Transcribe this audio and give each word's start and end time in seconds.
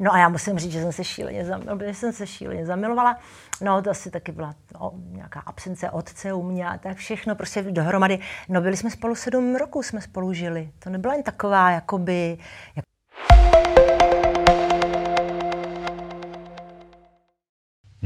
No 0.00 0.14
a 0.14 0.18
já 0.18 0.28
musím 0.28 0.58
říct, 0.58 0.72
že 0.72 0.82
jsem 0.82 0.92
se 0.92 1.04
šíleně, 1.04 1.44
zamilovala, 1.44 1.92
že 1.92 1.94
jsem 1.94 2.12
se 2.12 2.26
šíleně 2.26 2.66
zamilovala. 2.66 3.18
No 3.60 3.82
to 3.82 3.90
asi 3.90 4.10
taky 4.10 4.32
byla 4.32 4.54
no, 4.74 4.92
nějaká 4.94 5.40
absence 5.40 5.90
otce 5.90 6.32
u 6.32 6.42
mě 6.42 6.68
a 6.68 6.78
tak 6.78 6.96
všechno 6.96 7.34
prostě 7.34 7.62
dohromady. 7.62 8.18
No 8.48 8.60
byli 8.60 8.76
jsme 8.76 8.90
spolu 8.90 9.14
sedm 9.14 9.56
roků, 9.56 9.82
jsme 9.82 10.00
spolu 10.00 10.32
žili. 10.32 10.70
To 10.78 10.90
nebyla 10.90 11.14
jen 11.14 11.22
taková 11.22 11.70
jakoby... 11.70 12.38
Jak... 12.76 12.89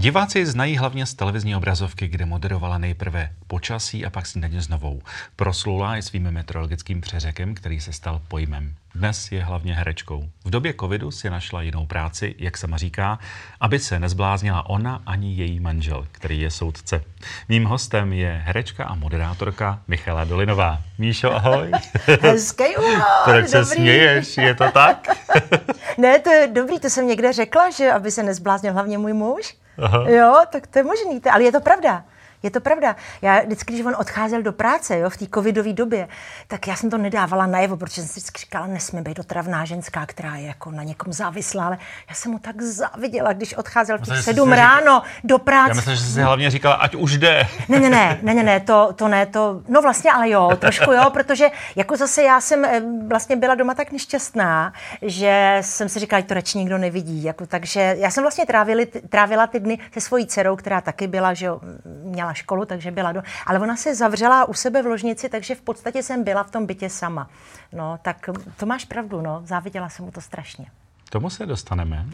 Diváci 0.05 0.46
znají 0.46 0.77
hlavně 0.77 1.07
z 1.07 1.14
televizní 1.14 1.57
obrazovky, 1.57 2.09
kde 2.09 2.27
moderovala 2.27 2.79
nejprve 2.79 3.30
počasí 3.46 4.07
a 4.07 4.11
pak 4.11 4.27
snídaně 4.27 4.62
s 4.62 4.69
novou. 4.69 5.02
Proslula 5.37 5.96
i 5.96 6.02
svým 6.02 6.30
meteorologickým 6.30 7.00
přeřekem, 7.00 7.55
který 7.55 7.80
se 7.80 7.93
stal 7.93 8.20
pojmem. 8.29 8.75
Dnes 8.95 9.32
je 9.32 9.45
hlavně 9.45 9.75
herečkou. 9.75 10.29
V 10.45 10.51
době 10.51 10.75
covidu 10.80 11.11
si 11.11 11.30
našla 11.30 11.62
jinou 11.62 11.87
práci, 11.87 12.34
jak 12.38 12.56
sama 12.56 12.77
říká, 12.77 13.19
aby 13.61 13.78
se 13.78 13.98
nezbláznila 13.98 14.69
ona 14.69 15.02
ani 15.06 15.34
její 15.34 15.61
manžel, 15.61 16.06
který 16.12 16.41
je 16.41 16.50
soudce. 16.50 17.05
Mým 17.48 17.64
hostem 17.64 18.12
je 18.12 18.42
herečka 18.45 18.84
a 18.84 18.95
moderátorka 18.95 19.83
Michala 19.89 20.25
Dolinová. 20.25 20.83
Míšo, 20.98 21.34
ahoj. 21.34 21.70
Hezký 22.20 22.77
úvod, 22.77 23.02
Proč 23.25 23.48
se 23.48 23.64
směješ? 23.64 24.36
Je 24.36 24.55
to 24.55 24.70
tak? 24.70 25.09
ne, 25.98 26.19
to 26.19 26.30
je 26.30 26.47
dobrý, 26.47 26.80
to 26.80 26.91
jsem 26.91 27.06
někde 27.06 27.33
řekla, 27.33 27.70
že 27.70 27.92
aby 27.92 28.11
se 28.11 28.23
nezbláznil 28.23 28.73
hlavně 28.73 28.98
můj 28.98 29.12
muž. 29.12 29.55
Aha. 29.78 30.05
Jo, 30.09 30.45
tak 30.52 30.66
to 30.66 30.78
je 30.78 30.84
možný, 30.84 31.20
ale 31.30 31.45
je 31.45 31.52
to 31.52 31.60
pravda. 31.60 32.05
Je 32.45 32.51
to 32.51 32.61
pravda. 32.61 32.97
Já 33.23 33.41
vždycky, 33.41 33.73
když 33.73 33.87
on 33.87 33.97
odcházel 33.98 34.43
do 34.43 34.53
práce 34.53 34.98
jo, 34.98 35.11
v 35.11 35.16
té 35.16 35.27
covidové 35.34 35.73
době, 35.73 36.09
tak 36.48 36.67
já 36.67 36.77
jsem 36.77 36.91
to 36.91 36.98
nedávala 36.98 37.47
najevo, 37.47 37.77
protože 37.77 37.95
jsem 37.95 38.09
si 38.09 38.20
vždycky 38.20 38.41
říkala, 38.41 38.67
nesmí 38.67 39.03
být 39.03 39.17
dotravná 39.17 39.65
ženská, 39.65 40.07
která 40.07 40.37
je 40.37 40.47
jako 40.47 40.70
na 40.70 40.83
někom 40.83 41.12
závislá, 41.12 41.67
ale 41.67 41.79
já 42.09 42.15
jsem 42.15 42.33
mu 42.33 42.39
tak 42.39 42.62
záviděla, 42.62 43.33
když 43.33 43.55
odcházel 43.55 43.98
v 43.98 44.23
sedm 44.23 44.53
ráno 44.53 45.03
do 45.25 45.39
práce. 45.39 45.70
Já 45.70 45.75
myslím, 45.75 45.97
že 45.97 46.03
jsi 46.03 46.12
si 46.12 46.23
hlavně 46.23 46.51
říkala, 46.51 46.75
ať 46.75 46.95
už 46.95 47.19
jde. 47.19 47.47
Ne, 47.69 47.81
ne, 47.81 47.91
ne, 47.91 48.19
ne, 48.23 48.34
ne, 48.34 48.42
ne, 48.42 48.61
to, 48.61 48.92
to 48.97 49.08
ne, 49.08 49.27
to, 49.27 49.61
no 49.69 49.83
vlastně 49.83 50.12
ale 50.12 50.31
jo, 50.31 50.51
trošku 50.58 50.92
jo, 50.92 51.11
protože 51.11 51.48
jako 51.77 51.97
zase 51.97 52.23
já 52.23 52.41
jsem 52.41 52.64
eh, 52.64 52.83
vlastně 53.08 53.36
byla 53.36 53.55
doma 53.55 53.75
tak 53.75 53.92
nešťastná, 53.92 54.73
že 55.03 55.58
jsem 55.61 55.89
si 55.89 55.98
říkala, 55.98 56.20
že 56.20 56.27
to 56.27 56.34
radši 56.34 56.58
nikdo 56.58 56.79
nevidí, 56.79 57.25
jako, 57.25 57.47
takže 57.47 57.97
já 57.98 58.11
jsem 58.11 58.25
vlastně 58.25 58.47
trávili, 58.47 58.86
trávila 58.86 59.47
ty 59.47 59.61
dny 59.61 59.79
se 59.92 60.01
svojí 60.01 60.27
dcerou, 60.27 60.56
která 60.56 60.81
taky 60.81 61.06
byla, 61.06 61.34
že 61.34 61.47
jo, 61.47 61.61
měla 61.84 62.33
školu, 62.34 62.64
takže 62.64 62.90
byla 62.90 63.12
do... 63.12 63.22
Ale 63.46 63.58
ona 63.58 63.77
se 63.77 63.94
zavřela 63.94 64.44
u 64.44 64.54
sebe 64.54 64.82
v 64.82 64.86
ložnici, 64.86 65.28
takže 65.28 65.54
v 65.54 65.60
podstatě 65.60 66.02
jsem 66.02 66.24
byla 66.24 66.42
v 66.42 66.50
tom 66.50 66.66
bytě 66.66 66.90
sama. 66.90 67.28
No, 67.72 67.98
tak 68.02 68.30
to 68.56 68.66
máš 68.66 68.84
pravdu, 68.84 69.20
no, 69.20 69.42
záviděla 69.44 69.88
jsem 69.88 70.04
mu 70.04 70.10
to 70.10 70.20
strašně 70.20 70.66
tomu 71.10 71.30
se 71.30 71.47
dostaneme. 71.47 72.06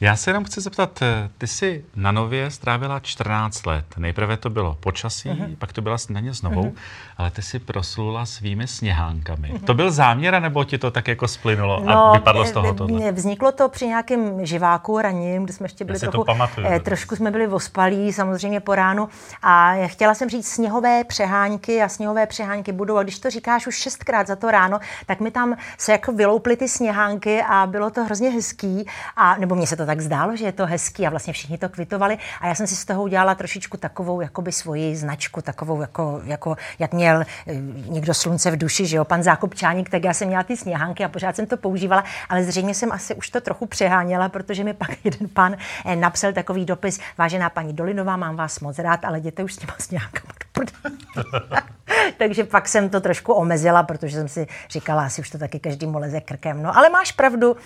Já 0.00 0.16
se 0.16 0.30
jenom 0.30 0.44
chci 0.44 0.60
zeptat, 0.60 1.02
eh, 1.02 1.30
ty 1.38 1.46
jsi 1.46 1.84
na 1.96 2.12
Nově 2.12 2.50
strávila 2.50 3.00
14 3.00 3.66
let. 3.66 3.84
Nejprve 3.96 4.36
to 4.36 4.50
bylo 4.50 4.76
počasí, 4.80 5.28
uh-huh. 5.28 5.56
pak 5.56 5.72
to 5.72 5.82
byla 5.82 5.98
snídaně 5.98 6.34
s 6.34 6.42
Novou, 6.42 6.62
uh-huh. 6.62 6.74
ale 7.16 7.30
ty 7.30 7.42
si 7.42 7.58
proslula 7.58 8.26
svými 8.26 8.66
sněhánkami. 8.66 9.52
Uh-huh. 9.52 9.64
To 9.64 9.74
byl 9.74 9.90
záměr, 9.90 10.40
nebo 10.42 10.64
ti 10.64 10.78
to 10.78 10.90
tak 10.90 11.08
jako 11.08 11.28
splynulo 11.28 11.82
no, 11.84 12.06
a 12.06 12.12
vypadlo 12.12 12.44
z 12.44 12.52
toho 12.52 12.74
tohle? 12.74 13.12
Vzniklo 13.12 13.52
to 13.52 13.68
při 13.68 13.86
nějakém 13.86 14.46
živáku 14.46 15.00
raním, 15.00 15.44
kdy 15.44 15.52
jsme 15.52 15.64
ještě 15.64 15.84
byli 15.84 15.98
trochu, 15.98 16.24
pamatuju, 16.24 16.66
eh, 16.70 16.80
trošku 16.80 17.16
jsme 17.16 17.30
byli 17.30 17.48
ospalí, 17.48 18.12
samozřejmě 18.12 18.60
po 18.60 18.74
ránu 18.74 19.08
a 19.42 19.74
chtěla 19.86 20.14
jsem 20.14 20.28
říct 20.28 20.48
sněhové 20.48 21.04
přehánky 21.04 21.82
a 21.82 21.88
sněhové 21.88 22.26
přehánky 22.26 22.72
budou 22.72 22.96
a 22.96 23.02
když 23.02 23.18
to 23.18 23.30
říkáš 23.30 23.66
už 23.66 23.74
šestkrát 23.74 24.26
za 24.26 24.36
to 24.36 24.50
ráno, 24.50 24.78
tak 25.06 25.20
mi 25.20 25.30
tam 25.30 25.56
se 25.78 25.92
jako 25.92 26.12
vylouply 26.12 26.56
ty 26.56 26.68
sněhánky 26.68 27.42
a 27.42 27.66
bylo 27.66 27.90
to 27.90 28.04
hrozně 28.04 28.27
hezký, 28.30 28.86
a, 29.16 29.36
nebo 29.36 29.54
mně 29.54 29.66
se 29.66 29.76
to 29.76 29.86
tak 29.86 30.00
zdálo, 30.00 30.36
že 30.36 30.44
je 30.44 30.52
to 30.52 30.66
hezký 30.66 31.06
a 31.06 31.10
vlastně 31.10 31.32
všichni 31.32 31.58
to 31.58 31.68
kvitovali 31.68 32.18
a 32.40 32.46
já 32.46 32.54
jsem 32.54 32.66
si 32.66 32.76
z 32.76 32.84
toho 32.84 33.02
udělala 33.02 33.34
trošičku 33.34 33.76
takovou 33.76 34.20
jakoby 34.20 34.52
svoji 34.52 34.96
značku, 34.96 35.42
takovou 35.42 35.80
jako, 35.80 36.20
jako 36.24 36.56
jak 36.78 36.92
měl 36.92 37.20
eh, 37.20 37.54
někdo 37.88 38.14
slunce 38.14 38.50
v 38.50 38.56
duši, 38.56 38.86
že 38.86 38.96
jo, 38.96 39.04
pan 39.04 39.22
Zákopčáník, 39.22 39.90
tak 39.90 40.04
já 40.04 40.14
jsem 40.14 40.28
měla 40.28 40.42
ty 40.42 40.56
sněhánky 40.56 41.04
a 41.04 41.08
pořád 41.08 41.36
jsem 41.36 41.46
to 41.46 41.56
používala, 41.56 42.04
ale 42.28 42.44
zřejmě 42.44 42.74
jsem 42.74 42.92
asi 42.92 43.14
už 43.14 43.30
to 43.30 43.40
trochu 43.40 43.66
přeháněla, 43.66 44.28
protože 44.28 44.64
mi 44.64 44.74
pak 44.74 44.90
jeden 45.04 45.28
pan 45.28 45.56
eh, 45.84 45.96
napsal 45.96 46.32
takový 46.32 46.64
dopis, 46.64 47.00
vážená 47.18 47.50
paní 47.50 47.72
Dolinová, 47.72 48.16
mám 48.16 48.36
vás 48.36 48.60
moc 48.60 48.78
rád, 48.78 49.04
ale 49.04 49.18
jděte 49.18 49.44
už 49.44 49.54
s 49.54 49.56
těma 49.56 49.74
sněhánkama 49.78 50.32
Takže 52.18 52.44
pak 52.44 52.68
jsem 52.68 52.88
to 52.88 53.00
trošku 53.00 53.32
omezila, 53.32 53.82
protože 53.82 54.16
jsem 54.16 54.28
si 54.28 54.46
říkala, 54.70 55.04
asi 55.04 55.20
už 55.20 55.30
to 55.30 55.38
taky 55.38 55.60
každý 55.60 55.86
leze 55.86 56.20
krkem. 56.20 56.62
No 56.62 56.76
ale 56.76 56.90
máš 56.90 57.12
pravdu, 57.12 57.56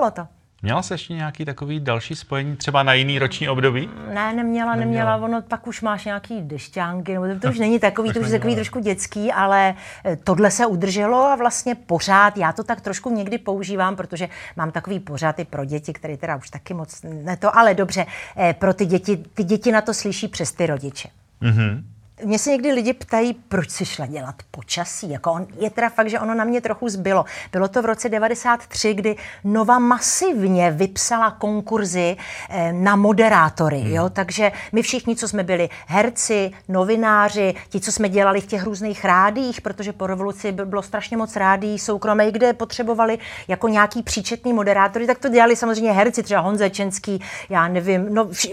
zůstalo 0.00 0.10
to. 0.10 0.32
Měla 0.62 0.82
jsi 0.82 0.94
ještě 0.94 1.14
nějaký 1.14 1.44
takový 1.44 1.80
další 1.80 2.14
spojení, 2.14 2.56
třeba 2.56 2.82
na 2.82 2.92
jiný 2.94 3.18
roční 3.18 3.48
období? 3.48 3.90
Ne, 4.08 4.14
neměla, 4.14 4.34
neměla. 4.34 4.74
neměla. 4.74 5.16
Ono 5.16 5.42
pak 5.42 5.66
už 5.66 5.80
máš 5.80 6.04
nějaký 6.04 6.42
dešťánky, 6.42 7.14
nebo 7.14 7.26
to, 7.26 7.40
to 7.40 7.48
už 7.48 7.58
není 7.58 7.78
takový, 7.78 8.12
to 8.12 8.20
už 8.20 8.26
je 8.26 8.32
takový 8.32 8.54
trošku 8.54 8.80
dětský, 8.80 9.32
ale 9.32 9.74
eh, 10.04 10.16
tohle 10.16 10.50
se 10.50 10.66
udrželo 10.66 11.26
a 11.26 11.36
vlastně 11.36 11.74
pořád, 11.74 12.36
já 12.36 12.52
to 12.52 12.64
tak 12.64 12.80
trošku 12.80 13.10
někdy 13.10 13.38
používám, 13.38 13.96
protože 13.96 14.28
mám 14.56 14.70
takový 14.70 15.00
pořád 15.00 15.38
i 15.38 15.44
pro 15.44 15.64
děti, 15.64 15.92
které 15.92 16.16
teda 16.16 16.36
už 16.36 16.50
taky 16.50 16.74
moc 16.74 17.02
ne 17.02 17.36
to, 17.36 17.56
ale 17.56 17.74
dobře, 17.74 18.06
eh, 18.36 18.54
pro 18.58 18.74
ty 18.74 18.86
děti, 18.86 19.16
ty 19.16 19.44
děti 19.44 19.72
na 19.72 19.80
to 19.80 19.94
slyší 19.94 20.28
přes 20.28 20.52
ty 20.52 20.66
rodiče. 20.66 21.08
Mm-hmm. 21.42 21.82
Mě 22.24 22.38
se 22.38 22.50
někdy 22.50 22.72
lidi 22.72 22.92
ptají, 22.92 23.34
proč 23.34 23.70
si 23.70 23.86
šla 23.86 24.06
dělat 24.06 24.34
počasí. 24.50 25.10
Jako 25.10 25.32
on, 25.32 25.46
je 25.58 25.70
teda 25.70 25.88
fakt, 25.88 26.10
že 26.10 26.20
ono 26.20 26.34
na 26.34 26.44
mě 26.44 26.60
trochu 26.60 26.88
zbylo. 26.88 27.24
Bylo 27.52 27.68
to 27.68 27.82
v 27.82 27.84
roce 27.84 28.08
93, 28.08 28.94
kdy 28.94 29.16
Nova 29.44 29.78
masivně 29.78 30.70
vypsala 30.70 31.30
konkurzy 31.30 32.16
eh, 32.50 32.72
na 32.72 32.96
moderátory. 32.96 33.80
Hmm. 33.80 33.92
Jo? 33.92 34.08
Takže 34.08 34.52
my 34.72 34.82
všichni, 34.82 35.16
co 35.16 35.28
jsme 35.28 35.42
byli 35.42 35.68
herci, 35.86 36.50
novináři, 36.68 37.54
ti, 37.68 37.80
co 37.80 37.92
jsme 37.92 38.08
dělali 38.08 38.40
v 38.40 38.46
těch 38.46 38.64
různých 38.64 39.04
rádích, 39.04 39.60
protože 39.60 39.92
po 39.92 40.06
revoluci 40.06 40.52
bylo 40.52 40.82
strašně 40.82 41.16
moc 41.16 41.36
rádí 41.36 41.78
soukromé, 41.78 42.30
kde 42.30 42.52
potřebovali 42.52 43.18
jako 43.48 43.68
nějaký 43.68 44.02
příčetný 44.02 44.52
moderátory, 44.52 45.06
tak 45.06 45.18
to 45.18 45.28
dělali 45.28 45.56
samozřejmě 45.56 45.92
herci, 45.92 46.22
třeba 46.22 46.40
Honza 46.40 46.68
Čenský, 46.68 47.20
já 47.48 47.68
nevím, 47.68 48.14
no 48.14 48.24
vš, 48.24 48.48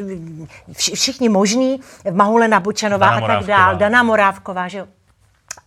vš, 0.71 0.91
všichni 0.93 1.29
možní, 1.29 1.79
Mahule 2.11 2.47
Nabučanová 2.47 3.09
a 3.09 3.21
tak 3.27 3.43
dále 3.43 3.56
dál, 3.57 3.75
Dana 3.77 4.03
Morávková, 4.03 4.67
že 4.67 4.77
jo. 4.77 4.87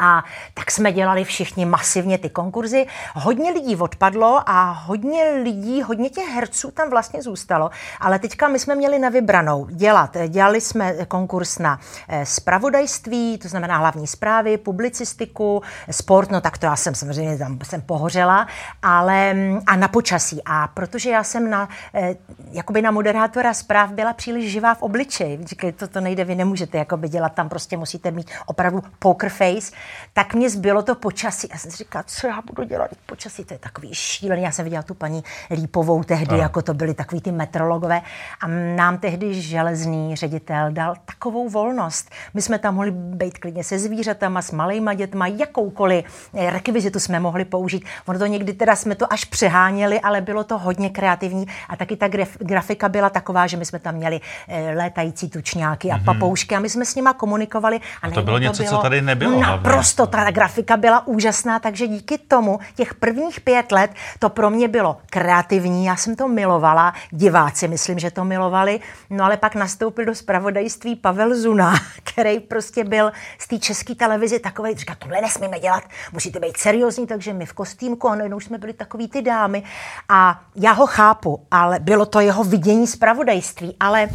A 0.00 0.24
tak 0.54 0.70
jsme 0.70 0.92
dělali 0.92 1.24
všichni 1.24 1.64
masivně 1.64 2.18
ty 2.18 2.30
konkurzy. 2.30 2.86
Hodně 3.14 3.50
lidí 3.50 3.76
odpadlo 3.76 4.42
a 4.46 4.70
hodně 4.70 5.24
lidí, 5.42 5.82
hodně 5.82 6.10
těch 6.10 6.28
herců 6.28 6.70
tam 6.70 6.90
vlastně 6.90 7.22
zůstalo. 7.22 7.70
Ale 8.00 8.18
teďka 8.18 8.48
my 8.48 8.58
jsme 8.58 8.74
měli 8.74 8.98
na 8.98 9.08
vybranou 9.08 9.66
dělat. 9.70 10.16
Dělali 10.28 10.60
jsme 10.60 10.94
konkurs 11.06 11.58
na 11.58 11.80
eh, 12.08 12.26
spravodajství, 12.26 13.38
to 13.38 13.48
znamená 13.48 13.76
hlavní 13.76 14.06
zprávy, 14.06 14.58
publicistiku, 14.58 15.62
sport, 15.90 16.30
no 16.30 16.40
tak 16.40 16.58
to 16.58 16.66
já 16.66 16.76
jsem 16.76 16.94
samozřejmě 16.94 17.38
tam 17.38 17.58
jsem 17.62 17.82
pohořela, 17.82 18.46
ale 18.82 19.34
mm, 19.34 19.60
a 19.66 19.76
na 19.76 19.88
počasí. 19.88 20.42
A 20.44 20.68
protože 20.68 21.10
já 21.10 21.24
jsem 21.24 21.50
na, 21.50 21.68
eh, 21.94 22.14
jakoby 22.50 22.82
na 22.82 22.90
moderátora 22.90 23.54
zpráv 23.54 23.90
byla 23.90 24.12
příliš 24.12 24.52
živá 24.52 24.74
v 24.74 24.82
obličeji. 24.82 25.38
Říkali, 25.44 25.72
to, 25.72 25.88
to 25.88 26.00
nejde, 26.00 26.24
vy 26.24 26.34
nemůžete 26.34 26.78
jakoby 26.78 27.08
dělat, 27.08 27.34
tam 27.34 27.48
prostě 27.48 27.76
musíte 27.76 28.10
mít 28.10 28.30
opravdu 28.46 28.82
poker 28.98 29.30
face 29.30 29.72
tak 30.12 30.34
mě 30.34 30.50
zbylo 30.50 30.82
to 30.82 30.94
počasí. 30.94 31.48
Já 31.52 31.58
jsem 31.58 31.70
si 31.70 31.76
říkala, 31.76 32.02
co 32.06 32.26
já 32.26 32.42
budu 32.46 32.64
dělat 32.64 32.90
počasí, 33.06 33.44
to 33.44 33.54
je 33.54 33.58
takový 33.58 33.94
šílený. 33.94 34.42
Já 34.42 34.50
jsem 34.50 34.64
viděla 34.64 34.82
tu 34.82 34.94
paní 34.94 35.24
Lípovou 35.50 36.04
tehdy, 36.04 36.34
Aha. 36.34 36.42
jako 36.42 36.62
to 36.62 36.74
byly 36.74 36.94
takový 36.94 37.20
ty 37.20 37.32
metrologové. 37.32 38.02
A 38.40 38.46
nám 38.76 38.98
tehdy 38.98 39.42
železný 39.42 40.16
ředitel 40.16 40.72
dal 40.72 40.94
takovou 41.04 41.48
volnost. 41.48 42.10
My 42.34 42.42
jsme 42.42 42.58
tam 42.58 42.74
mohli 42.74 42.90
být 42.90 43.38
klidně 43.38 43.64
se 43.64 43.78
zvířatama, 43.78 44.42
s 44.42 44.50
malejma 44.50 44.94
dětma, 44.94 45.26
jakoukoliv 45.26 46.30
rekvizitu 46.34 47.00
jsme 47.00 47.20
mohli 47.20 47.44
použít. 47.44 47.84
Ono 48.06 48.18
to 48.18 48.26
někdy 48.26 48.52
teda 48.52 48.76
jsme 48.76 48.94
to 48.94 49.12
až 49.12 49.24
přeháněli, 49.24 50.00
ale 50.00 50.20
bylo 50.20 50.44
to 50.44 50.58
hodně 50.58 50.90
kreativní 50.90 51.46
a 51.68 51.76
taky 51.76 51.96
ta 51.96 52.08
graf, 52.08 52.36
grafika 52.38 52.88
byla 52.88 53.10
taková, 53.10 53.46
že 53.46 53.56
my 53.56 53.64
jsme 53.64 53.78
tam 53.78 53.94
měli 53.94 54.20
e, 54.48 54.74
létající 54.74 55.30
tučňáky 55.30 55.90
a 55.90 55.96
mm-hmm. 55.96 56.04
papoušky 56.04 56.56
a 56.56 56.60
my 56.60 56.68
jsme 56.68 56.84
s 56.84 56.94
nima 56.94 57.12
komunikovali. 57.12 57.80
A, 58.02 58.06
a 58.06 58.10
to 58.10 58.22
bylo 58.22 58.38
něco, 58.38 58.62
to 58.62 58.68
bylo 58.68 58.76
co 58.76 58.82
tady 58.82 59.02
nebylo. 59.02 59.40
Naprosto, 59.40 59.79
ta 60.06 60.30
grafika 60.30 60.76
byla 60.76 61.06
úžasná, 61.06 61.58
takže 61.58 61.86
díky 61.86 62.18
tomu 62.18 62.58
těch 62.74 62.94
prvních 62.94 63.40
pět 63.40 63.72
let 63.72 63.90
to 64.18 64.28
pro 64.28 64.50
mě 64.50 64.68
bylo 64.68 64.96
kreativní, 65.10 65.84
já 65.84 65.96
jsem 65.96 66.16
to 66.16 66.28
milovala, 66.28 66.94
diváci 67.10 67.68
myslím, 67.68 67.98
že 67.98 68.10
to 68.10 68.24
milovali, 68.24 68.80
no 69.10 69.24
ale 69.24 69.36
pak 69.36 69.54
nastoupil 69.54 70.04
do 70.04 70.14
spravodajství 70.14 70.96
Pavel 70.96 71.34
Zuna, 71.34 71.74
který 72.04 72.40
prostě 72.40 72.84
byl 72.84 73.12
z 73.38 73.48
té 73.48 73.58
české 73.58 73.94
televize 73.94 74.38
takový, 74.38 74.74
říká, 74.74 74.94
tohle 74.98 75.20
nesmíme 75.20 75.58
dělat, 75.58 75.84
musíte 76.12 76.40
být 76.40 76.56
seriózní, 76.56 77.06
takže 77.06 77.32
my 77.32 77.46
v 77.46 77.52
kostýmku, 77.52 78.08
a 78.08 78.14
najednou 78.14 78.40
jsme 78.40 78.58
byli 78.58 78.72
takový 78.72 79.08
ty 79.08 79.22
dámy. 79.22 79.62
A 80.08 80.40
já 80.56 80.72
ho 80.72 80.86
chápu, 80.86 81.46
ale 81.50 81.78
bylo 81.78 82.06
to 82.06 82.20
jeho 82.20 82.44
vidění 82.44 82.86
spravodajství, 82.86 83.76
ale 83.80 84.08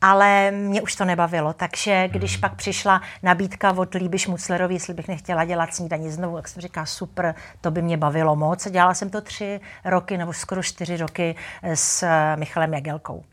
ale 0.00 0.50
mě 0.50 0.82
už 0.82 0.96
to 0.96 1.04
nebavilo. 1.04 1.52
Takže 1.52 2.08
když 2.08 2.32
hmm. 2.32 2.40
pak 2.40 2.54
přišla 2.54 3.02
nabídka 3.22 3.72
od 3.72 3.94
Líby 3.94 4.18
Šmuclerovi, 4.18 4.74
jestli 4.74 4.94
bych 4.94 5.08
nechtěla 5.08 5.44
dělat 5.44 5.74
snídaní 5.74 6.10
znovu, 6.10 6.36
tak 6.36 6.48
jsem 6.48 6.62
říkala, 6.62 6.86
super, 6.86 7.34
to 7.60 7.70
by 7.70 7.82
mě 7.82 7.96
bavilo 7.96 8.36
moc. 8.36 8.70
Dělala 8.70 8.94
jsem 8.94 9.10
to 9.10 9.20
tři 9.20 9.60
roky, 9.84 10.18
nebo 10.18 10.32
skoro 10.32 10.62
čtyři 10.62 10.96
roky 10.96 11.36
s 11.74 12.06
Michalem 12.36 12.74
Jagelkou. 12.74 13.24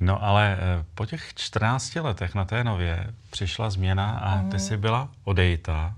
No 0.00 0.24
ale 0.24 0.58
eh, 0.58 0.84
po 0.94 1.06
těch 1.06 1.34
14 1.34 1.94
letech 1.96 2.34
na 2.34 2.44
té 2.44 2.64
nově 2.64 3.06
přišla 3.30 3.70
změna 3.70 4.10
a 4.10 4.50
ty 4.50 4.58
jsi 4.58 4.76
byla 4.76 5.08
odejita 5.24 5.94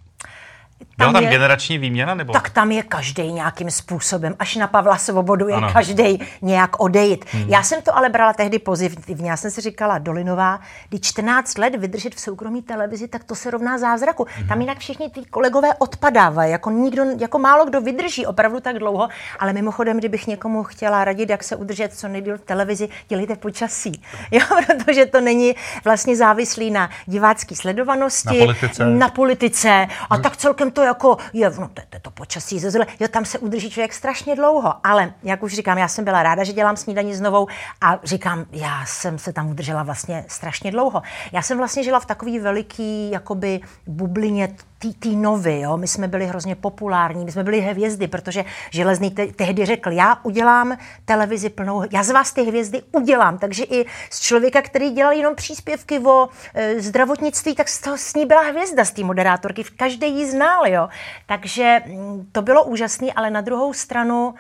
byla 0.99 1.13
tam 1.13 1.25
je, 1.25 1.31
generační 1.31 1.79
výměna? 1.79 2.15
Nebo? 2.15 2.33
Tak 2.33 2.51
tam 2.51 2.73
je 2.73 2.83
každý 2.83 3.33
nějakým 3.33 3.71
způsobem. 3.71 4.35
Až 4.39 4.57
na 4.57 4.67
Pavla 4.67 4.97
Svobodu 4.97 5.49
je 5.49 5.57
každý 5.73 6.21
nějak 6.43 6.81
odejít. 6.81 7.25
Hmm. 7.33 7.45
Já 7.49 7.63
jsem 7.63 7.83
to 7.83 7.97
ale 7.97 8.09
brala 8.09 8.33
tehdy 8.33 8.59
pozitivně. 8.59 9.31
Já 9.31 9.37
jsem 9.37 9.51
si 9.51 9.61
říkala, 9.61 9.99
Dolinová, 9.99 10.61
když 10.89 11.01
14 11.01 11.59
let 11.59 11.75
vydržet 11.77 12.15
v 12.15 12.21
soukromí 12.21 12.63
televizi, 12.63 13.09
tak 13.09 13.25
to 13.25 13.35
se 13.35 13.51
rovná 13.51 13.79
zázraku. 13.79 14.27
Hmm. 14.31 14.49
Tam 14.49 14.61
jinak 14.61 14.79
všichni 14.79 15.11
ty 15.11 15.21
kolegové 15.31 15.69
odpadávají. 15.79 16.53
Jako, 16.53 16.71
nikdo, 16.71 17.05
jako 17.19 17.39
málo 17.39 17.65
kdo 17.65 17.81
vydrží 17.81 18.27
opravdu 18.27 18.61
tak 18.61 18.79
dlouho. 18.79 19.09
Ale 19.39 19.53
mimochodem, 19.53 19.99
kdybych 19.99 20.27
někomu 20.27 20.63
chtěla 20.63 21.05
radit, 21.05 21.31
jak 21.31 21.45
se 21.45 21.57
udržet 21.57 21.95
co 21.95 22.09
nejdíl 22.09 22.39
v 22.39 22.41
televizi, 22.41 22.89
dělejte 23.09 23.37
počasí. 23.37 24.03
Jo, 24.31 24.41
protože 24.67 25.07
to 25.07 25.21
není 25.21 25.55
vlastně 25.85 26.17
závislý 26.17 26.71
na 26.71 26.91
divácké 27.07 27.55
sledovanosti, 27.57 28.39
na 28.39 28.45
politice, 28.45 28.87
na 28.87 29.09
politice 29.09 29.87
a 30.11 30.15
hmm. 30.15 30.23
tak 30.23 30.37
celkem 30.37 30.71
to 30.71 30.83
jako 30.89 31.17
je, 31.33 31.51
no 31.51 31.69
to, 31.69 31.83
to, 31.91 31.99
to 32.03 32.11
počasí 32.11 32.59
ze 32.59 32.71
zle, 32.71 32.87
jo, 33.01 33.09
tam 33.09 33.25
se 33.25 33.39
udrží 33.39 33.71
člověk 33.71 33.93
strašně 33.95 34.37
dlouho, 34.37 34.75
ale 34.85 35.15
jak 35.23 35.43
už 35.43 35.55
říkám, 35.55 35.79
já 35.79 35.89
jsem 35.89 36.05
byla 36.05 36.23
ráda, 36.23 36.45
že 36.45 36.53
dělám 36.53 36.77
snídaní 36.77 37.15
znovu 37.15 37.47
a 37.81 38.01
říkám, 38.05 38.47
já 38.53 38.87
jsem 38.87 39.19
se 39.19 39.33
tam 39.33 39.51
udržela 39.51 39.83
vlastně 39.83 40.25
strašně 40.29 40.71
dlouho. 40.71 41.03
Já 41.33 41.43
jsem 41.43 41.59
vlastně 41.59 41.83
žila 41.83 42.01
v 42.01 42.07
takový 42.07 42.39
veliký 42.39 43.11
jakoby 43.11 43.61
bublině 43.87 44.49
tý 44.79 45.17
novy, 45.17 45.61
jo? 45.61 45.77
my 45.77 45.89
jsme 45.89 46.09
byli 46.09 46.27
hrozně 46.27 46.55
populární, 46.55 47.25
my 47.25 47.33
jsme 47.33 47.45
byli 47.45 47.61
hvězdy, 47.61 48.09
protože 48.09 48.45
Železný 48.71 49.11
te- 49.11 49.27
tehdy 49.27 49.67
řekl, 49.67 49.91
já 49.91 50.19
udělám 50.23 50.79
televizi 51.05 51.51
plnou, 51.51 51.85
já 51.93 52.03
z 52.03 52.11
vás 52.11 52.33
ty 52.33 52.43
hvězdy 52.43 52.83
udělám, 52.93 53.39
takže 53.39 53.65
i 53.65 53.87
z 54.11 54.21
člověka, 54.21 54.63
který 54.63 54.91
dělal 54.91 55.13
jenom 55.13 55.35
příspěvky 55.35 55.99
o 55.99 56.29
e, 56.55 56.81
zdravotnictví, 56.81 57.55
tak 57.55 57.69
z 57.69 57.81
toho 57.81 57.99
s 57.99 58.15
ní 58.15 58.27
byla 58.27 58.41
hvězda 58.41 58.85
z 58.85 58.91
té 58.91 59.05
moderátorky, 59.05 59.65
každý 59.77 60.19
ji 60.19 60.31
znal, 60.31 60.67
jo? 60.67 60.89
takže 61.27 61.81
mm, 61.87 62.29
to 62.33 62.43
bylo 62.43 62.65
úžasné, 62.65 63.13
ale 63.17 63.31
na 63.31 63.41
druhou 63.41 63.73
stranu 63.73 64.35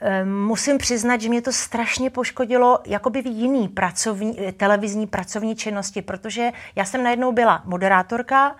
e, 0.00 0.24
musím 0.24 0.78
přiznat, 0.78 1.20
že 1.20 1.28
mě 1.28 1.42
to 1.42 1.52
strašně 1.52 2.10
poškodilo 2.10 2.78
jakoby 2.86 3.22
v 3.22 3.26
jiný 3.26 3.68
pracovní, 3.68 4.36
televizní 4.56 5.06
pracovní 5.06 5.56
činnosti, 5.56 6.02
protože 6.02 6.50
já 6.76 6.84
jsem 6.84 7.02
najednou 7.02 7.32
byla 7.32 7.62
moderátorka, 7.64 8.56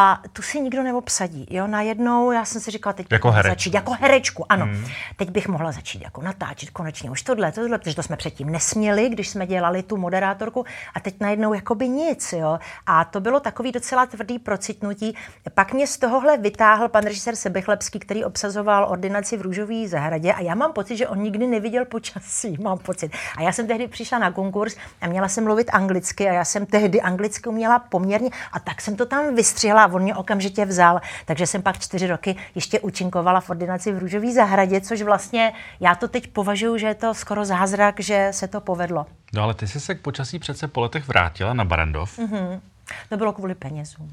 a 0.00 0.22
tu 0.32 0.42
si 0.42 0.60
nikdo 0.60 0.82
neobsadí. 0.82 1.46
Jo, 1.50 1.66
najednou 1.66 2.32
já 2.32 2.44
jsem 2.44 2.60
si 2.60 2.70
říkala, 2.70 2.92
teď 2.92 3.06
jako 3.10 3.30
herečku. 3.30 3.50
začít 3.50 3.74
jako 3.74 3.92
herečku, 4.00 4.52
ano. 4.52 4.64
Hmm. 4.64 4.86
Teď 5.16 5.30
bych 5.30 5.48
mohla 5.48 5.72
začít 5.72 6.02
jako 6.02 6.22
natáčet 6.22 6.70
konečně 6.70 7.10
už 7.10 7.22
tohle, 7.22 7.52
tohle, 7.52 7.78
protože 7.78 7.96
to 7.96 8.02
jsme 8.02 8.16
předtím 8.16 8.50
nesměli, 8.50 9.08
když 9.08 9.28
jsme 9.28 9.46
dělali 9.46 9.82
tu 9.82 9.96
moderátorku 9.96 10.64
a 10.94 11.00
teď 11.00 11.20
najednou 11.20 11.54
jakoby 11.54 11.88
nic, 11.88 12.32
jo. 12.32 12.58
A 12.86 13.04
to 13.04 13.20
bylo 13.20 13.40
takový 13.40 13.72
docela 13.72 14.06
tvrdý 14.06 14.38
procitnutí. 14.38 15.16
Pak 15.54 15.72
mě 15.72 15.86
z 15.86 15.98
tohohle 15.98 16.36
vytáhl 16.36 16.88
pan 16.88 17.04
režisér 17.04 17.36
Sebechlebský, 17.36 17.98
který 17.98 18.24
obsazoval 18.24 18.86
ordinaci 18.90 19.36
v 19.36 19.42
Růžové 19.42 19.88
zahradě 19.88 20.32
a 20.32 20.40
já 20.40 20.54
mám 20.54 20.72
pocit, 20.72 20.96
že 20.96 21.08
on 21.08 21.18
nikdy 21.18 21.46
neviděl 21.46 21.84
počasí, 21.84 22.56
mám 22.62 22.78
pocit. 22.78 23.12
A 23.36 23.42
já 23.42 23.52
jsem 23.52 23.66
tehdy 23.66 23.88
přišla 23.88 24.18
na 24.18 24.30
konkurs 24.32 24.76
a 25.00 25.06
měla 25.06 25.28
jsem 25.28 25.44
mluvit 25.44 25.70
anglicky 25.72 26.28
a 26.28 26.32
já 26.32 26.44
jsem 26.44 26.66
tehdy 26.66 27.00
anglicky 27.00 27.48
uměla 27.48 27.78
poměrně 27.78 28.30
a 28.52 28.60
tak 28.60 28.80
jsem 28.80 28.96
to 28.96 29.06
tam 29.06 29.34
vystřihla 29.34 29.87
on 29.92 30.02
mě 30.02 30.14
okamžitě 30.14 30.64
vzal, 30.64 31.00
takže 31.24 31.46
jsem 31.46 31.62
pak 31.62 31.78
čtyři 31.78 32.06
roky 32.06 32.36
ještě 32.54 32.80
účinkovala 32.80 33.40
v 33.40 33.50
ordinaci 33.50 33.92
v 33.92 33.98
Růžové 33.98 34.32
zahradě, 34.32 34.80
což 34.80 35.02
vlastně 35.02 35.52
já 35.80 35.94
to 35.94 36.08
teď 36.08 36.26
považuji, 36.26 36.78
že 36.78 36.86
je 36.86 36.94
to 36.94 37.14
skoro 37.14 37.44
zázrak, 37.44 38.00
že 38.00 38.28
se 38.30 38.48
to 38.48 38.60
povedlo. 38.60 39.06
No 39.34 39.42
ale 39.42 39.54
ty 39.54 39.66
jsi 39.66 39.80
se 39.80 39.94
k 39.94 40.00
počasí 40.00 40.38
přece 40.38 40.68
po 40.68 40.80
letech 40.80 41.08
vrátila 41.08 41.54
na 41.54 41.64
Barandov. 41.64 42.18
Mm-hmm. 42.18 42.60
To 43.08 43.16
bylo 43.16 43.32
kvůli 43.32 43.54
penězům. 43.54 44.12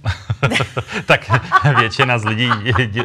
tak 1.06 1.22
většina 1.78 2.18
z 2.18 2.26
lidí, 2.26 2.50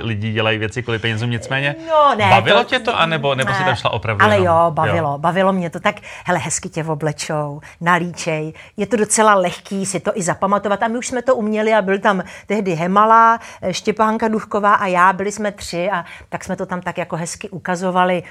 lidí 0.02 0.32
dělají 0.32 0.58
věci 0.58 0.82
kvůli 0.82 0.99
penězům, 0.99 1.31
nicméně. 1.31 1.75
No, 1.88 2.14
ne, 2.14 2.31
bavilo 2.31 2.58
to, 2.58 2.64
tě 2.64 2.78
to, 2.78 3.00
anebo, 3.00 3.34
nebo 3.34 3.50
ne, 3.50 3.58
si 3.58 3.64
tam 3.64 3.76
šla 3.76 3.90
opravdu 3.90 4.25
Ale 4.25 4.34
jenom? 4.34 4.46
jo, 4.46 4.70
bavilo, 4.70 5.11
jo. 5.12 5.19
bavilo 5.19 5.52
mě 5.52 5.70
to. 5.70 5.81
Tak, 5.81 5.96
hele, 6.25 6.38
hezky 6.38 6.69
tě 6.69 6.84
oblečou, 6.84 7.61
nalíčej. 7.81 8.52
Je 8.76 8.87
to 8.87 8.96
docela 8.96 9.34
lehký 9.34 9.87
si 9.87 10.00
to 10.00 10.19
i 10.19 10.22
zapamatovat. 10.22 10.82
A 10.82 10.88
my 10.88 10.99
už 10.99 11.06
jsme 11.06 11.22
to 11.22 11.34
uměli 11.34 11.75
a 11.75 11.82
byl 11.82 11.99
tam 11.99 12.22
tehdy 12.46 12.75
Hemala, 12.75 13.38
Štěpánka 13.70 14.28
Duchková 14.28 14.75
a 14.75 14.87
já, 14.87 15.12
byli 15.12 15.32
jsme 15.32 15.52
tři 15.52 15.90
a 15.90 16.05
tak 16.28 16.44
jsme 16.44 16.56
to 16.56 16.67
tam 16.67 16.81
tak 16.81 16.99
jako 16.99 17.17
hezky 17.17 17.50
ukazovali 17.50 18.22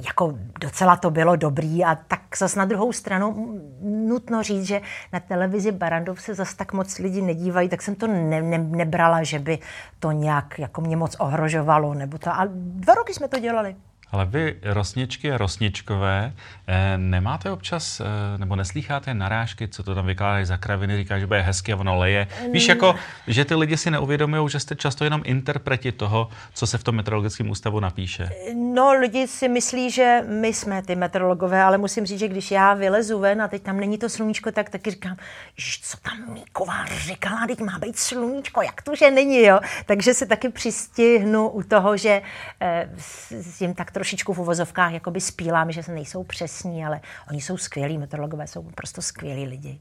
jako 0.00 0.38
docela 0.60 0.96
to 0.96 1.10
bylo 1.10 1.36
dobrý 1.36 1.84
a 1.84 1.94
tak 1.94 2.20
zase 2.38 2.58
na 2.58 2.64
druhou 2.64 2.92
stranu 2.92 3.58
nutno 3.82 4.42
říct, 4.42 4.66
že 4.66 4.80
na 5.12 5.20
televizi 5.20 5.72
Barandov 5.72 6.20
se 6.20 6.34
zase 6.34 6.56
tak 6.56 6.72
moc 6.72 6.98
lidi 6.98 7.22
nedívají, 7.22 7.68
tak 7.68 7.82
jsem 7.82 7.94
to 7.94 8.06
ne, 8.06 8.42
ne, 8.42 8.58
nebrala, 8.58 9.22
že 9.22 9.38
by 9.38 9.58
to 9.98 10.12
nějak 10.12 10.58
jako 10.58 10.80
mě 10.80 10.96
moc 10.96 11.16
ohrožovalo, 11.18 11.94
nebo 11.94 12.18
to, 12.18 12.30
a 12.30 12.48
dva 12.54 12.94
roky 12.94 13.14
jsme 13.14 13.28
to 13.28 13.38
dělali. 13.38 13.76
Ale 14.12 14.26
vy, 14.26 14.56
rosničky 14.62 15.32
a 15.32 15.38
rosničkové, 15.38 16.32
eh, 16.66 16.98
nemáte 16.98 17.50
občas, 17.50 18.00
eh, 18.00 18.04
nebo 18.38 18.56
neslýcháte 18.56 19.14
narážky, 19.14 19.68
co 19.68 19.82
to 19.82 19.94
tam 19.94 20.06
vykládají 20.06 20.44
za 20.44 20.56
kraviny, 20.56 20.96
říká, 20.96 21.18
že 21.18 21.26
bude 21.26 21.40
hezky 21.40 21.72
a 21.72 21.76
ono 21.76 21.98
leje. 21.98 22.28
Víš, 22.52 22.68
jako, 22.68 22.94
že 23.26 23.44
ty 23.44 23.54
lidi 23.54 23.76
si 23.76 23.90
neuvědomují, 23.90 24.50
že 24.50 24.60
jste 24.60 24.76
často 24.76 25.04
jenom 25.04 25.22
interpreti 25.24 25.92
toho, 25.92 26.28
co 26.54 26.66
se 26.66 26.78
v 26.78 26.84
tom 26.84 26.94
meteorologickém 26.94 27.50
ústavu 27.50 27.80
napíše. 27.80 28.30
No, 28.54 28.92
lidi 28.92 29.28
si 29.28 29.48
myslí, 29.48 29.90
že 29.90 30.20
my 30.28 30.48
jsme 30.48 30.82
ty 30.82 30.96
meteorologové, 30.96 31.62
ale 31.62 31.78
musím 31.78 32.06
říct, 32.06 32.18
že 32.18 32.28
když 32.28 32.50
já 32.50 32.74
vylezu 32.74 33.18
ven 33.18 33.42
a 33.42 33.48
teď 33.48 33.62
tam 33.62 33.80
není 33.80 33.98
to 33.98 34.08
sluníčko, 34.08 34.52
tak 34.52 34.70
taky 34.70 34.90
říkám, 34.90 35.16
že 35.56 35.78
co 35.82 35.96
tam 35.96 36.34
Míková 36.34 36.86
říkala, 36.86 37.46
teď 37.46 37.60
má 37.60 37.78
být 37.78 37.98
sluníčko, 37.98 38.62
jak 38.62 38.82
to, 38.82 38.94
že 38.94 39.10
není, 39.10 39.42
jo? 39.42 39.60
Takže 39.86 40.14
se 40.14 40.26
taky 40.26 40.48
přistihnu 40.48 41.48
u 41.48 41.62
toho, 41.62 41.96
že 41.96 42.22
eh, 42.60 42.90
s 42.98 43.58
tím 43.58 43.74
tak 43.74 43.90
trošičku 44.02 44.32
v 44.32 44.38
uvozovkách 44.38 44.92
jakoby 44.92 45.20
spílám, 45.20 45.72
že 45.72 45.82
se 45.82 45.92
nejsou 45.92 46.24
přesní, 46.24 46.86
ale 46.86 47.00
oni 47.30 47.40
jsou 47.40 47.56
skvělí, 47.56 47.98
meteorologové 47.98 48.46
jsou 48.46 48.62
prostě 48.62 49.02
skvělí 49.02 49.46
lidi. 49.46 49.78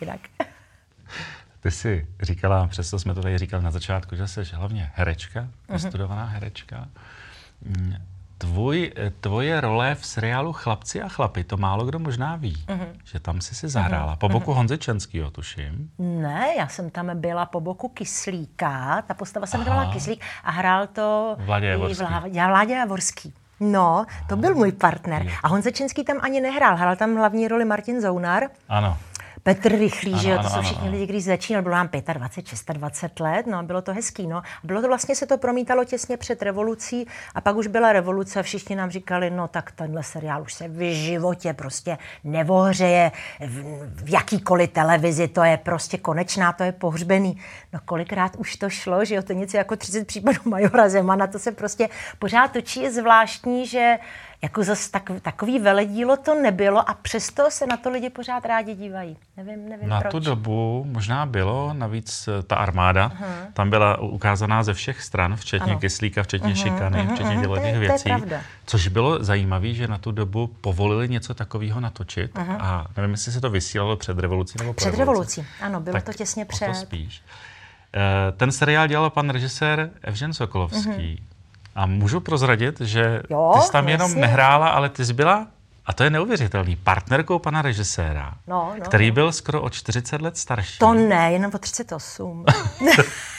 Jinak. 0.00 0.20
Ty 1.60 1.70
jsi 1.70 2.06
říkala, 2.22 2.66
přesto 2.66 2.98
jsme 2.98 3.14
to 3.14 3.22
tady 3.22 3.38
říkali 3.38 3.62
na 3.62 3.70
začátku, 3.70 4.16
že 4.16 4.28
jsi 4.28 4.44
hlavně 4.52 4.90
herečka, 4.94 5.48
uh-huh. 5.68 6.26
herečka. 6.26 6.88
Mm, 7.62 7.94
tvůj, 8.38 8.92
tvoje 9.20 9.60
role 9.60 9.94
v 9.94 10.06
seriálu 10.06 10.52
Chlapci 10.52 11.02
a 11.02 11.08
chlapy, 11.08 11.44
to 11.44 11.56
málo 11.56 11.84
kdo 11.84 11.98
možná 11.98 12.36
ví, 12.36 12.64
uh-huh. 12.66 12.88
že 13.04 13.20
tam 13.20 13.40
jsi 13.40 13.54
si 13.54 13.68
zahrála. 13.68 14.14
Uh-huh. 14.14 14.18
Po 14.18 14.28
boku 14.28 14.50
uh-huh. 14.50 14.56
Honze 14.56 14.78
Čenskýho, 14.78 15.30
tuším. 15.30 15.90
Ne, 15.98 16.46
já 16.58 16.68
jsem 16.68 16.90
tam 16.90 17.20
byla 17.20 17.46
po 17.46 17.60
boku 17.60 17.88
Kyslíka, 17.88 19.02
ta 19.02 19.14
postava 19.14 19.46
se 19.46 19.56
jmenovala 19.56 19.92
Kyslík 19.92 20.24
a 20.44 20.50
hrál 20.50 20.86
to 20.86 21.36
Vládě 21.38 21.66
Javorský. 21.66 22.04
Vládě 22.32 22.72
Javorský. 22.74 23.34
No, 23.72 24.06
to 24.28 24.36
byl 24.36 24.54
můj 24.54 24.72
partner. 24.72 25.26
A 25.42 25.48
Honza 25.48 25.70
Čenský 25.70 26.04
tam 26.04 26.16
ani 26.22 26.40
nehrál, 26.40 26.76
hrál 26.76 26.96
tam 26.96 27.16
hlavní 27.16 27.48
roli 27.48 27.64
Martin 27.64 28.00
Zounar. 28.00 28.42
Ano. 28.68 28.96
Petr 29.44 29.72
Rychlý, 29.78 30.12
ano, 30.12 30.22
že 30.22 30.30
jo, 30.30 30.34
to 30.36 30.40
ano, 30.40 30.50
jsou 30.50 30.62
všichni 30.62 30.88
ano. 30.88 30.92
lidi, 30.92 31.06
když 31.06 31.24
začínal, 31.24 31.62
bylo 31.62 31.74
nám 31.74 31.88
25, 32.12 32.74
26 32.74 33.20
let, 33.20 33.46
no, 33.46 33.62
bylo 33.62 33.82
to 33.82 33.92
hezký, 33.92 34.26
no. 34.26 34.42
Bylo 34.64 34.82
to 34.82 34.88
vlastně, 34.88 35.16
se 35.16 35.26
to 35.26 35.38
promítalo 35.38 35.84
těsně 35.84 36.16
před 36.16 36.42
revolucí 36.42 37.06
a 37.34 37.40
pak 37.40 37.56
už 37.56 37.66
byla 37.66 37.92
revoluce 37.92 38.40
a 38.40 38.42
všichni 38.42 38.76
nám 38.76 38.90
říkali, 38.90 39.30
no 39.30 39.48
tak 39.48 39.72
tenhle 39.72 40.02
seriál 40.02 40.42
už 40.42 40.54
se 40.54 40.68
v 40.68 40.94
životě 40.94 41.52
prostě 41.52 41.98
nevohřeje 42.24 43.12
v, 43.40 43.88
v 44.04 44.10
jakýkoliv 44.10 44.70
televizi, 44.70 45.28
to 45.28 45.44
je 45.44 45.56
prostě 45.56 45.98
konečná, 45.98 46.52
to 46.52 46.62
je 46.62 46.72
pohřbený. 46.72 47.40
No 47.72 47.80
kolikrát 47.84 48.36
už 48.36 48.56
to 48.56 48.70
šlo, 48.70 49.04
že 49.04 49.14
jo, 49.14 49.22
to 49.22 49.32
něco 49.32 49.56
jako 49.56 49.76
30 49.76 50.06
případů 50.06 50.40
Majora 50.44 50.88
Zemana, 50.88 51.26
to 51.26 51.38
se 51.38 51.52
prostě 51.52 51.88
pořád 52.18 52.52
točí, 52.52 52.82
je 52.82 52.92
zvláštní, 52.92 53.66
že 53.66 53.98
jako 54.44 54.64
zase 54.64 54.90
tak, 54.90 55.10
takový 55.22 55.58
veledílo 55.58 56.16
to 56.16 56.34
nebylo 56.42 56.90
a 56.90 56.94
přesto 56.94 57.50
se 57.50 57.66
na 57.66 57.76
to 57.76 57.90
lidi 57.90 58.10
pořád 58.10 58.44
rádi 58.44 58.74
dívají. 58.74 59.16
Nevím, 59.36 59.68
nevím 59.68 59.88
Na 59.88 60.00
proč. 60.00 60.12
tu 60.12 60.18
dobu 60.18 60.84
možná 60.88 61.26
bylo, 61.26 61.74
navíc 61.74 62.28
eh, 62.28 62.42
ta 62.42 62.56
armáda, 62.56 63.08
uh-huh. 63.08 63.52
tam 63.52 63.70
byla 63.70 63.98
ukázaná 63.98 64.62
ze 64.62 64.74
všech 64.74 65.02
stran, 65.02 65.36
včetně 65.36 65.72
ano. 65.72 65.80
kyslíka, 65.80 66.22
včetně 66.22 66.52
uh-huh, 66.52 66.62
šikany, 66.62 66.98
uh-huh, 66.98 67.14
včetně 67.14 67.36
uh-huh, 67.36 67.62
těch 67.62 67.78
věcí. 67.78 68.04
To 68.04 68.34
je 68.34 68.42
což 68.66 68.88
bylo 68.88 69.24
zajímavé, 69.24 69.74
že 69.74 69.88
na 69.88 69.98
tu 69.98 70.12
dobu 70.12 70.46
povolili 70.46 71.08
něco 71.08 71.34
takového 71.34 71.80
natočit 71.80 72.34
uh-huh. 72.34 72.56
a 72.60 72.86
nevím, 72.96 73.10
jestli 73.10 73.32
se 73.32 73.40
to 73.40 73.50
vysílalo 73.50 73.96
před 73.96 74.18
revolucí 74.18 74.58
nebo 74.58 74.72
Před 74.72 74.94
revolucí, 74.98 75.46
ano, 75.60 75.80
bylo 75.80 75.92
tak 75.92 76.04
to 76.04 76.12
těsně 76.12 76.44
před. 76.44 76.66
To 76.66 76.74
spíš. 76.74 77.22
Eh, 77.94 78.32
ten 78.32 78.52
seriál 78.52 78.86
dělal 78.86 79.10
pan 79.10 79.30
režisér 79.30 79.90
Evžen 80.02 80.32
Sokolovský. 80.32 80.90
Uh-huh. 80.90 81.33
A 81.74 81.86
můžu 81.86 82.20
prozradit, 82.20 82.80
že 82.80 83.22
jo, 83.30 83.52
ty 83.54 83.60
jsi 83.60 83.72
tam 83.72 83.88
jenom 83.88 84.10
jasně. 84.10 84.20
nehrála, 84.20 84.68
ale 84.68 84.88
ty 84.88 85.06
jsi 85.06 85.12
byla 85.12 85.46
A 85.86 85.92
to 85.92 86.04
je 86.04 86.10
neuvěřitelný. 86.10 86.76
Partnerkou 86.76 87.38
pana 87.38 87.62
režiséra, 87.62 88.34
no, 88.46 88.72
no, 88.78 88.84
který 88.84 89.08
no. 89.08 89.14
byl 89.14 89.32
skoro 89.32 89.62
o 89.62 89.70
40 89.70 90.22
let 90.22 90.36
starší. 90.38 90.78
To 90.78 90.94
ne, 90.94 91.32
jenom 91.32 91.50
o 91.54 91.58
38. 91.58 92.44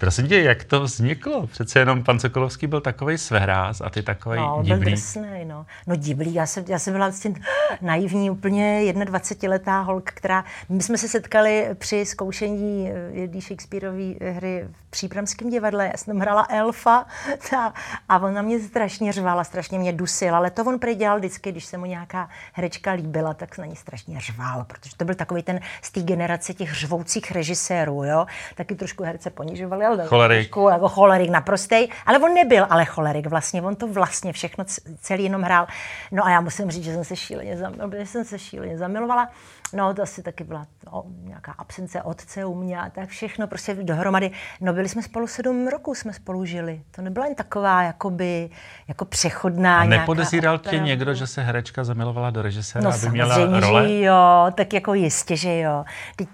Prosím 0.00 0.28
tě, 0.28 0.42
jak 0.42 0.64
to 0.64 0.80
vzniklo? 0.80 1.46
Přece 1.46 1.78
jenom 1.78 2.04
pan 2.04 2.18
Sokolovský 2.18 2.66
byl 2.66 2.80
takový 2.80 3.18
svehráz 3.18 3.80
a 3.80 3.90
ty 3.90 4.02
takový 4.02 4.38
no, 4.38 4.58
diblý. 4.62 4.78
byl 4.78 4.90
drsnej, 4.90 5.44
no. 5.44 5.66
No 5.86 5.96
diblý, 5.96 6.34
já 6.34 6.46
jsem, 6.46 6.64
já 6.68 6.78
jsem 6.78 6.92
byla 6.92 7.06
vlastně 7.06 7.34
naivní, 7.80 8.30
úplně 8.30 8.92
21-letá 8.92 9.80
holka, 9.82 10.12
která, 10.14 10.44
my 10.68 10.82
jsme 10.82 10.98
se 10.98 11.08
setkali 11.08 11.68
při 11.74 12.06
zkoušení 12.06 12.90
eh, 12.90 13.10
jedné 13.12 13.40
Shakespeareové 13.40 14.30
hry 14.30 14.68
v 14.86 14.90
Příbramském 14.90 15.50
divadle, 15.50 15.86
já 15.86 15.96
jsem 15.96 16.18
hrála 16.18 16.46
elfa 16.50 17.06
a, 17.58 17.74
a 18.08 18.18
on 18.18 18.34
na 18.34 18.42
mě 18.42 18.60
strašně 18.60 19.12
řval 19.12 19.40
a 19.40 19.44
strašně 19.44 19.78
mě 19.78 19.92
dusil, 19.92 20.34
ale 20.34 20.50
to 20.50 20.64
on 20.64 20.78
prý 20.78 20.94
dělal 20.94 21.18
vždycky, 21.18 21.52
když 21.52 21.64
se 21.64 21.78
mu 21.78 21.86
nějaká 21.86 22.28
herečka 22.52 22.92
líbila, 22.92 23.34
tak 23.34 23.58
na 23.58 23.66
ní 23.66 23.76
strašně 23.76 24.20
řval, 24.20 24.64
protože 24.64 24.96
to 24.96 25.04
byl 25.04 25.14
takový 25.14 25.42
ten 25.42 25.60
z 25.82 25.90
té 25.90 26.00
generace 26.02 26.54
těch 26.54 26.74
řvoucích 26.74 27.32
režisérů, 27.32 28.04
jo. 28.04 28.26
Taky 28.54 28.74
trošku 28.74 29.04
herce 29.04 29.30
ponižovali, 29.30 29.89
ale 29.90 30.06
cholerik. 30.06 30.38
Trošku, 30.38 30.68
jako 30.68 30.88
cholerik 30.88 31.30
naprostej, 31.30 31.88
ale 32.06 32.18
on 32.18 32.34
nebyl 32.34 32.66
ale 32.70 32.84
cholerik 32.84 33.26
vlastně, 33.26 33.62
on 33.62 33.76
to 33.76 33.86
vlastně 33.86 34.32
všechno 34.32 34.64
celý 35.00 35.24
jenom 35.24 35.42
hrál. 35.42 35.66
No 36.12 36.26
a 36.26 36.30
já 36.30 36.40
musím 36.40 36.70
říct, 36.70 36.84
že 36.84 36.94
jsem 36.94 37.04
se 37.04 37.16
šíleně, 37.16 37.56
zamilovala, 37.56 38.00
že 38.00 38.06
jsem 38.06 38.24
se 38.24 38.38
šíleně 38.38 38.78
zamilovala. 38.78 39.28
No 39.72 39.94
to 39.94 40.02
asi 40.02 40.22
taky 40.22 40.44
byla 40.44 40.66
no, 40.92 41.04
nějaká 41.22 41.54
absence 41.58 42.02
otce 42.02 42.44
u 42.44 42.54
mě 42.54 42.80
a 42.80 42.90
tak 42.90 43.08
všechno 43.08 43.46
prostě 43.46 43.74
dohromady. 43.74 44.30
No 44.60 44.72
byli 44.72 44.88
jsme 44.88 45.02
spolu 45.02 45.26
sedm 45.26 45.68
roků, 45.68 45.94
jsme 45.94 46.12
spolu 46.12 46.44
žili. 46.44 46.80
To 46.90 47.02
nebyla 47.02 47.26
jen 47.26 47.34
taková 47.34 47.82
jakoby, 47.82 48.50
jako 48.88 49.04
přechodná 49.04 49.80
A 49.80 49.84
nepodezíral 49.84 50.58
tě 50.58 50.68
opera. 50.68 50.84
někdo, 50.84 51.14
že 51.14 51.26
se 51.26 51.42
herečka 51.42 51.84
zamilovala 51.84 52.30
do 52.30 52.42
režiséra, 52.42 52.84
no, 52.84 52.94
aby 52.94 53.08
měla 53.08 53.60
role? 53.60 53.88
že 53.88 54.00
jo, 54.00 54.46
tak 54.54 54.72
jako 54.72 54.94
jistě, 54.94 55.36
že 55.36 55.58
jo. 55.58 55.84
Teď, 56.16 56.28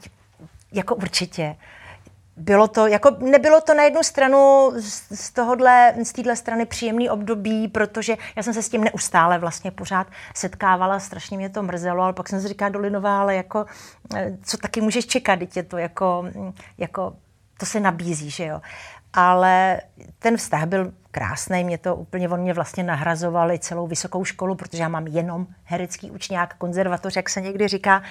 jako 0.73 0.95
určitě 0.95 1.57
bylo 2.37 2.69
to, 2.69 2.87
jako 2.87 3.11
nebylo 3.21 3.61
to 3.61 3.75
na 3.75 3.83
jednu 3.83 4.03
stranu 4.03 4.71
z, 4.77 5.03
z 5.15 5.33
tohohle, 5.33 5.95
z 6.03 6.13
téhle 6.13 6.37
strany 6.37 6.67
příjemný 6.67 7.11
období, 7.11 7.69
protože 7.69 8.17
já 8.37 8.43
jsem 8.43 8.55
se 8.55 8.63
s 8.63 8.69
tím 8.69 8.85
neustále 8.85 9.39
vlastně 9.39 9.71
pořád 9.71 10.07
setkávala, 10.35 11.01
strašně 11.01 11.37
mě 11.37 11.49
to 11.49 11.63
mrzelo, 11.63 12.03
ale 12.03 12.13
pak 12.13 12.29
jsem 12.29 12.41
si 12.41 12.49
říkala 12.49 12.69
Dolinová, 12.69 13.21
ale 13.21 13.37
jako, 13.37 13.67
co 14.43 14.57
taky 14.57 14.81
můžeš 14.81 15.07
čekat, 15.07 15.57
je 15.57 15.63
to 15.63 15.79
jako, 15.79 16.25
jako, 16.79 17.17
to 17.59 17.67
se 17.67 17.81
nabízí, 17.81 18.31
že 18.31 18.45
jo. 18.45 18.61
Ale 19.17 19.81
ten 20.19 20.37
vztah 20.37 20.65
byl 20.67 20.93
krásný, 21.11 21.65
mě 21.65 21.79
to 21.79 21.97
úplně, 21.97 22.29
on 22.29 22.41
mě 22.41 22.53
vlastně 22.55 22.83
nahrazovali 22.83 23.59
celou 23.59 23.87
vysokou 23.87 24.25
školu, 24.25 24.55
protože 24.55 24.83
já 24.83 24.89
mám 24.89 25.07
jenom 25.07 25.47
herecký 25.65 26.11
učňák, 26.11 26.55
konzervatoř, 26.55 27.17
jak 27.17 27.29
se 27.29 27.41
někdy 27.41 27.69
říká, 27.69 28.03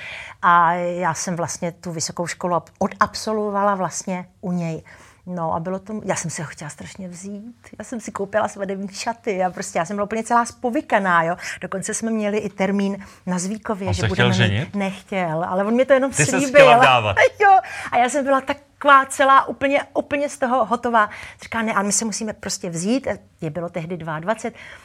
a 0.42 0.74
já 0.74 1.14
jsem 1.14 1.36
vlastně 1.36 1.72
tu 1.72 1.92
vysokou 1.92 2.28
školu 2.28 2.56
odabsoluovala 2.80 3.76
vlastně 3.76 4.26
u 4.42 4.52
něj. 4.52 4.84
No 5.28 5.54
a 5.54 5.60
bylo 5.60 5.80
to, 5.80 6.02
já 6.06 6.16
jsem 6.16 6.32
si 6.32 6.42
ho 6.42 6.48
chtěla 6.48 6.70
strašně 6.70 7.08
vzít. 7.08 7.56
Já 7.80 7.86
jsem 7.86 8.00
si 8.00 8.12
koupila 8.12 8.48
svadební 8.48 8.88
šaty 8.88 9.44
a 9.44 9.50
prostě 9.50 9.80
já 9.80 9.86
jsem 9.86 9.96
byla 9.96 10.06
úplně 10.06 10.24
celá 10.24 10.46
spovykaná, 10.46 11.24
jo. 11.24 11.36
Dokonce 11.62 11.94
jsme 11.94 12.12
měli 12.12 12.38
i 12.38 12.50
termín 12.50 12.98
na 13.26 13.40
Zvíkově, 13.40 13.88
on 13.88 13.94
že 13.94 14.08
budeme 14.08 14.34
chtěl 14.34 14.48
ženit? 14.48 14.76
Nechtěl, 14.76 15.44
ale 15.48 15.64
on 15.64 15.74
mě 15.74 15.86
to 15.86 15.94
jenom 15.94 16.12
Ty 16.12 16.26
slíbil. 16.26 16.66
dávat. 16.66 17.16
Jo, 17.42 17.60
a 17.92 17.98
já 17.98 18.10
jsem 18.10 18.26
byla 18.26 18.42
tak 18.42 18.58
taková 18.86 19.06
celá 19.06 19.48
úplně, 19.48 19.84
úplně 19.94 20.30
z 20.30 20.38
toho 20.38 20.66
hotová. 20.66 21.10
Říká, 21.44 21.62
ne, 21.62 21.74
ale 21.74 21.84
my 21.84 21.92
se 21.92 22.06
musíme 22.06 22.34
prostě 22.34 22.70
vzít. 22.70 23.08
Je 23.42 23.50
bylo 23.50 23.70
tehdy 23.70 23.98
22. 23.98 24.36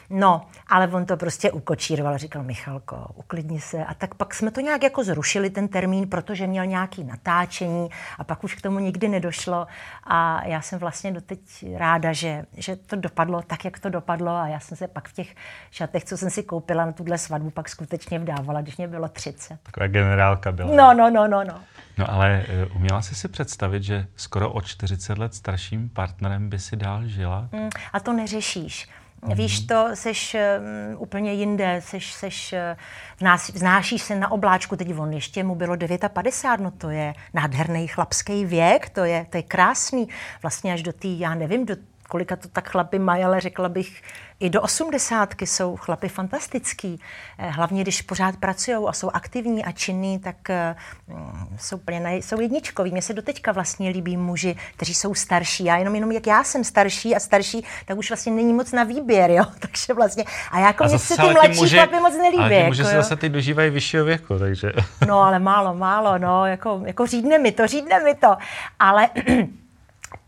No, 0.09 0.45
ale 0.67 0.87
on 0.87 1.05
to 1.05 1.17
prostě 1.17 1.51
ukočíroval. 1.51 2.17
Říkal, 2.17 2.43
Michalko, 2.43 3.07
uklidni 3.15 3.61
se. 3.61 3.85
A 3.85 3.93
tak 3.93 4.15
pak 4.15 4.33
jsme 4.33 4.51
to 4.51 4.61
nějak 4.61 4.83
jako 4.83 5.03
zrušili, 5.03 5.49
ten 5.49 5.67
termín, 5.67 6.09
protože 6.09 6.47
měl 6.47 6.65
nějaký 6.65 7.03
natáčení 7.03 7.89
a 8.17 8.23
pak 8.23 8.43
už 8.43 8.55
k 8.55 8.61
tomu 8.61 8.79
nikdy 8.79 9.07
nedošlo. 9.07 9.67
A 10.03 10.47
já 10.47 10.61
jsem 10.61 10.79
vlastně 10.79 11.11
doteď 11.11 11.39
ráda, 11.77 12.13
že, 12.13 12.45
že 12.53 12.75
to 12.75 12.95
dopadlo 12.95 13.41
tak, 13.41 13.65
jak 13.65 13.79
to 13.79 13.89
dopadlo. 13.89 14.31
A 14.31 14.47
já 14.47 14.59
jsem 14.59 14.77
se 14.77 14.87
pak 14.87 15.07
v 15.07 15.13
těch 15.13 15.35
šatech, 15.71 16.03
co 16.03 16.17
jsem 16.17 16.29
si 16.29 16.43
koupila 16.43 16.85
na 16.85 16.91
tuhle 16.91 17.17
svatbu, 17.17 17.49
pak 17.49 17.69
skutečně 17.69 18.19
vdávala, 18.19 18.61
když 18.61 18.77
mě 18.77 18.87
bylo 18.87 19.07
30. 19.07 19.57
Taková 19.63 19.87
generálka 19.87 20.51
byla. 20.51 20.75
No, 20.75 20.93
no, 20.93 21.09
no, 21.09 21.27
no, 21.27 21.43
no. 21.43 21.61
No 22.01 22.11
ale 22.11 22.45
uh, 22.69 22.75
uměla 22.75 23.01
jsi 23.01 23.15
si 23.15 23.27
představit, 23.27 23.83
že 23.83 24.07
skoro 24.15 24.51
o 24.51 24.61
40 24.61 25.17
let 25.17 25.33
starším 25.33 25.89
partnerem 25.89 26.49
by 26.49 26.59
si 26.59 26.75
dál 26.75 27.07
žila? 27.07 27.49
Mm, 27.51 27.69
a 27.93 27.99
to 27.99 28.13
neřešíš. 28.13 28.89
Mm. 29.25 29.35
Víš 29.35 29.59
to, 29.59 29.89
seš 29.93 30.35
um, 30.35 31.01
úplně 31.01 31.33
jinde, 31.33 31.81
seš, 31.85 32.13
seš, 32.13 32.55
vnás, 33.19 33.49
vznášíš 33.49 34.01
se 34.01 34.15
na 34.15 34.31
obláčku, 34.31 34.75
teď 34.75 34.97
on 34.97 35.13
ještě 35.13 35.43
mu 35.43 35.55
bylo 35.55 35.77
59, 36.07 36.63
no 36.63 36.71
to 36.71 36.89
je 36.89 37.13
nádherný 37.33 37.87
chlapský 37.87 38.45
věk, 38.45 38.89
to 38.89 39.03
je, 39.03 39.25
to 39.29 39.37
je 39.37 39.43
krásný, 39.43 40.07
vlastně 40.41 40.73
až 40.73 40.83
do 40.83 40.93
té, 40.93 41.07
já 41.07 41.35
nevím, 41.35 41.65
do 41.65 41.75
kolika 42.11 42.35
to 42.35 42.47
tak 42.47 42.69
chlapy 42.69 42.99
mají, 42.99 43.23
ale 43.23 43.39
řekla 43.39 43.69
bych, 43.69 44.01
i 44.39 44.49
do 44.49 44.61
osmdesátky 44.61 45.47
jsou 45.47 45.75
chlapy 45.75 46.09
fantastický. 46.09 46.99
Hlavně, 47.37 47.81
když 47.81 48.01
pořád 48.01 48.35
pracují 48.35 48.77
a 48.87 48.93
jsou 48.93 49.09
aktivní 49.13 49.65
a 49.65 49.71
činní, 49.71 50.19
tak 50.19 50.35
mm, 51.07 51.57
jsou, 51.59 51.77
plně, 51.77 52.15
jsou 52.15 52.41
jedničkoví. 52.41 52.91
Mně 52.91 53.01
se 53.01 53.13
doteďka 53.13 53.51
vlastně 53.51 53.89
líbí 53.89 54.17
muži, 54.17 54.55
kteří 54.75 54.93
jsou 54.93 55.13
starší. 55.13 55.65
Já 55.65 55.77
jenom, 55.77 55.95
jenom 55.95 56.11
jak 56.11 56.27
já 56.27 56.43
jsem 56.43 56.63
starší 56.63 57.15
a 57.15 57.19
starší, 57.19 57.65
tak 57.85 57.97
už 57.97 58.09
vlastně 58.09 58.31
není 58.31 58.53
moc 58.53 58.71
na 58.71 58.83
výběr, 58.83 59.31
jo. 59.31 59.43
Takže 59.59 59.93
vlastně, 59.93 60.23
a 60.51 60.59
jako 60.59 60.83
mně 60.83 60.99
se 60.99 61.15
ty 61.15 61.21
mladší 61.33 61.59
muži, 61.59 61.75
chlapy 61.75 61.99
moc 61.99 62.13
nelíbí. 62.17 62.43
Ale 62.43 62.49
ty 62.49 62.63
muži 62.63 62.81
jako, 62.81 62.91
se 62.91 62.97
zase 62.97 63.15
ty 63.15 63.29
dožívají 63.29 63.69
vyššího 63.69 64.05
věku, 64.05 64.39
takže... 64.39 64.71
No, 65.07 65.21
ale 65.21 65.39
málo, 65.39 65.73
málo, 65.73 66.17
no, 66.17 66.45
jako, 66.45 66.81
jako 66.85 67.07
řídne 67.07 67.37
mi 67.37 67.51
to, 67.51 67.67
řídne 67.67 68.03
mi 68.03 68.15
to. 68.15 68.37
Ale 68.79 69.09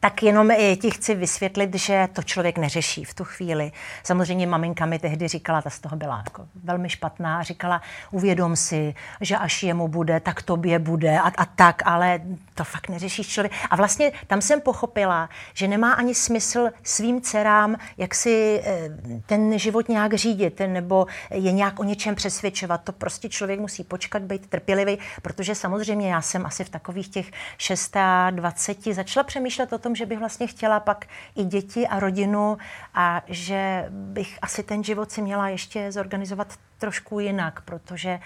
tak 0.04 0.24
jenom 0.24 0.52
ti 0.82 0.92
chci 0.92 1.16
vysvětlit, 1.16 1.76
že 1.76 2.08
to 2.14 2.24
člověk 2.24 2.58
neřeší 2.58 3.04
v 3.04 3.14
tu 3.14 3.24
chvíli. 3.24 3.72
Samozřejmě 4.04 4.48
maminka 4.48 4.86
mi 4.86 5.00
tehdy 5.00 5.28
říkala, 5.28 5.62
ta 5.62 5.70
z 5.70 5.80
toho 5.80 5.96
byla 5.96 6.24
jako 6.26 6.46
velmi 6.64 6.90
špatná, 6.90 7.44
říkala, 7.44 7.82
uvědom 8.12 8.56
si, 8.56 8.96
že 9.22 9.38
až 9.38 9.64
jemu 9.64 9.88
bude, 9.88 10.20
tak 10.20 10.42
tobě 10.42 10.80
bude 10.80 11.20
a, 11.20 11.32
a 11.38 11.46
tak, 11.46 11.82
ale 11.86 12.22
to 12.56 12.64
fakt 12.64 12.90
neřeší 12.90 13.24
člověk. 13.24 13.54
A 13.70 13.76
vlastně 13.76 14.12
tam 14.28 14.42
jsem 14.42 14.62
pochopila, 14.62 15.30
že 15.54 15.68
nemá 15.68 15.94
ani 15.94 16.16
smysl 16.16 16.70
svým 16.84 17.22
dcerám, 17.22 17.76
jak 17.98 18.16
si 18.16 18.62
eh, 18.66 18.90
ten 19.26 19.60
život 19.60 19.90
nějak 19.90 20.14
řídit, 20.14 20.62
nebo 20.68 21.08
je 21.32 21.52
nějak 21.52 21.80
o 21.80 21.84
něčem 21.84 22.16
přesvědčovat. 22.16 22.82
To 22.84 22.92
prostě 22.92 23.30
člověk 23.30 23.60
musí 23.60 23.84
počkat, 23.84 24.22
být 24.22 24.48
trpělivý, 24.48 24.98
protože 25.22 25.56
samozřejmě 25.56 26.12
já 26.12 26.22
jsem 26.22 26.46
asi 26.46 26.64
v 26.64 26.70
takových 26.70 27.10
těch 27.10 27.32
620 27.58 28.84
začala 28.94 29.24
přemýšlet 29.24 29.74
o 29.74 29.78
tom, 29.78 29.93
že 29.96 30.06
bych 30.06 30.20
vlastně 30.20 30.48
chtěla 30.48 30.80
pak 30.80 31.06
i 31.36 31.44
děti 31.44 31.88
a 31.88 32.00
rodinu 32.00 32.58
a 32.94 33.22
že 33.28 33.86
bych 33.90 34.40
asi 34.42 34.64
ten 34.64 34.84
život 34.84 35.12
si 35.12 35.22
měla 35.22 35.50
ještě 35.50 35.92
zorganizovat 35.92 36.54
trošku 36.78 37.20
jinak, 37.20 37.62
protože 37.62 38.20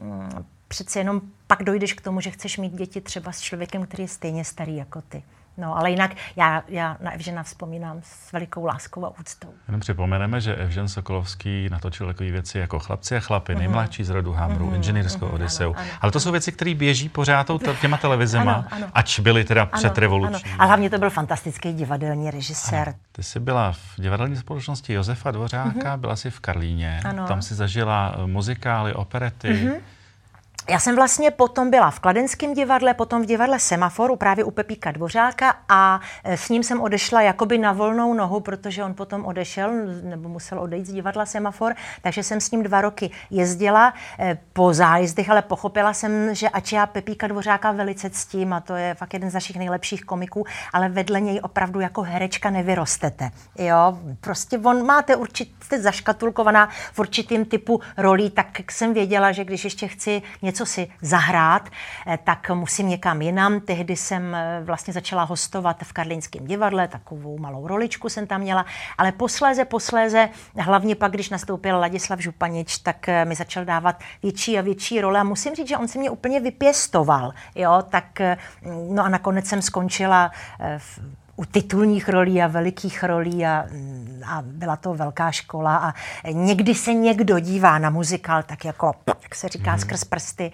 mm, 0.00 0.44
přece 0.68 1.00
jenom 1.00 1.20
pak 1.46 1.62
dojdeš 1.62 1.92
k 1.92 2.00
tomu, 2.00 2.20
že 2.20 2.30
chceš 2.30 2.58
mít 2.58 2.72
děti 2.72 3.00
třeba 3.00 3.32
s 3.32 3.40
člověkem, 3.40 3.86
který 3.86 4.02
je 4.02 4.08
stejně 4.08 4.44
starý 4.44 4.76
jako 4.76 5.02
ty. 5.02 5.22
No, 5.56 5.78
ale 5.78 5.90
jinak 5.90 6.10
já, 6.36 6.62
já 6.68 6.96
na 7.00 7.10
Evžena 7.10 7.42
vzpomínám 7.42 8.00
s 8.02 8.32
velikou 8.32 8.64
láskou 8.64 9.06
a 9.06 9.18
úctou. 9.20 9.48
Jenom 9.68 9.80
připomeneme, 9.80 10.40
že 10.40 10.56
Evžen 10.56 10.88
Sokolovský 10.88 11.68
natočil 11.70 12.06
takové 12.06 12.30
věci 12.30 12.58
jako 12.58 12.78
Chlapci 12.78 13.16
a 13.16 13.20
chlapy, 13.20 13.52
mm-hmm. 13.52 13.58
nejmladší 13.58 14.04
z 14.04 14.10
rodu 14.10 14.32
Hamru, 14.32 14.70
mm-hmm. 14.70 14.74
inženýrskou 14.74 15.26
mm-hmm. 15.26 15.34
Odiseu. 15.34 15.70
Ano, 15.70 15.74
ano, 15.78 15.98
Ale 16.00 16.12
to 16.12 16.20
jsou 16.20 16.32
věci, 16.32 16.52
které 16.52 16.74
běží 16.74 17.08
pořád 17.08 17.50
těma 17.80 17.96
televizema, 17.96 18.52
ano, 18.52 18.64
ano. 18.70 18.86
ač 18.94 19.20
byly 19.20 19.44
teda 19.44 19.62
ano, 19.62 19.70
před 19.74 19.98
revolucí. 19.98 20.44
Ano. 20.44 20.54
A 20.58 20.64
hlavně 20.64 20.90
to 20.90 20.98
byl 20.98 21.10
fantastický 21.10 21.72
divadelní 21.72 22.30
režisér. 22.30 22.88
Ano. 22.88 22.98
Ty 23.12 23.22
jsi 23.22 23.40
byla 23.40 23.72
v 23.72 23.78
divadelní 23.98 24.36
společnosti 24.36 24.92
Josefa 24.92 25.30
Dvořáka, 25.30 25.70
mm-hmm. 25.70 26.00
byla 26.00 26.16
jsi 26.16 26.30
v 26.30 26.40
Karlíně, 26.40 27.00
ano. 27.04 27.26
tam 27.26 27.42
si 27.42 27.54
zažila 27.54 28.16
muzikály, 28.26 28.94
operety. 28.94 29.48
Mm-hmm. 29.48 29.80
Já 30.68 30.78
jsem 30.78 30.96
vlastně 30.96 31.30
potom 31.30 31.70
byla 31.70 31.90
v 31.90 32.00
Kladenském 32.00 32.54
divadle, 32.54 32.94
potom 32.94 33.22
v 33.22 33.26
divadle 33.26 33.58
Semaforu, 33.58 34.16
právě 34.16 34.44
u 34.44 34.50
Pepíka 34.50 34.92
Dvořáka 34.92 35.56
a 35.68 36.00
e, 36.24 36.36
s 36.36 36.48
ním 36.48 36.62
jsem 36.62 36.80
odešla 36.80 37.22
jakoby 37.22 37.58
na 37.58 37.72
volnou 37.72 38.14
nohu, 38.14 38.40
protože 38.40 38.84
on 38.84 38.94
potom 38.94 39.24
odešel, 39.24 39.72
nebo 40.02 40.28
musel 40.28 40.60
odejít 40.60 40.86
z 40.86 40.92
divadla 40.92 41.26
Semafor, 41.26 41.74
takže 42.02 42.22
jsem 42.22 42.40
s 42.40 42.50
ním 42.50 42.62
dva 42.62 42.80
roky 42.80 43.10
jezdila 43.30 43.94
e, 44.18 44.38
po 44.52 44.74
zájezdech, 44.74 45.30
ale 45.30 45.42
pochopila 45.42 45.94
jsem, 45.94 46.34
že 46.34 46.48
ač 46.48 46.72
já 46.72 46.86
Pepíka 46.86 47.26
Dvořáka 47.26 47.72
velice 47.72 48.10
ctím 48.10 48.52
a 48.52 48.60
to 48.60 48.74
je 48.74 48.94
fakt 48.94 49.14
jeden 49.14 49.30
z 49.30 49.34
našich 49.34 49.56
nejlepších 49.56 50.04
komiků, 50.04 50.44
ale 50.72 50.88
vedle 50.88 51.20
něj 51.20 51.40
opravdu 51.42 51.80
jako 51.80 52.02
herečka 52.02 52.50
nevyrostete. 52.50 53.30
Jo, 53.58 53.98
prostě 54.20 54.58
on 54.58 54.86
máte 54.86 55.16
určitě 55.16 55.80
zaškatulkovaná 55.80 56.68
v 56.92 56.98
určitým 56.98 57.44
typu 57.44 57.80
rolí, 57.96 58.30
tak 58.30 58.72
jsem 58.72 58.94
věděla, 58.94 59.32
že 59.32 59.44
když 59.44 59.64
ještě 59.64 59.88
chci 59.88 60.22
něco 60.42 60.53
něco 60.54 60.66
si 60.66 60.88
zahrát, 61.02 61.68
eh, 62.06 62.18
tak 62.24 62.50
musím 62.50 62.88
někam 62.88 63.22
jinam. 63.22 63.60
Tehdy 63.60 63.96
jsem 63.96 64.34
eh, 64.34 64.60
vlastně 64.64 64.92
začala 64.92 65.22
hostovat 65.22 65.82
v 65.82 65.92
Karlínském 65.92 66.46
divadle, 66.46 66.88
takovou 66.88 67.38
malou 67.38 67.66
roličku 67.66 68.08
jsem 68.08 68.26
tam 68.26 68.40
měla, 68.40 68.66
ale 68.98 69.12
posléze, 69.12 69.64
posléze, 69.64 70.28
hlavně 70.58 70.94
pak, 70.94 71.12
když 71.12 71.30
nastoupil 71.30 71.78
Ladislav 71.78 72.20
Županič, 72.20 72.78
tak 72.78 73.06
mi 73.24 73.34
začal 73.34 73.64
dávat 73.64 73.98
větší 74.22 74.58
a 74.58 74.62
větší 74.62 75.00
role. 75.00 75.20
A 75.20 75.24
musím 75.24 75.54
říct, 75.54 75.68
že 75.68 75.76
on 75.76 75.88
si 75.88 75.98
mě 75.98 76.10
úplně 76.10 76.40
vypěstoval, 76.40 77.32
jo, 77.54 77.82
tak 77.90 78.20
no 78.90 79.04
a 79.04 79.08
nakonec 79.08 79.46
jsem 79.46 79.62
skončila 79.62 80.30
v 80.78 81.00
u 81.36 81.44
titulních 81.44 82.08
rolí 82.08 82.42
a 82.42 82.46
velikých 82.46 83.04
rolí 83.04 83.46
a, 83.46 83.66
a 84.26 84.42
byla 84.46 84.76
to 84.76 84.94
velká 84.94 85.30
škola 85.30 85.76
a 85.76 85.94
někdy 86.30 86.74
se 86.74 86.94
někdo 86.94 87.38
dívá 87.38 87.78
na 87.78 87.90
muzikál 87.90 88.42
tak 88.42 88.64
jako, 88.64 88.92
jak 89.22 89.34
se 89.34 89.48
říká, 89.48 89.72
mm. 89.72 89.78
skrz 89.78 90.04
prsty, 90.04 90.52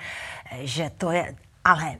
že 0.61 0.91
to 0.97 1.11
je, 1.11 1.35
ale 1.65 1.97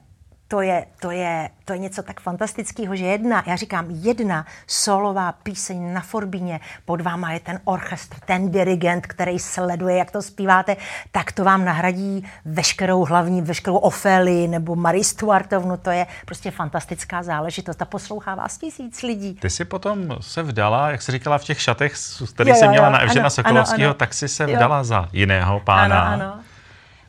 to 0.51 0.61
je, 0.61 0.85
to, 0.99 1.11
je, 1.11 1.49
to 1.65 1.73
je 1.73 1.79
něco 1.79 2.03
tak 2.03 2.19
fantastického, 2.21 2.95
že 2.95 3.05
jedna, 3.05 3.43
já 3.47 3.55
říkám, 3.55 3.85
jedna 3.89 4.45
solová 4.67 5.31
píseň 5.31 5.93
na 5.93 6.01
Forbíně, 6.01 6.59
pod 6.85 7.01
váma 7.01 7.31
je 7.31 7.39
ten 7.39 7.59
orchestr, 7.63 8.17
ten 8.25 8.51
dirigent, 8.51 9.07
který 9.07 9.39
sleduje, 9.39 9.97
jak 9.97 10.11
to 10.11 10.21
zpíváte, 10.21 10.77
tak 11.11 11.31
to 11.31 11.43
vám 11.43 11.65
nahradí 11.65 12.27
veškerou 12.45 13.05
hlavní, 13.05 13.41
veškerou 13.41 13.77
Ofélii 13.77 14.47
nebo 14.47 14.75
Marie 14.75 15.03
Stuartovnu, 15.03 15.77
to 15.77 15.89
je 15.89 16.07
prostě 16.25 16.51
fantastická 16.51 17.23
záležitost 17.23 17.81
a 17.81 17.85
poslouchá 17.85 18.35
vás 18.35 18.57
tisíc 18.57 19.01
lidí. 19.01 19.33
Ty 19.33 19.49
si 19.49 19.65
potom 19.65 20.17
se 20.19 20.43
vdala, 20.43 20.91
jak 20.91 21.01
jsi 21.01 21.11
říkala, 21.11 21.37
v 21.37 21.43
těch 21.43 21.61
šatech, 21.61 21.93
který 22.33 22.53
jsi 22.53 22.67
měla 22.67 22.87
jo, 22.87 22.93
na 22.93 22.99
Evžena 22.99 23.29
Sokolovského, 23.29 23.93
tak 23.93 24.13
si 24.13 24.27
se 24.27 24.45
vdala 24.45 24.77
jo. 24.77 24.83
za 24.83 25.09
jiného 25.13 25.59
pána. 25.59 26.01
Ano, 26.01 26.25
ano. 26.25 26.50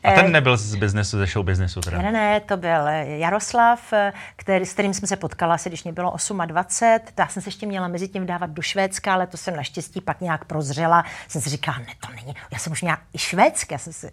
A 0.03 0.11
ten 0.11 0.25
eh, 0.25 0.29
nebyl 0.29 0.57
z 0.57 0.75
biznesu, 0.75 1.17
ze 1.17 1.25
show 1.25 1.45
biznesu 1.45 1.81
teda? 1.81 2.01
Ne, 2.01 2.11
ne, 2.11 2.39
to 2.39 2.57
byl 2.57 2.87
Jaroslav, 3.03 3.93
eh, 3.93 4.13
který, 4.35 4.65
s 4.65 4.73
kterým 4.73 4.93
jsme 4.93 5.07
se 5.07 5.15
potkala 5.15 5.53
asi, 5.53 5.69
když 5.69 5.83
mě 5.83 5.93
bylo 5.93 6.15
28. 6.45 7.13
Já 7.19 7.27
jsem 7.27 7.41
se 7.41 7.47
ještě 7.47 7.65
měla 7.65 7.87
mezi 7.87 8.07
tím 8.07 8.25
dávat 8.25 8.49
do 8.49 8.61
Švédska, 8.61 9.13
ale 9.13 9.27
to 9.27 9.37
jsem 9.37 9.55
naštěstí 9.55 10.01
pak 10.01 10.21
nějak 10.21 10.45
prozřela. 10.45 11.05
Jsem 11.27 11.41
si 11.41 11.49
říkala, 11.49 11.77
ne, 11.77 11.93
to 12.07 12.13
není. 12.15 12.35
Já 12.51 12.59
jsem 12.59 12.71
už 12.71 12.81
měla 12.81 12.97
i 13.13 13.17
švédské, 13.17 13.75
já 13.75 13.79
jsem 13.79 13.93
si 13.93 14.11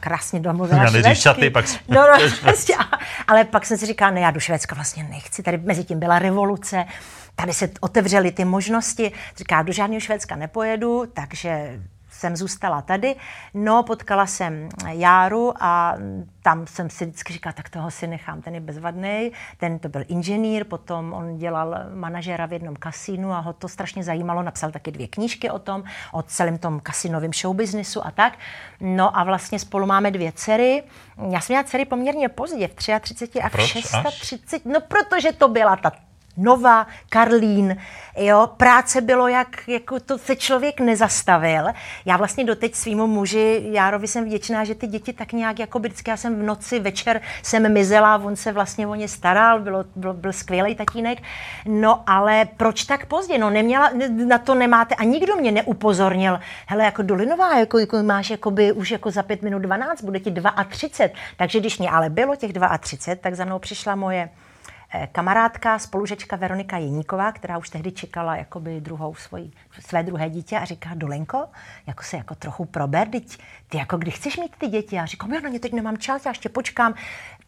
krásně 0.00 0.40
domluvila 0.40 0.82
já 0.82 0.90
švédsky. 0.90 1.14
šaty, 1.14 1.50
pak 1.50 1.64
no, 1.88 2.00
no, 2.00 2.30
prostě, 2.40 2.74
ale 3.26 3.44
pak 3.44 3.66
jsem 3.66 3.78
si 3.78 3.86
říkala, 3.86 4.10
ne, 4.10 4.20
já 4.20 4.30
do 4.30 4.40
Švédska 4.40 4.74
vlastně 4.74 5.04
nechci. 5.04 5.42
Tady 5.42 5.58
mezi 5.58 5.84
tím 5.84 6.00
byla 6.00 6.18
revoluce, 6.18 6.84
tady 7.34 7.52
se 7.52 7.70
otevřely 7.80 8.32
ty 8.32 8.44
možnosti. 8.44 9.12
Říká, 9.36 9.62
do 9.62 9.72
žádného 9.72 10.00
Švédska 10.00 10.36
nepojedu, 10.36 11.04
takže 11.12 11.80
jsem 12.20 12.36
zůstala 12.36 12.82
tady. 12.82 13.16
No, 13.54 13.82
potkala 13.82 14.26
jsem 14.26 14.68
Járu 14.88 15.54
a 15.60 15.96
tam 16.42 16.66
jsem 16.66 16.90
si 16.90 17.06
vždycky 17.06 17.32
říkala, 17.32 17.52
tak 17.52 17.68
toho 17.68 17.90
si 17.90 18.06
nechám, 18.06 18.42
ten 18.42 18.54
je 18.54 18.60
bezvadný. 18.60 19.32
Ten 19.56 19.78
to 19.78 19.88
byl 19.88 20.04
inženýr, 20.08 20.64
potom 20.64 21.12
on 21.12 21.38
dělal 21.38 21.76
manažera 21.94 22.46
v 22.46 22.52
jednom 22.52 22.76
kasínu 22.76 23.32
a 23.32 23.40
ho 23.40 23.52
to 23.52 23.68
strašně 23.68 24.04
zajímalo. 24.04 24.42
Napsal 24.42 24.70
taky 24.70 24.90
dvě 24.90 25.08
knížky 25.08 25.50
o 25.50 25.58
tom, 25.58 25.84
o 26.12 26.22
celém 26.22 26.58
tom 26.58 26.80
kasinovém 26.80 27.32
showbiznisu 27.32 28.06
a 28.06 28.10
tak. 28.10 28.38
No 28.80 29.18
a 29.18 29.24
vlastně 29.24 29.58
spolu 29.58 29.86
máme 29.86 30.10
dvě 30.10 30.32
dcery. 30.32 30.82
Já 31.30 31.40
jsem 31.40 31.54
měla 31.54 31.64
dcery 31.64 31.84
poměrně 31.84 32.28
pozdě, 32.28 32.68
v 32.68 32.74
33 33.00 33.40
a 33.40 33.48
v 33.48 33.52
Proč 33.52 33.66
630. 33.66 34.66
No, 34.66 34.80
protože 34.80 35.32
to 35.32 35.48
byla 35.48 35.76
ta 35.76 35.92
Nova, 36.36 36.86
Karlín, 37.08 37.76
jo, 38.16 38.50
práce 38.56 39.00
bylo 39.00 39.28
jak, 39.28 39.68
jako 39.68 40.00
to 40.00 40.18
se 40.18 40.36
člověk 40.36 40.80
nezastavil. 40.80 41.66
Já 42.04 42.16
vlastně 42.16 42.44
doteď 42.44 42.74
svýmu 42.74 43.06
muži, 43.06 43.62
Járovi 43.70 44.08
jsem 44.08 44.24
vděčná, 44.24 44.64
že 44.64 44.74
ty 44.74 44.86
děti 44.86 45.12
tak 45.12 45.32
nějak, 45.32 45.58
jako 45.58 45.78
vždycky 45.78 46.10
já 46.10 46.16
jsem 46.16 46.40
v 46.40 46.42
noci, 46.42 46.80
večer 46.80 47.20
jsem 47.42 47.72
mizela, 47.72 48.16
on 48.16 48.36
se 48.36 48.52
vlastně 48.52 48.86
o 48.86 48.94
ně 48.94 49.08
staral, 49.08 49.60
bylo, 49.60 49.84
byl, 49.96 50.14
byl 50.14 50.32
skvělý 50.32 50.74
tatínek. 50.74 51.18
No 51.66 52.02
ale 52.06 52.48
proč 52.56 52.84
tak 52.84 53.06
pozdě? 53.06 53.38
No 53.38 53.50
neměla, 53.50 53.90
na 54.26 54.38
to 54.38 54.54
nemáte 54.54 54.94
a 54.94 55.04
nikdo 55.04 55.36
mě 55.36 55.52
neupozornil. 55.52 56.40
Hele, 56.66 56.84
jako 56.84 57.02
Dolinová, 57.02 57.58
jako, 57.58 57.78
jako 57.78 58.02
máš 58.02 58.30
jakoby, 58.30 58.72
už 58.72 58.90
jako 58.90 59.10
za 59.10 59.22
pět 59.22 59.42
minut 59.42 59.58
12, 59.58 60.02
bude 60.02 60.20
ti 60.20 60.34
32. 60.68 61.20
Takže 61.36 61.60
když 61.60 61.78
mě 61.78 61.90
ale 61.90 62.10
bylo 62.10 62.36
těch 62.36 62.52
32, 62.80 63.22
tak 63.22 63.34
za 63.34 63.44
mnou 63.44 63.58
přišla 63.58 63.94
moje 63.94 64.28
kamarádka, 65.12 65.78
spolužečka 65.78 66.36
Veronika 66.36 66.78
Jeníková, 66.78 67.32
která 67.32 67.58
už 67.58 67.70
tehdy 67.70 67.92
čekala 67.92 68.36
jakoby 68.36 68.80
druhou 68.80 69.14
svoji, 69.14 69.50
své 69.80 70.02
druhé 70.02 70.30
dítě 70.30 70.58
a 70.58 70.64
říká, 70.64 70.90
Dolenko, 70.94 71.46
jako 71.86 72.02
se 72.02 72.16
jako 72.16 72.34
trochu 72.34 72.64
prober, 72.64 73.08
teď 73.08 73.38
ty 73.68 73.78
jako 73.78 73.96
kdy 73.96 74.10
chceš 74.10 74.36
mít 74.36 74.56
ty 74.58 74.66
děti? 74.66 74.96
Já 74.96 75.06
říkám, 75.06 75.30
na 75.30 75.48
ně 75.48 75.60
teď 75.60 75.72
nemám 75.72 75.98
čas, 75.98 76.24
já 76.24 76.30
ještě 76.30 76.48
počkám. 76.48 76.94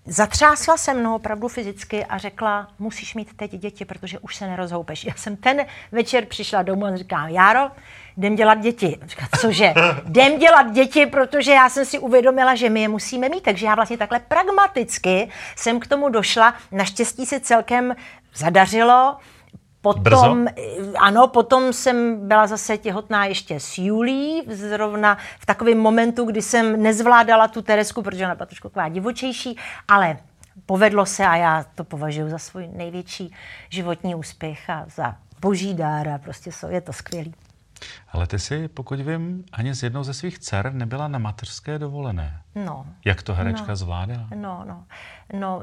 Zatřásla 0.07 0.77
se 0.77 0.95
mnou 0.95 1.15
opravdu 1.15 1.49
fyzicky 1.49 2.05
a 2.05 2.19
řekla, 2.19 2.69
musíš 2.79 3.15
mít 3.15 3.37
teď 3.37 3.51
děti, 3.51 3.85
protože 3.85 4.19
už 4.19 4.37
se 4.37 4.47
nerozhoupeš. 4.47 5.05
Já 5.05 5.15
jsem 5.15 5.37
ten 5.37 5.67
večer 5.93 6.27
přišla 6.27 6.63
domů 6.63 6.87
a 6.87 6.97
říkám, 6.97 7.29
Járo, 7.29 7.71
jdem 8.17 8.37
dělat 8.37 8.55
děti. 8.55 8.99
Říká, 9.07 9.27
cože? 9.41 9.75
Jdem 10.07 10.39
dělat 10.39 10.73
děti, 10.73 11.07
protože 11.07 11.53
já 11.53 11.69
jsem 11.69 11.85
si 11.85 11.99
uvědomila, 11.99 12.55
že 12.55 12.71
my 12.71 12.81
je 12.81 12.89
musíme 12.89 13.29
mít. 13.29 13.43
Takže 13.43 13.67
já 13.67 13.75
vlastně 13.75 13.99
takhle 13.99 14.19
pragmaticky 14.19 15.29
jsem 15.57 15.81
k 15.81 15.87
tomu 15.87 16.09
došla. 16.09 16.55
Naštěstí 16.73 17.27
se 17.27 17.41
celkem 17.41 17.95
zadařilo. 18.35 19.17
Potom, 19.81 20.45
Brzo? 20.45 20.93
ano, 20.99 21.29
potom 21.29 21.73
jsem 21.73 22.29
byla 22.29 22.47
zase 22.47 22.79
těhotná 22.79 23.25
ještě 23.25 23.61
s 23.61 23.79
Julí, 23.79 24.43
zrovna 24.47 25.19
v 25.41 25.47
takovém 25.47 25.79
momentu, 25.79 26.25
kdy 26.25 26.43
jsem 26.43 26.83
nezvládala 26.83 27.49
tu 27.49 27.63
Teresku, 27.63 28.03
protože 28.03 28.25
ona 28.25 28.35
byla 28.35 28.47
trošku 28.47 28.69
taková 28.69 28.89
divočejší, 28.89 29.57
ale 29.89 30.19
povedlo 30.67 31.07
se 31.07 31.27
a 31.27 31.37
já 31.37 31.65
to 31.75 31.85
považuji 31.85 32.31
za 32.31 32.39
svůj 32.39 32.69
největší 32.77 33.35
životní 33.69 34.15
úspěch 34.15 34.71
a 34.71 34.85
za 34.95 35.17
boží 35.41 35.75
dár 35.75 36.09
a 36.09 36.19
prostě 36.19 36.51
je 36.69 36.81
to 36.81 36.93
skvělý. 36.93 37.35
Ale 38.13 38.27
ty 38.27 38.39
si, 38.39 38.69
pokud 38.69 39.01
vím, 39.01 39.45
ani 39.53 39.75
z 39.75 39.83
jednou 39.83 40.05
ze 40.05 40.15
svých 40.15 40.39
dcer 40.39 40.73
nebyla 40.75 41.09
na 41.09 41.19
mateřské 41.19 41.79
dovolené. 41.79 42.43
No. 42.55 42.87
Jak 43.05 43.23
to 43.23 43.35
herečka 43.35 43.69
no. 43.69 43.77
zvládá? 43.77 44.27
No, 44.35 44.65
no. 44.67 44.85
No, 45.33 45.63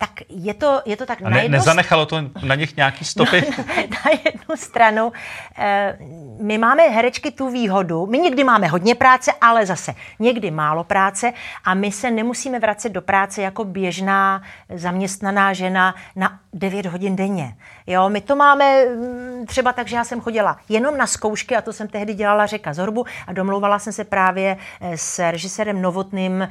tak 0.00 0.10
je 0.28 0.54
to, 0.54 0.82
je 0.84 0.96
to 0.96 1.06
tak... 1.06 1.22
A 1.22 1.28
ne, 1.28 1.42
na 1.42 1.48
nezanechalo 1.48 2.06
to 2.06 2.22
na 2.42 2.54
nich 2.54 2.76
nějaký 2.76 3.04
stopy? 3.04 3.44
No, 3.58 3.64
na 4.04 4.10
jednu 4.24 4.56
stranu, 4.56 5.12
eh, 5.58 5.98
my 6.40 6.58
máme 6.58 6.82
herečky 6.82 7.30
tu 7.30 7.50
výhodu, 7.50 8.06
my 8.06 8.18
někdy 8.18 8.44
máme 8.44 8.66
hodně 8.66 8.94
práce, 8.94 9.32
ale 9.40 9.66
zase 9.66 9.94
někdy 10.18 10.50
málo 10.50 10.84
práce 10.84 11.32
a 11.64 11.74
my 11.74 11.92
se 11.92 12.10
nemusíme 12.10 12.58
vracet 12.58 12.92
do 12.92 13.02
práce 13.02 13.42
jako 13.42 13.64
běžná 13.64 14.42
zaměstnaná 14.74 15.52
žena 15.52 15.94
na 16.16 16.38
9 16.52 16.86
hodin 16.86 17.16
denně. 17.16 17.56
Jo, 17.90 18.08
my 18.08 18.20
to 18.20 18.36
máme 18.36 18.84
mm, 18.84 19.46
třeba 19.46 19.72
tak, 19.72 19.88
že 19.88 19.96
já 19.96 20.04
jsem 20.04 20.20
chodila 20.20 20.56
jenom 20.68 20.96
na 20.96 21.06
zkoušky 21.06 21.56
a 21.56 21.62
to 21.62 21.72
jsem 21.72 21.88
tehdy 21.88 22.14
dělala 22.14 22.46
řeka 22.46 22.72
Zorbu 22.72 23.04
a 23.26 23.32
domlouvala 23.32 23.78
jsem 23.78 23.92
se 23.92 24.04
právě 24.04 24.56
eh, 24.80 24.98
s 24.98 25.30
režisérem 25.30 25.82
Novotným 25.82 26.48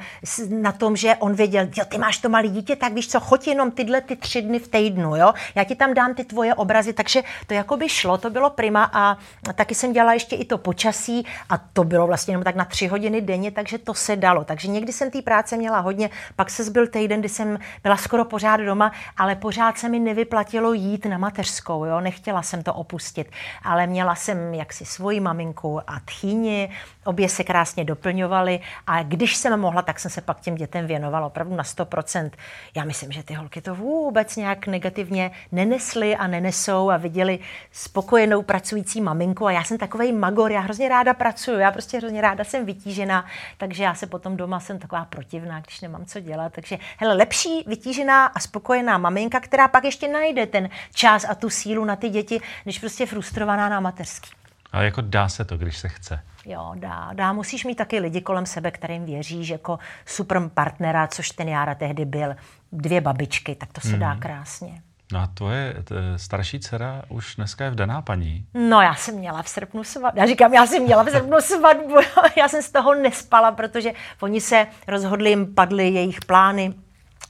na 0.48 0.72
tom, 0.72 0.96
že 0.96 1.14
on 1.18 1.34
věděl, 1.34 1.68
jo, 1.76 1.84
ty 1.88 1.98
máš 1.98 2.18
to 2.18 2.28
malé 2.28 2.48
dítě, 2.48 2.76
tak 2.76 2.92
víš 2.92 3.08
co, 3.08 3.20
choď 3.20 3.48
jenom 3.48 3.70
tyhle 3.70 4.00
ty 4.00 4.16
tři 4.16 4.42
dny 4.42 4.58
v 4.58 4.68
týdnu, 4.68 5.16
jo, 5.16 5.32
já 5.54 5.64
ti 5.64 5.74
tam 5.74 5.94
dám 5.94 6.14
ty 6.14 6.24
tvoje 6.24 6.54
obrazy, 6.54 6.92
takže 6.92 7.22
to 7.46 7.54
jako 7.54 7.76
by 7.76 7.88
šlo, 7.88 8.18
to 8.18 8.30
bylo 8.30 8.50
prima 8.50 8.90
a 8.92 9.16
taky 9.54 9.74
jsem 9.74 9.92
dělala 9.92 10.12
ještě 10.12 10.36
i 10.36 10.44
to 10.44 10.58
počasí 10.58 11.26
a 11.48 11.58
to 11.58 11.84
bylo 11.84 12.06
vlastně 12.06 12.32
jenom 12.32 12.44
tak 12.44 12.54
na 12.54 12.64
tři 12.64 12.86
hodiny 12.86 13.20
denně, 13.20 13.50
takže 13.50 13.78
to 13.78 13.94
se 13.94 14.16
dalo. 14.16 14.44
Takže 14.44 14.68
někdy 14.68 14.92
jsem 14.92 15.10
té 15.10 15.22
práce 15.22 15.56
měla 15.56 15.80
hodně, 15.80 16.10
pak 16.36 16.50
se 16.50 16.64
zbyl 16.64 16.86
týden, 16.86 17.20
kdy 17.20 17.28
jsem 17.28 17.58
byla 17.82 17.96
skoro 17.96 18.24
pořád 18.24 18.56
doma, 18.56 18.92
ale 19.16 19.36
pořád 19.36 19.78
se 19.78 19.88
mi 19.88 19.98
nevyplatilo 19.98 20.72
jít 20.72 21.06
na 21.06 21.18
mateřskou, 21.30 21.84
jo? 21.84 22.00
nechtěla 22.00 22.42
jsem 22.42 22.62
to 22.62 22.74
opustit, 22.74 23.30
ale 23.62 23.86
měla 23.86 24.14
jsem 24.14 24.54
jaksi 24.54 24.84
svoji 24.84 25.20
maminku 25.20 25.80
a 25.86 26.00
tchýni, 26.04 26.70
obě 27.04 27.28
se 27.28 27.44
krásně 27.44 27.84
doplňovaly 27.84 28.60
a 28.86 29.02
když 29.02 29.36
jsem 29.36 29.60
mohla, 29.60 29.82
tak 29.82 30.00
jsem 30.00 30.10
se 30.10 30.20
pak 30.20 30.40
těm 30.40 30.54
dětem 30.54 30.86
věnovala 30.86 31.26
opravdu 31.26 31.56
na 31.56 31.62
100%. 31.62 32.30
Já 32.76 32.84
myslím, 32.84 33.12
že 33.12 33.22
ty 33.22 33.34
holky 33.34 33.60
to 33.60 33.74
vůbec 33.74 34.36
nějak 34.36 34.66
negativně 34.66 35.30
nenesly 35.52 36.16
a 36.16 36.26
nenesou 36.26 36.90
a 36.90 36.96
viděli 36.96 37.38
spokojenou 37.72 38.42
pracující 38.42 39.00
maminku 39.00 39.46
a 39.46 39.52
já 39.52 39.64
jsem 39.64 39.78
takový 39.78 40.12
magor, 40.12 40.52
já 40.52 40.60
hrozně 40.60 40.88
ráda 40.88 41.14
pracuju, 41.14 41.58
já 41.58 41.70
prostě 41.70 41.98
hrozně 41.98 42.20
ráda 42.20 42.44
jsem 42.44 42.66
vytížená, 42.66 43.24
takže 43.58 43.84
já 43.84 43.94
se 43.94 44.06
potom 44.06 44.36
doma 44.36 44.60
jsem 44.60 44.78
taková 44.78 45.04
protivná, 45.04 45.60
když 45.60 45.80
nemám 45.80 46.04
co 46.04 46.20
dělat. 46.20 46.52
Takže 46.52 46.78
hele, 46.98 47.14
lepší 47.14 47.64
vytížená 47.66 48.26
a 48.26 48.40
spokojená 48.40 48.98
maminka, 48.98 49.40
která 49.40 49.68
pak 49.68 49.84
ještě 49.84 50.08
najde 50.08 50.46
ten 50.46 50.68
čas 50.94 51.09
a 51.14 51.34
tu 51.34 51.50
sílu 51.50 51.84
na 51.84 51.96
ty 51.96 52.08
děti, 52.08 52.40
než 52.66 52.78
prostě 52.78 53.06
frustrovaná 53.06 53.68
na 53.68 53.80
mateřský. 53.80 54.30
Ale 54.72 54.84
jako 54.84 55.00
dá 55.00 55.28
se 55.28 55.44
to, 55.44 55.58
když 55.58 55.78
se 55.78 55.88
chce. 55.88 56.20
Jo, 56.46 56.72
dá, 56.74 57.10
dá. 57.12 57.32
Musíš 57.32 57.64
mít 57.64 57.74
taky 57.74 57.98
lidi 57.98 58.20
kolem 58.20 58.46
sebe, 58.46 58.70
kterým 58.70 59.04
věříš 59.04 59.48
jako 59.48 59.78
super 60.06 60.40
partnera, 60.54 61.06
což 61.06 61.30
ten 61.30 61.48
Jára 61.48 61.74
tehdy 61.74 62.04
byl. 62.04 62.36
Dvě 62.72 63.00
babičky, 63.00 63.54
tak 63.54 63.72
to 63.72 63.80
se 63.80 63.92
mm. 63.92 63.98
dá 63.98 64.10
mhm. 64.10 64.20
krásně. 64.20 64.82
No 65.12 65.20
a 65.20 65.26
tvoje 65.26 65.74
starší 66.16 66.60
dcera 66.60 67.02
už 67.08 67.36
dneska 67.36 67.64
je 67.64 67.70
vdaná 67.70 68.02
paní. 68.02 68.46
No 68.54 68.80
já 68.80 68.94
jsem 68.94 69.14
měla 69.14 69.42
v 69.42 69.48
srpnu 69.48 69.84
svatbu. 69.84 70.20
Já 70.20 70.26
říkám, 70.26 70.54
já 70.54 70.66
jsem 70.66 70.82
měla 70.82 71.02
v 71.02 71.10
srpnu 71.10 71.40
svatbu. 71.40 71.94
já 72.36 72.48
jsem 72.48 72.62
z 72.62 72.70
toho 72.70 72.94
nespala, 72.94 73.52
protože 73.52 73.92
oni 74.20 74.40
se 74.40 74.66
rozhodli, 74.86 75.30
jim 75.30 75.54
padly 75.54 75.88
jejich 75.88 76.20
plány 76.20 76.74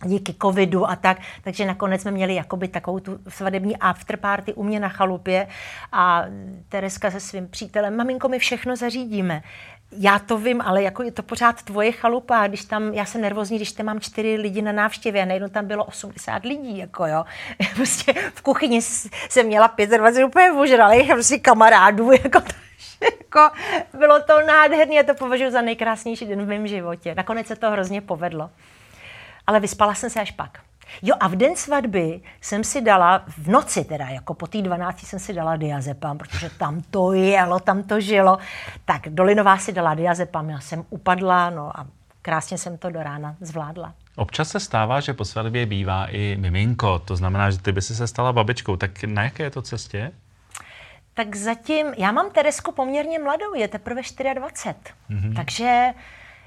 díky 0.04 0.34
covidu 0.42 0.90
a 0.90 0.96
tak, 0.96 1.18
takže 1.44 1.64
nakonec 1.64 2.02
jsme 2.02 2.10
měli 2.10 2.34
jakoby 2.34 2.68
takovou 2.68 3.00
tu 3.00 3.18
svadební 3.28 3.76
afterparty 3.76 4.54
u 4.54 4.62
mě 4.62 4.80
na 4.80 4.88
chalupě 4.88 5.48
a 5.92 6.24
Tereska 6.68 7.10
se 7.10 7.20
svým 7.20 7.48
přítelem, 7.48 7.96
maminko, 7.96 8.28
my 8.28 8.38
všechno 8.38 8.76
zařídíme 8.76 9.42
já 9.92 10.18
to 10.18 10.38
vím, 10.38 10.60
ale 10.60 10.82
jako 10.82 11.02
je 11.02 11.12
to 11.12 11.22
pořád 11.22 11.62
tvoje 11.62 11.92
chalupa, 11.92 12.46
když 12.46 12.64
tam, 12.64 12.94
já 12.94 13.04
jsem 13.04 13.20
nervózní, 13.20 13.56
když 13.56 13.72
tam 13.72 13.86
mám 13.86 14.00
čtyři 14.00 14.36
lidi 14.36 14.62
na 14.62 14.72
návštěvě 14.72 15.22
a 15.22 15.24
najednou 15.24 15.48
tam 15.48 15.66
bylo 15.66 15.84
80 15.84 16.44
lidí, 16.44 16.78
jako 16.78 17.06
jo. 17.06 17.24
Prostě 17.74 18.12
v 18.34 18.42
kuchyni 18.42 18.82
jsem 19.28 19.46
měla 19.46 19.74
25 19.96 20.24
úplně 20.24 20.52
ožralých 20.52 21.08
prostě 21.08 21.38
kamarádů, 21.38 22.12
jako 22.24 22.40
jako 23.20 23.56
bylo 23.98 24.22
to 24.22 24.46
nádherné 24.46 25.00
a 25.00 25.02
to 25.02 25.14
považuji 25.14 25.50
za 25.50 25.62
nejkrásnější 25.62 26.26
den 26.26 26.44
v 26.44 26.48
mém 26.48 26.66
životě. 26.66 27.14
Nakonec 27.14 27.46
se 27.46 27.56
to 27.56 27.70
hrozně 27.70 28.00
povedlo. 28.00 28.50
Ale 29.46 29.60
vyspala 29.60 29.94
jsem 29.94 30.10
se 30.10 30.20
až 30.20 30.30
pak. 30.30 30.58
Jo 31.02 31.14
a 31.20 31.28
v 31.28 31.36
den 31.36 31.56
svatby 31.56 32.20
jsem 32.40 32.64
si 32.64 32.80
dala, 32.80 33.24
v 33.38 33.48
noci 33.48 33.84
teda, 33.84 34.08
jako 34.08 34.34
po 34.34 34.46
té 34.46 34.62
12 34.62 35.06
jsem 35.06 35.18
si 35.18 35.32
dala 35.32 35.56
diazepam, 35.56 36.18
protože 36.18 36.50
tam 36.50 36.82
to 36.90 37.12
jelo, 37.12 37.60
tam 37.60 37.82
to 37.82 38.00
žilo. 38.00 38.38
Tak 38.84 39.08
Dolinová 39.08 39.58
si 39.58 39.72
dala 39.72 39.94
diazepam, 39.94 40.50
já 40.50 40.60
jsem 40.60 40.84
upadla, 40.90 41.50
no 41.50 41.80
a 41.80 41.86
krásně 42.22 42.58
jsem 42.58 42.78
to 42.78 42.90
do 42.90 43.02
rána 43.02 43.36
zvládla. 43.40 43.94
Občas 44.16 44.48
se 44.48 44.60
stává, 44.60 45.00
že 45.00 45.12
po 45.12 45.24
svatbě 45.24 45.66
bývá 45.66 46.06
i 46.06 46.36
miminko, 46.40 46.98
to 46.98 47.16
znamená, 47.16 47.50
že 47.50 47.58
ty 47.58 47.72
by 47.72 47.82
si 47.82 47.94
se 47.94 48.06
stala 48.06 48.32
babičkou. 48.32 48.76
Tak 48.76 49.04
na 49.04 49.22
jaké 49.22 49.42
je 49.42 49.50
to 49.50 49.62
cestě? 49.62 50.12
Tak 51.14 51.36
zatím, 51.36 51.86
já 51.98 52.12
mám 52.12 52.30
Teresku 52.30 52.72
poměrně 52.72 53.18
mladou, 53.18 53.54
je 53.54 53.68
teprve 53.68 54.02
24, 54.34 54.74
mm-hmm. 55.10 55.36
takže 55.36 55.92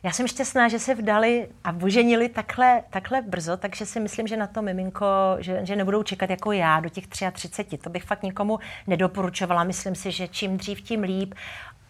já 0.04 0.12
jsem 0.12 0.28
šťastná, 0.28 0.68
že 0.68 0.80
se 0.80 0.96
vdali 0.96 1.48
a 1.64 1.76
oženili 1.84 2.30
takhle, 2.30 2.84
takhle 2.90 3.22
brzo, 3.22 3.58
takže 3.58 3.86
si 3.86 4.00
myslím, 4.00 4.28
že 4.28 4.38
na 4.38 4.48
to 4.48 4.62
miminko, 4.62 5.06
že, 5.40 5.60
že 5.66 5.76
nebudou 5.76 6.04
čekat 6.04 6.30
jako 6.30 6.52
já 6.52 6.80
do 6.80 6.90
těch 6.90 7.08
33. 7.08 7.78
To 7.78 7.90
bych 7.90 8.04
fakt 8.04 8.24
nikomu 8.24 8.60
nedoporučovala. 8.88 9.64
Myslím 9.64 9.96
si, 9.96 10.12
že 10.12 10.28
čím 10.28 10.58
dřív, 10.58 10.82
tím 10.82 11.04
líp 11.04 11.34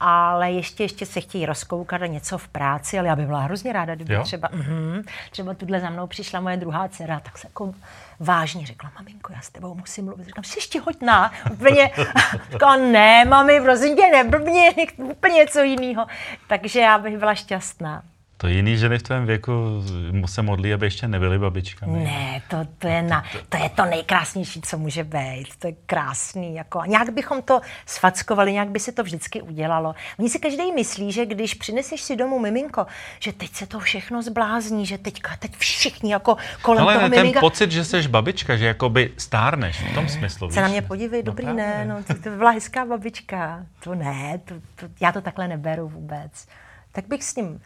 ale 0.06 0.52
ještě, 0.52 0.84
ještě 0.84 1.06
se 1.06 1.22
chtějí 1.22 1.46
rozkoukat 1.46 2.02
a 2.02 2.06
něco 2.06 2.38
v 2.38 2.48
práci, 2.48 3.00
ale 3.00 3.08
já 3.08 3.16
bych 3.16 3.26
byla 3.26 3.40
hrozně 3.40 3.74
ráda, 3.74 3.96
kdyby 3.96 4.14
jo? 4.14 4.24
třeba, 4.24 4.50
uh-huh, 4.50 5.04
třeba 5.32 5.54
tuhle 5.54 5.80
za 5.80 5.90
mnou 5.90 6.08
přišla 6.08 6.40
moje 6.40 6.58
druhá 6.58 6.88
dcera, 6.88 7.20
tak 7.20 7.38
se 7.38 7.48
jako 7.48 7.74
vážně 8.20 8.66
řekla, 8.66 8.92
maminko, 8.96 9.34
já 9.34 9.42
s 9.42 9.50
tebou 9.50 9.76
musím 9.76 10.06
mluvit. 10.06 10.26
Říkám, 10.26 10.44
jsi 10.44 10.58
ještě 10.58 10.82
na, 11.02 11.32
úplně, 11.52 11.92
říkala, 12.52 12.76
ne, 12.76 13.26
mami, 13.26 13.62
prosím 13.62 13.96
tě, 13.96 14.08
neblbně, 14.12 14.74
úplně 14.98 15.36
něco 15.36 15.60
jiného. 15.62 16.08
Takže 16.48 16.80
já 16.80 16.98
bych 16.98 17.18
byla 17.18 17.36
šťastná. 17.36 18.04
To 18.44 18.50
jiný 18.50 18.78
ženy 18.78 18.98
v 18.98 19.04
tvém 19.04 19.26
věku 19.26 19.84
se 20.26 20.42
modlí, 20.42 20.74
aby 20.74 20.86
ještě 20.86 21.08
nebyly 21.08 21.40
babičkami. 21.40 22.04
Ne, 22.04 22.42
to, 22.48 22.58
to, 22.78 22.88
je 22.88 23.02
na, 23.02 23.24
to 23.50 23.58
je 23.58 23.70
to 23.70 23.86
nejkrásnější, 23.86 24.62
co 24.62 24.78
může 24.78 25.04
být. 25.04 25.48
To 25.60 25.68
je 25.68 25.74
krásný. 25.86 26.56
Jako, 26.56 26.80
a 26.80 26.86
nějak 26.86 27.10
bychom 27.10 27.42
to 27.42 27.62
sfackovali, 27.86 28.54
nějak 28.54 28.70
by 28.70 28.80
se 28.80 28.92
to 28.92 29.04
vždycky 29.04 29.42
udělalo. 29.42 29.96
Oni 30.20 30.30
si 30.30 30.40
každý 30.40 30.72
myslí, 30.72 31.12
že 31.12 31.26
když 31.26 31.54
přineseš 31.54 32.02
si 32.02 32.16
domů 32.16 32.40
miminko, 32.40 32.86
že 33.20 33.34
teď 33.34 33.54
se 33.54 33.68
to 33.68 33.80
všechno 33.80 34.22
zblázní, 34.22 34.86
že 34.86 34.98
teďka, 34.98 35.36
teď 35.40 35.56
všichni 35.58 36.12
jako 36.12 36.38
kolem 36.62 36.84
Ale 36.84 36.94
toho 36.94 37.10
ten 37.10 37.20
miminka. 37.20 37.40
pocit, 37.40 37.72
že 37.72 37.84
jsi 37.84 38.08
babička, 38.08 38.58
že 38.58 38.66
jakoby 38.66 39.12
stárneš 39.18 39.80
v 39.92 39.94
tom 39.94 40.10
smyslu. 40.10 40.52
Se 40.52 40.62
na 40.62 40.68
mě 40.68 40.82
podívej, 40.82 41.20
no 41.20 41.26
dobrý 41.26 41.46
právě. 41.46 41.64
ne, 41.64 41.86
no, 41.86 42.04
to, 42.04 42.14
to 42.14 42.30
byla 42.30 42.52
hezká 42.52 42.86
babička. 42.86 43.66
To 43.84 43.96
ne, 43.96 44.40
to, 44.46 44.56
to, 44.76 44.86
já 45.02 45.12
to 45.12 45.22
takhle 45.22 45.48
neberu 45.48 45.90
vůbec. 45.90 46.48
Tak 46.92 47.08
bych 47.08 47.24
s 47.24 47.36
ním 47.36 47.62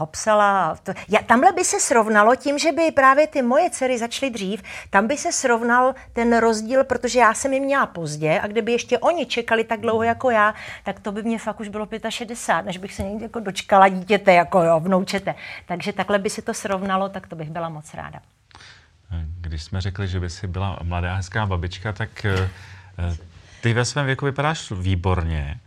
Hopsala. 0.00 0.76
To, 0.82 0.92
já, 1.08 1.22
tamhle 1.22 1.52
by 1.52 1.64
se 1.64 1.80
srovnalo 1.80 2.36
tím, 2.36 2.58
že 2.58 2.72
by 2.72 2.90
právě 2.90 3.26
ty 3.26 3.42
moje 3.42 3.70
dcery 3.70 3.98
začaly 3.98 4.30
dřív, 4.30 4.62
tam 4.90 5.06
by 5.06 5.16
se 5.16 5.32
srovnal 5.32 5.94
ten 6.12 6.38
rozdíl, 6.38 6.84
protože 6.84 7.18
já 7.18 7.34
jsem 7.34 7.52
jim 7.52 7.64
měla 7.64 7.86
pozdě 7.86 8.40
a 8.40 8.46
kdyby 8.46 8.72
ještě 8.72 8.98
oni 8.98 9.26
čekali 9.26 9.64
tak 9.64 9.80
dlouho 9.80 10.02
jako 10.02 10.30
já, 10.30 10.54
tak 10.84 11.00
to 11.00 11.12
by 11.12 11.22
mě 11.22 11.38
fakt 11.38 11.60
už 11.60 11.68
bylo 11.68 11.88
65, 12.08 12.66
než 12.66 12.76
bych 12.78 12.94
se 12.94 13.02
někdy 13.02 13.24
jako 13.24 13.40
dočkala 13.40 13.88
dítěte, 13.88 14.32
jako 14.32 14.62
jo, 14.62 14.80
vnoučete. 14.80 15.34
Takže 15.66 15.92
takhle 15.92 16.18
by 16.18 16.30
se 16.30 16.42
to 16.42 16.54
srovnalo, 16.54 17.08
tak 17.08 17.26
to 17.26 17.36
bych 17.36 17.50
byla 17.50 17.68
moc 17.68 17.94
ráda. 17.94 18.20
Když 19.40 19.62
jsme 19.62 19.80
řekli, 19.80 20.08
že 20.08 20.20
by 20.20 20.30
si 20.30 20.46
byla 20.46 20.78
mladá 20.82 21.14
hezká 21.14 21.46
babička, 21.46 21.92
tak 21.92 22.24
eh, 22.24 22.50
ty 23.60 23.72
ve 23.72 23.84
svém 23.84 24.06
věku 24.06 24.24
vypadáš 24.24 24.70
výborně. 24.70 25.60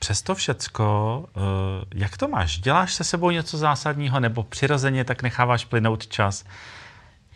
Přesto 0.00 0.34
všecko, 0.34 1.24
eh, 1.36 1.40
jak 1.94 2.16
to 2.16 2.28
máš? 2.28 2.58
Děláš 2.58 2.94
se 2.94 3.04
sebou 3.04 3.30
něco 3.30 3.58
zásadního 3.58 4.20
nebo 4.20 4.42
přirozeně 4.42 5.04
tak 5.04 5.22
necháváš 5.22 5.64
plynout 5.64 6.06
čas? 6.06 6.44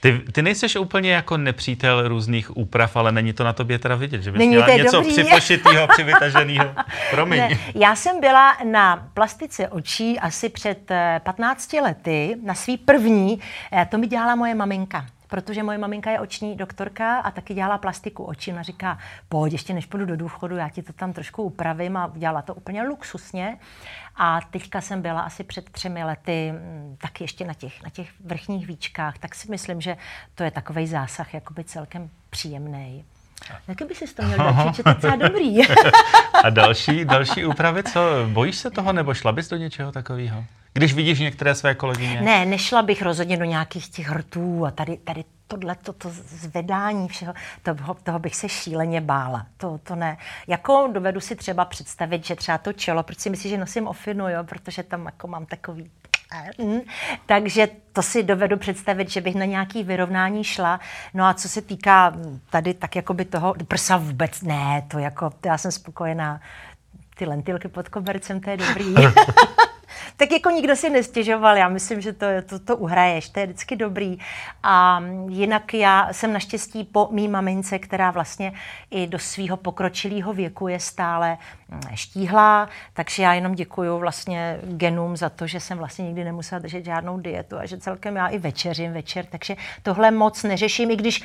Ty, 0.01 0.19
ty 0.33 0.43
nejseš 0.43 0.77
úplně 0.77 1.13
jako 1.13 1.37
nepřítel 1.37 2.09
různých 2.09 2.57
úprav, 2.57 2.97
ale 2.97 3.13
není 3.13 3.33
to 3.33 3.45
na 3.45 3.53
tobě 3.53 3.79
teda 3.79 3.95
vidět, 3.95 4.23
že 4.23 4.33
bys 4.33 4.39
není 4.39 4.51
měla 4.51 4.69
něco 4.69 4.97
dobrý. 4.97 5.13
připošitýho, 5.13 5.89
přivytaženého. 5.89 6.75
Promiň. 7.11 7.41
Ne, 7.41 7.59
já 7.75 7.97
jsem 7.97 8.21
byla 8.21 8.57
na 8.71 9.09
plastice 9.15 9.69
očí 9.69 10.19
asi 10.19 10.49
před 10.49 10.91
15 11.19 11.75
eh, 11.75 11.81
lety, 11.81 12.37
na 12.45 12.55
svý 12.55 12.77
první, 12.77 13.41
eh, 13.73 13.87
to 13.91 13.99
mi 13.99 14.07
dělala 14.07 14.35
moje 14.35 14.55
maminka 14.55 15.07
protože 15.35 15.63
moje 15.63 15.79
maminka 15.79 16.11
je 16.11 16.21
oční 16.21 16.57
doktorka 16.57 17.19
a 17.19 17.31
taky 17.31 17.55
dělala 17.55 17.79
plastiku 17.79 18.25
očí. 18.25 18.53
Ona 18.53 18.63
říká, 18.63 18.99
pojď, 19.29 19.53
ještě 19.53 19.75
než 19.75 19.87
půjdu 19.87 20.07
do 20.07 20.17
důchodu, 20.17 20.57
já 20.57 20.69
ti 20.69 20.83
to 20.83 20.93
tam 20.93 21.13
trošku 21.13 21.43
upravím 21.43 21.97
a 21.97 22.13
dělala 22.17 22.43
to 22.43 22.55
úplně 22.55 22.83
luxusně. 22.83 23.59
A 24.17 24.41
teďka 24.51 24.81
jsem 24.81 25.03
byla 25.03 25.21
asi 25.21 25.45
před 25.45 25.71
třemi 25.71 26.05
lety 26.05 26.53
mm, 26.53 26.97
taky 27.01 27.25
ještě 27.25 27.45
na 27.45 27.55
těch, 27.55 27.83
na 27.83 27.91
těch 27.91 28.09
vrchních 28.25 28.67
výčkách, 28.67 29.19
tak 29.19 29.35
si 29.35 29.51
myslím, 29.51 29.81
že 29.81 29.97
to 30.35 30.45
je 30.45 30.51
takový 30.51 30.87
zásah 30.87 31.35
jakoby 31.35 31.65
celkem 31.65 32.11
příjemný. 32.31 33.05
Taky 33.67 33.85
by 33.85 33.95
si 33.95 34.15
to 34.15 34.23
měl 34.23 34.39
dát, 34.39 34.75
že 34.75 34.83
to 34.83 34.89
je 34.89 34.95
docela 34.95 35.17
dobrý. 35.17 35.59
a 36.45 36.51
další, 36.51 37.05
další 37.05 37.45
úpravy, 37.45 37.83
co? 37.83 38.01
Bojíš 38.27 38.57
se 38.57 38.71
toho 38.71 38.93
nebo 38.93 39.15
šla 39.15 39.33
bys 39.33 39.49
do 39.49 39.57
něčeho 39.57 39.93
takového? 39.93 40.45
Když 40.77 40.95
vidíš 40.95 41.21
některé 41.21 41.55
své 41.55 41.75
kolegyně? 41.75 42.21
Ne, 42.21 42.47
nešla 42.47 42.83
bych 42.83 43.03
rozhodně 43.03 43.37
do 43.37 43.45
nějakých 43.45 43.89
těch 43.89 44.09
hrtů 44.09 44.67
a 44.67 44.71
tady, 44.71 44.97
tady 44.97 45.25
tohle, 45.47 45.75
to, 45.75 45.93
to 45.93 46.11
zvedání 46.27 47.09
všeho, 47.09 47.35
toho, 47.63 47.95
toho 47.95 48.19
bych 48.19 48.37
se 48.37 48.49
šíleně 48.49 49.01
bála. 49.01 49.47
To, 49.57 49.79
to 49.83 49.95
ne. 49.95 50.17
Jako 50.47 50.91
dovedu 50.93 51.21
si 51.21 51.37
třeba 51.37 51.65
představit, 51.65 52.27
že 52.27 52.37
třeba 52.37 52.59
to 52.59 52.73
čelo, 52.73 53.03
proč 53.03 53.19
si 53.19 53.31
myslíš, 53.31 53.51
že 53.51 53.59
nosím 53.59 53.87
ofinu, 53.87 54.29
jo? 54.29 54.45
protože 54.45 54.83
tam 54.83 55.07
jako 55.07 55.29
mám 55.29 55.47
takový 55.47 55.91
Mm. 56.59 56.81
Takže 57.27 57.69
to 57.93 58.03
si 58.03 58.23
dovedu 58.23 58.57
představit, 58.57 59.11
že 59.11 59.21
bych 59.21 59.35
na 59.35 59.45
nějaký 59.45 59.85
vyrovnání 59.85 60.45
šla. 60.45 60.81
No 61.15 61.25
a 61.25 61.35
co 61.35 61.49
se 61.49 61.63
týká 61.63 62.15
tady 62.51 62.75
tak 62.75 62.97
jako 62.97 63.15
by 63.15 63.25
toho, 63.25 63.55
prsa 63.69 63.97
vůbec 63.97 64.43
ne, 64.43 64.83
to 64.89 64.99
jako, 64.99 65.31
já 65.47 65.59
jsem 65.59 65.73
spokojená. 65.73 66.41
Ty 67.17 67.27
lentilky 67.27 67.69
pod 67.69 67.89
kobercem, 67.89 68.41
to 68.41 68.51
je 68.51 68.57
dobrý. 68.57 68.95
tak 70.17 70.33
jako 70.33 70.51
nikdo 70.51 70.77
si 70.77 70.91
nestěžoval, 70.91 71.57
já 71.57 71.69
myslím, 71.69 72.01
že 72.01 72.13
to, 72.13 72.27
to, 72.47 72.59
to 72.59 72.77
uhraješ, 72.77 73.29
to 73.29 73.41
je 73.41 73.47
vždycky 73.47 73.77
dobrý. 73.77 74.19
A 74.63 75.03
jinak 75.29 75.75
já 75.75 76.09
jsem 76.13 76.33
naštěstí 76.33 76.85
po 76.85 77.09
mý 77.11 77.29
mamince, 77.29 77.79
která 77.79 78.11
vlastně 78.11 78.53
i 78.91 79.07
do 79.07 79.19
svého 79.19 79.57
pokročilého 79.57 80.33
věku 80.33 80.69
je 80.69 80.81
stále 80.81 81.39
mm, 81.69 81.81
štíhlá, 81.95 82.69
takže 82.93 83.23
já 83.23 83.35
jenom 83.35 83.55
děkuju 83.55 83.99
vlastně 83.99 84.59
genům 84.63 85.17
za 85.17 85.29
to, 85.29 85.47
že 85.47 85.61
jsem 85.61 85.79
vlastně 85.79 86.05
nikdy 86.05 86.25
nemusela 86.25 86.59
držet 86.59 86.85
žádnou 86.85 87.21
dietu 87.21 87.57
a 87.57 87.67
že 87.67 87.79
celkem 87.79 88.17
já 88.17 88.27
i 88.27 88.39
večeřím 88.39 88.93
večer, 88.93 89.27
takže 89.31 89.57
tohle 89.83 90.11
moc 90.11 90.43
neřeším, 90.43 90.91
i 90.91 90.97
když 90.97 91.23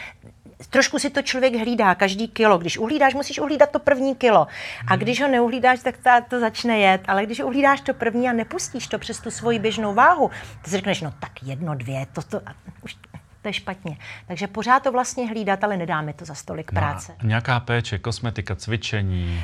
trošku 0.67 0.99
si 0.99 1.09
to 1.09 1.21
člověk 1.21 1.55
hlídá 1.55 1.95
každý 1.95 2.27
kilo. 2.27 2.57
Když 2.57 2.77
uhlídáš, 2.77 3.13
musíš 3.13 3.39
uhlídat 3.39 3.71
to 3.71 3.79
první 3.79 4.15
kilo. 4.15 4.47
A 4.87 4.93
hmm. 4.93 4.99
když 4.99 5.21
ho 5.21 5.27
neuhlídáš, 5.27 5.79
tak 5.79 5.97
to, 5.97 6.09
to 6.29 6.39
začne 6.39 6.79
jet. 6.79 7.01
Ale 7.07 7.25
když 7.25 7.39
uhlídáš 7.39 7.81
to 7.81 7.93
první 7.93 8.29
a 8.29 8.33
nepustíš 8.33 8.87
to 8.87 8.99
přes 8.99 9.19
tu 9.19 9.31
svoji 9.31 9.59
běžnou 9.59 9.93
váhu, 9.93 10.31
to 10.63 10.69
si 10.69 10.75
řekneš, 10.75 11.01
no 11.01 11.13
tak 11.19 11.31
jedno, 11.43 11.75
dvě, 11.75 12.05
to, 12.13 12.21
to, 12.21 12.41
už 12.83 12.95
to 13.41 13.47
je 13.49 13.53
špatně. 13.53 13.97
Takže 14.27 14.47
pořád 14.47 14.83
to 14.83 14.91
vlastně 14.91 15.27
hlídat, 15.27 15.63
ale 15.63 15.77
nedáme 15.77 16.13
to 16.13 16.25
za 16.25 16.33
stolik 16.33 16.71
no, 16.71 16.81
práce. 16.81 17.15
Nějaká 17.23 17.59
péče, 17.59 17.97
kosmetika, 17.97 18.55
cvičení? 18.55 19.43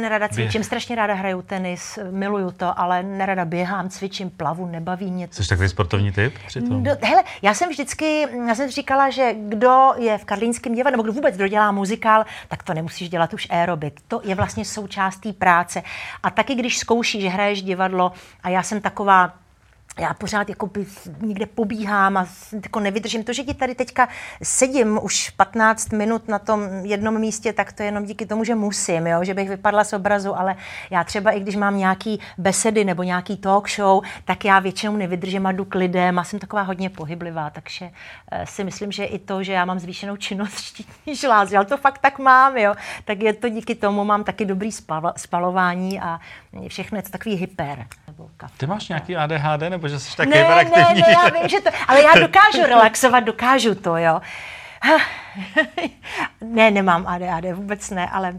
Nerada 0.00 0.28
cvičím, 0.28 0.64
strašně 0.64 0.96
ráda 0.96 1.14
hraju 1.14 1.42
tenis, 1.42 1.98
miluju 2.10 2.50
to, 2.50 2.80
ale 2.80 3.02
nerada 3.02 3.44
běhám, 3.44 3.88
cvičím, 3.88 4.30
plavu, 4.30 4.66
nebaví 4.66 5.10
mě 5.10 5.28
to. 5.28 5.34
Jsi 5.34 5.48
takový 5.48 5.68
sportovní 5.68 6.12
typ 6.12 6.34
přitom? 6.46 6.82
Do, 6.82 6.90
hele, 7.02 7.22
já 7.42 7.54
jsem 7.54 7.68
vždycky, 7.68 8.26
já 8.46 8.54
jsem 8.54 8.70
říkala, 8.70 9.10
že 9.10 9.34
kdo 9.48 9.92
je 9.98 10.18
v 10.18 10.24
Karlínském 10.24 10.74
divadle, 10.74 10.90
nebo 10.90 11.02
kdo 11.02 11.12
vůbec 11.12 11.36
kdo 11.36 11.48
dělá 11.48 11.72
muzikál, 11.72 12.24
tak 12.48 12.62
to 12.62 12.74
nemusíš 12.74 13.08
dělat 13.08 13.34
už 13.34 13.46
aerobik. 13.50 14.00
To 14.08 14.20
je 14.24 14.34
vlastně 14.34 14.64
součástí 14.64 15.32
práce. 15.32 15.82
A 16.22 16.30
taky, 16.30 16.54
když 16.54 16.78
zkoušíš, 16.78 17.22
že 17.22 17.28
hraješ 17.28 17.62
divadlo, 17.62 18.12
a 18.42 18.48
já 18.48 18.62
jsem 18.62 18.80
taková 18.80 19.39
já 20.00 20.14
pořád 20.14 20.48
jako 20.48 20.70
někde 21.20 21.46
pobíhám 21.46 22.16
a 22.16 22.26
jako 22.52 22.80
nevydržím. 22.80 23.24
To, 23.24 23.32
že 23.32 23.42
ti 23.44 23.54
tady 23.54 23.74
teďka 23.74 24.08
sedím 24.42 24.98
už 25.02 25.30
15 25.30 25.92
minut 25.92 26.28
na 26.28 26.38
tom 26.38 26.62
jednom 26.82 27.18
místě, 27.18 27.52
tak 27.52 27.72
to 27.72 27.82
je 27.82 27.86
jenom 27.86 28.04
díky 28.04 28.26
tomu, 28.26 28.44
že 28.44 28.54
musím, 28.54 29.06
jo? 29.06 29.24
že 29.24 29.34
bych 29.34 29.48
vypadla 29.48 29.84
z 29.84 29.92
obrazu, 29.92 30.38
ale 30.38 30.56
já 30.90 31.04
třeba 31.04 31.30
i 31.30 31.40
když 31.40 31.56
mám 31.56 31.78
nějaký 31.78 32.20
besedy 32.38 32.84
nebo 32.84 33.02
nějaký 33.02 33.36
talk 33.36 33.70
show, 33.70 34.02
tak 34.24 34.44
já 34.44 34.58
většinou 34.58 34.96
nevydržím 34.96 35.46
a 35.46 35.52
jdu 35.52 35.64
k 35.64 35.74
lidem 35.74 36.18
a 36.18 36.24
jsem 36.24 36.38
taková 36.38 36.62
hodně 36.62 36.90
pohyblivá, 36.90 37.50
takže 37.50 37.90
eh, 38.30 38.46
si 38.46 38.64
myslím, 38.64 38.92
že 38.92 39.04
i 39.04 39.18
to, 39.18 39.42
že 39.42 39.52
já 39.52 39.64
mám 39.64 39.78
zvýšenou 39.78 40.16
činnost 40.16 40.58
štítní 40.60 41.16
žlázy, 41.16 41.56
ale 41.56 41.66
to 41.66 41.76
fakt 41.76 41.98
tak 41.98 42.18
mám, 42.18 42.56
jo? 42.56 42.74
tak 43.04 43.22
je 43.22 43.32
to 43.32 43.48
díky 43.48 43.74
tomu, 43.74 44.04
mám 44.04 44.24
taky 44.24 44.44
dobrý 44.44 44.70
spalování 45.16 46.00
a 46.00 46.20
všechno 46.68 46.98
je 46.98 47.02
to 47.02 47.10
takový 47.10 47.34
hyper. 47.34 47.86
Nebo 48.20 48.52
Ty 48.56 48.66
máš 48.66 48.88
nějaký 48.88 49.16
ADHD 49.16 49.60
nebo 49.60 49.88
že 49.88 50.00
jsi 50.00 50.16
taky 50.16 50.30
ne, 50.30 50.36
hyperaktivní? 50.36 51.00
Ne, 51.00 51.06
ne, 51.06 51.12
já 51.12 51.40
vím, 51.40 51.48
že 51.48 51.60
to, 51.60 51.70
ale 51.88 52.02
já 52.02 52.14
dokážu 52.14 52.66
relaxovat, 52.66 53.24
dokážu 53.24 53.74
to, 53.74 53.96
jo. 53.96 54.20
ne, 56.40 56.70
nemám 56.70 57.06
ADHD, 57.06 57.52
vůbec 57.54 57.90
ne, 57.90 58.08
ale 58.10 58.34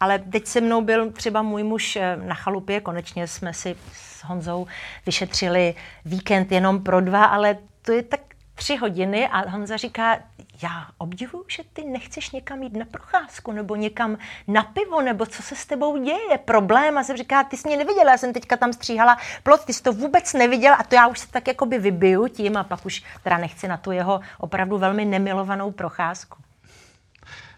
ale 0.00 0.18
teď 0.18 0.46
se 0.46 0.60
mnou 0.60 0.80
byl 0.80 1.12
třeba 1.12 1.42
můj 1.42 1.62
muž 1.62 1.96
eh, 1.96 2.16
na 2.16 2.34
chalupě, 2.34 2.80
konečně 2.80 3.26
jsme 3.26 3.52
si 3.52 3.76
s 3.92 4.24
Honzou 4.24 4.66
vyšetřili 5.06 5.74
víkend 6.04 6.52
jenom 6.52 6.82
pro 6.82 7.00
dva, 7.00 7.24
ale 7.24 7.56
to 7.82 7.92
je 7.92 8.02
tak 8.02 8.20
tři 8.54 8.76
hodiny 8.76 9.28
a 9.28 9.50
Honza 9.50 9.76
říká, 9.76 10.18
já 10.62 10.86
obdivuju, 10.98 11.44
že 11.48 11.62
ty 11.72 11.84
nechceš 11.84 12.30
někam 12.30 12.62
jít 12.62 12.76
na 12.76 12.84
procházku 12.84 13.52
nebo 13.52 13.76
někam 13.76 14.18
na 14.48 14.62
pivo, 14.62 15.02
nebo 15.02 15.26
co 15.26 15.42
se 15.42 15.56
s 15.56 15.66
tebou 15.66 16.04
děje, 16.04 16.30
je 16.30 16.38
problém. 16.38 16.98
A 16.98 17.04
jsem 17.04 17.16
říká, 17.16 17.44
ty 17.44 17.56
jsi 17.56 17.68
mě 17.68 17.76
neviděla, 17.76 18.10
já 18.10 18.18
jsem 18.18 18.32
teďka 18.32 18.56
tam 18.56 18.72
stříhala 18.72 19.18
plot, 19.42 19.64
ty 19.64 19.72
jsi 19.72 19.82
to 19.82 19.92
vůbec 19.92 20.32
neviděla 20.32 20.76
a 20.76 20.82
to 20.82 20.94
já 20.94 21.06
už 21.06 21.18
se 21.18 21.28
tak 21.28 21.48
jakoby 21.48 21.78
vybiju 21.78 22.28
tím 22.28 22.56
a 22.56 22.64
pak 22.64 22.86
už 22.86 23.02
teda 23.22 23.38
nechci 23.38 23.68
na 23.68 23.76
tu 23.76 23.92
jeho 23.92 24.20
opravdu 24.38 24.78
velmi 24.78 25.04
nemilovanou 25.04 25.70
procházku. 25.70 26.36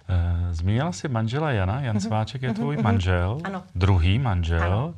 Eh, 0.08 0.54
zmínila 0.54 0.92
jsi 0.92 1.08
manžela 1.08 1.50
Jana, 1.50 1.80
Jan 1.80 1.96
mhm. 1.96 2.00
Sváček 2.00 2.42
je 2.42 2.54
tvůj 2.54 2.76
mhm, 2.76 2.84
mhm. 2.84 2.92
manžel, 2.92 3.38
ano. 3.44 3.62
druhý 3.74 4.18
manžel. 4.18 4.62
Ano. 4.62 4.94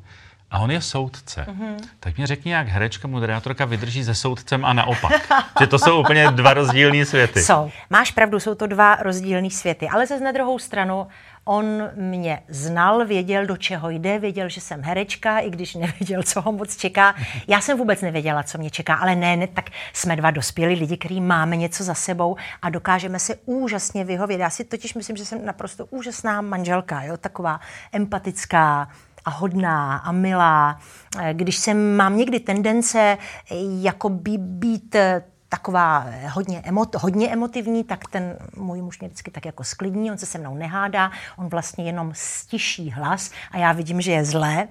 A 0.50 0.58
on 0.58 0.70
je 0.70 0.80
soudce. 0.80 1.46
Mm-hmm. 1.48 1.76
Tak 2.00 2.16
mě 2.16 2.26
řekni, 2.26 2.52
jak 2.52 2.68
herečka, 2.68 3.08
moderátorka 3.08 3.64
vydrží 3.64 4.04
se 4.04 4.14
soudcem 4.14 4.64
a 4.64 4.72
naopak. 4.72 5.12
že 5.60 5.66
to 5.66 5.78
jsou 5.78 6.00
úplně 6.00 6.30
dva 6.30 6.54
rozdílné 6.54 7.04
světy. 7.04 7.42
Jsou. 7.42 7.70
Máš 7.90 8.10
pravdu, 8.10 8.40
jsou 8.40 8.54
to 8.54 8.66
dva 8.66 8.96
rozdílné 8.96 9.50
světy. 9.50 9.88
Ale 9.88 10.06
zase 10.06 10.24
na 10.24 10.32
druhou 10.32 10.58
stranu, 10.58 11.06
on 11.44 11.90
mě 11.96 12.42
znal, 12.48 13.06
věděl, 13.06 13.46
do 13.46 13.56
čeho 13.56 13.90
jde, 13.90 14.18
věděl, 14.18 14.48
že 14.48 14.60
jsem 14.60 14.82
herečka, 14.82 15.38
i 15.38 15.50
když 15.50 15.74
nevěděl, 15.74 16.22
co 16.22 16.40
ho 16.40 16.52
moc 16.52 16.76
čeká. 16.76 17.14
Já 17.48 17.60
jsem 17.60 17.78
vůbec 17.78 18.00
nevěděla, 18.00 18.42
co 18.42 18.58
mě 18.58 18.70
čeká, 18.70 18.94
ale 18.94 19.16
ne, 19.16 19.36
ne 19.36 19.46
tak 19.46 19.70
jsme 19.92 20.16
dva 20.16 20.30
dospělí 20.30 20.74
lidi, 20.74 20.96
kteří 20.96 21.20
máme 21.20 21.56
něco 21.56 21.84
za 21.84 21.94
sebou 21.94 22.36
a 22.62 22.70
dokážeme 22.70 23.18
se 23.18 23.34
úžasně 23.44 24.04
vyhovět. 24.04 24.40
Já 24.40 24.50
si 24.50 24.64
totiž 24.64 24.94
myslím, 24.94 25.16
že 25.16 25.24
jsem 25.24 25.44
naprosto 25.44 25.86
úžasná 25.86 26.40
manželka, 26.40 27.02
jo? 27.02 27.16
taková 27.16 27.60
empatická, 27.92 28.88
a 29.28 29.30
hodná 29.30 29.96
a 29.96 30.12
milá. 30.12 30.78
Eh, 31.20 31.34
když 31.34 31.56
jsem, 31.56 31.96
mám 31.96 32.16
někdy 32.16 32.40
tendence 32.40 32.98
eh, 32.98 33.54
jako 33.80 34.08
by 34.08 34.38
být 34.38 34.94
eh, 34.94 35.22
taková 35.48 36.06
hodně, 36.30 36.62
emot, 36.64 36.94
hodně 36.94 37.28
emotivní, 37.28 37.84
tak 37.84 38.08
ten 38.10 38.36
můj 38.56 38.82
muž 38.82 39.00
mě 39.00 39.08
vždycky 39.08 39.30
tak 39.30 39.46
jako 39.46 39.64
sklidní, 39.64 40.10
on 40.10 40.18
se 40.18 40.26
se 40.26 40.38
mnou 40.38 40.54
nehádá, 40.54 41.10
on 41.36 41.48
vlastně 41.48 41.84
jenom 41.84 42.12
stiší 42.14 42.90
hlas 42.90 43.30
a 43.50 43.58
já 43.58 43.72
vidím, 43.72 44.00
že 44.00 44.12
je 44.12 44.24
zlé 44.24 44.68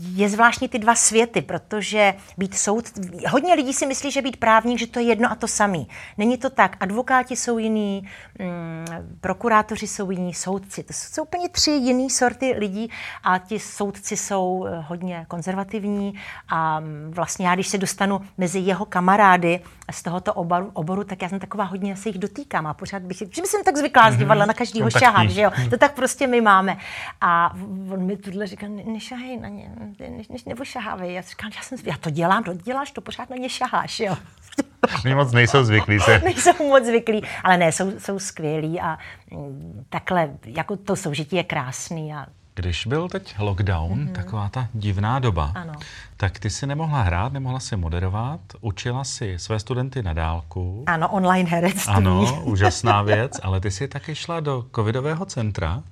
je 0.00 0.28
zvláštní 0.28 0.68
ty 0.68 0.78
dva 0.78 0.94
světy, 0.94 1.42
protože 1.42 2.14
být 2.38 2.54
soud, 2.54 2.84
hodně 3.28 3.54
lidí 3.54 3.72
si 3.72 3.86
myslí, 3.86 4.10
že 4.10 4.22
být 4.22 4.36
právník, 4.36 4.78
že 4.78 4.86
to 4.86 4.98
je 4.98 5.04
jedno 5.04 5.32
a 5.32 5.34
to 5.34 5.48
samý. 5.48 5.88
Není 6.18 6.38
to 6.38 6.50
tak. 6.50 6.76
Advokáti 6.80 7.36
jsou 7.36 7.58
jiní, 7.58 8.08
mm, 8.38 9.18
prokurátoři 9.20 9.86
jsou 9.86 10.10
jiní, 10.10 10.34
soudci. 10.34 10.82
To 10.82 10.92
jsou 10.92 11.22
úplně 11.22 11.48
tři 11.48 11.70
jiné 11.70 12.10
sorty 12.10 12.54
lidí 12.58 12.90
a 13.24 13.38
ti 13.38 13.58
soudci 13.58 14.16
jsou 14.16 14.66
eh, 14.66 14.84
hodně 14.88 15.24
konzervativní 15.28 16.14
a 16.48 16.80
mm, 16.80 17.10
vlastně 17.14 17.48
já, 17.48 17.54
když 17.54 17.68
se 17.68 17.78
dostanu 17.78 18.20
mezi 18.38 18.58
jeho 18.58 18.84
kamarády 19.08 19.60
z 19.90 20.02
tohoto 20.02 20.34
oboru, 20.34 20.70
oboru 20.72 21.04
tak 21.04 21.22
já 21.22 21.28
jsem 21.28 21.38
taková 21.38 21.64
hodně 21.64 21.96
se 21.96 22.08
jich 22.08 22.18
dotýkám 22.18 22.66
a 22.66 22.74
pořád 22.74 23.02
bych, 23.02 23.18
že 23.18 23.42
jsem 23.44 23.64
tak 23.64 23.76
zvyklá 23.76 24.10
z 24.10 24.12
mhm. 24.12 24.18
divadla 24.18 24.46
na 24.46 24.54
každýho 24.54 24.90
šahat, 24.90 25.30
že 25.30 25.42
jo. 25.42 25.50
To 25.70 25.76
tak 25.78 25.94
prostě 25.94 26.26
my 26.26 26.40
máme. 26.40 26.76
A 27.20 27.54
on 27.90 28.06
mi 28.06 28.16
tuhle 28.16 28.46
říká, 28.46 28.66
nešahej 28.68 29.36
na 29.36 29.48
ně, 29.48 29.70
než, 30.08 30.28
než 30.28 30.44
nebo 30.44 30.64
šahávej. 30.64 31.14
Já 31.14 31.22
říkám, 31.22 31.50
já, 31.56 31.62
jsem, 31.62 31.78
já 31.84 31.96
to 31.96 32.10
dělám, 32.10 32.44
to 32.44 32.54
děláš, 32.54 32.90
to 32.90 33.00
pořád 33.00 33.30
na 33.30 33.36
ně 33.36 33.48
šaháš, 33.48 34.00
jo. 34.00 34.16
Oni 35.04 35.14
moc 35.14 35.32
nejsou 35.32 35.64
zvyklí 35.64 36.00
se. 36.00 36.18
nejsou 36.24 36.68
moc 36.68 36.84
zvyklí, 36.84 37.22
ale 37.44 37.56
ne, 37.56 37.72
jsou, 37.72 37.92
jsou 37.98 38.18
skvělí 38.18 38.80
a 38.80 38.98
mm, 39.30 39.84
takhle, 39.88 40.30
jako 40.44 40.76
to 40.76 40.96
soužití 40.96 41.36
je 41.36 41.44
krásný 41.44 42.14
a 42.14 42.26
když 42.58 42.86
byl 42.86 43.08
teď 43.08 43.34
lockdown, 43.38 43.98
mm-hmm. 43.98 44.12
taková 44.12 44.48
ta 44.48 44.68
divná 44.74 45.18
doba, 45.18 45.52
ano. 45.54 45.72
tak 46.16 46.38
ty 46.38 46.50
si 46.50 46.66
nemohla 46.66 47.02
hrát, 47.02 47.32
nemohla 47.32 47.60
si 47.60 47.76
moderovat, 47.76 48.40
učila 48.60 49.04
si 49.04 49.38
své 49.38 49.58
studenty 49.58 50.02
na 50.02 50.12
dálku. 50.12 50.84
Ano, 50.86 51.08
online 51.08 51.50
herectví. 51.50 51.94
Ano, 51.94 52.42
úžasná 52.44 53.02
věc, 53.02 53.32
ale 53.42 53.60
ty 53.60 53.70
si 53.70 53.88
taky 53.88 54.14
šla 54.14 54.40
do 54.40 54.66
covidového 54.74 55.24
centra. 55.24 55.82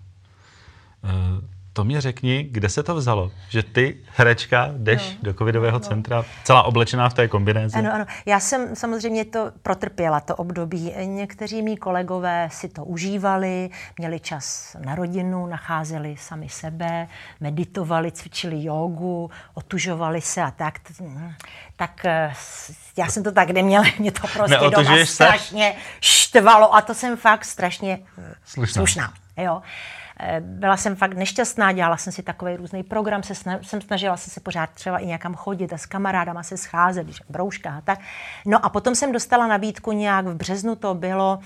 To 1.76 1.84
mě 1.84 2.00
řekni, 2.00 2.48
kde 2.50 2.68
se 2.68 2.82
to 2.82 2.94
vzalo, 2.94 3.32
že 3.48 3.62
ty, 3.62 3.96
herečka, 4.16 4.68
jdeš 4.72 5.10
no. 5.10 5.16
do 5.22 5.34
covidového 5.34 5.78
no. 5.78 5.80
centra, 5.80 6.24
celá 6.44 6.62
oblečená 6.62 7.08
v 7.08 7.14
té 7.14 7.28
kombinézi. 7.28 7.78
Ano, 7.78 7.94
ano. 7.94 8.04
Já 8.26 8.40
jsem 8.40 8.76
samozřejmě 8.76 9.24
to 9.24 9.52
protrpěla, 9.62 10.20
to 10.20 10.36
období. 10.36 10.92
Někteří 11.04 11.62
mý 11.62 11.76
kolegové 11.76 12.48
si 12.52 12.68
to 12.68 12.84
užívali, 12.84 13.70
měli 13.98 14.20
čas 14.20 14.76
na 14.84 14.94
rodinu, 14.94 15.46
nacházeli 15.46 16.16
sami 16.18 16.48
sebe, 16.48 17.08
meditovali, 17.40 18.12
cvičili 18.12 18.64
jogu, 18.64 19.30
otužovali 19.54 20.20
se 20.20 20.42
a 20.42 20.50
tak. 20.50 20.80
Tak 21.76 22.04
eh, 22.04 22.32
já 22.98 23.08
jsem 23.08 23.22
to 23.22 23.32
tak 23.32 23.50
neměla, 23.50 23.84
mě 23.98 24.12
to 24.12 24.26
prostě 24.28 24.58
doma 24.70 24.96
strašně 25.04 25.74
štvalo 26.00 26.74
a 26.74 26.82
to 26.82 26.94
jsem 26.94 27.16
fakt 27.16 27.44
strašně 27.44 27.98
slušná. 28.44 28.80
slušná 28.80 29.12
jo. 29.36 29.62
Eh, 30.20 30.40
byla 30.40 30.76
jsem 30.76 30.96
fakt 30.96 31.14
nešťastná, 31.14 31.72
dělala 31.72 31.96
jsem 31.96 32.12
si 32.12 32.22
takový 32.22 32.56
různý 32.56 32.82
program, 32.82 33.22
se 33.22 33.32
sna- 33.32 33.58
jsem 33.62 33.80
snažila 33.80 34.16
se, 34.16 34.30
se 34.30 34.40
pořád 34.40 34.70
třeba 34.70 34.98
i 34.98 35.06
někam 35.06 35.34
chodit 35.34 35.72
a 35.72 35.78
s 35.78 35.86
kamarádama 35.86 36.42
se 36.42 36.56
scházet, 36.56 37.04
když 37.04 37.20
brouška 37.28 37.70
a 37.70 37.80
tak. 37.80 37.98
No 38.46 38.64
a 38.64 38.68
potom 38.68 38.94
jsem 38.94 39.12
dostala 39.12 39.46
nabídku 39.46 39.92
nějak 39.92 40.26
v 40.26 40.34
březnu, 40.34 40.76
to 40.76 40.94
bylo 40.94 41.38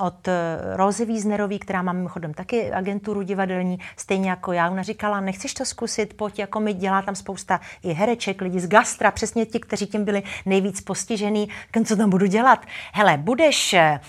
od 0.00 0.28
eh, 0.28 0.58
Rozy 0.76 1.04
Víznerový, 1.04 1.58
která 1.58 1.82
má 1.82 1.92
mimochodem 1.92 2.34
taky 2.34 2.72
agenturu 2.72 3.22
divadelní, 3.22 3.78
stejně 3.96 4.30
jako 4.30 4.52
já. 4.52 4.70
Ona 4.70 4.82
říkala, 4.82 5.20
nechceš 5.20 5.54
to 5.54 5.64
zkusit, 5.64 6.14
pojď, 6.14 6.38
jako 6.38 6.60
mi 6.60 6.72
dělá 6.74 7.02
tam 7.02 7.14
spousta 7.14 7.60
i 7.82 7.92
hereček, 7.92 8.40
lidi 8.40 8.60
z 8.60 8.68
gastra, 8.68 9.10
přesně 9.10 9.46
ti, 9.46 9.60
kteří 9.60 9.86
tím 9.86 10.04
byli 10.04 10.22
nejvíc 10.46 10.80
postižený. 10.80 11.48
Co 11.84 11.96
tam 11.96 12.10
budu 12.10 12.26
dělat? 12.26 12.66
Hele, 12.92 13.16
budeš 13.16 13.74
eh, 13.74 14.00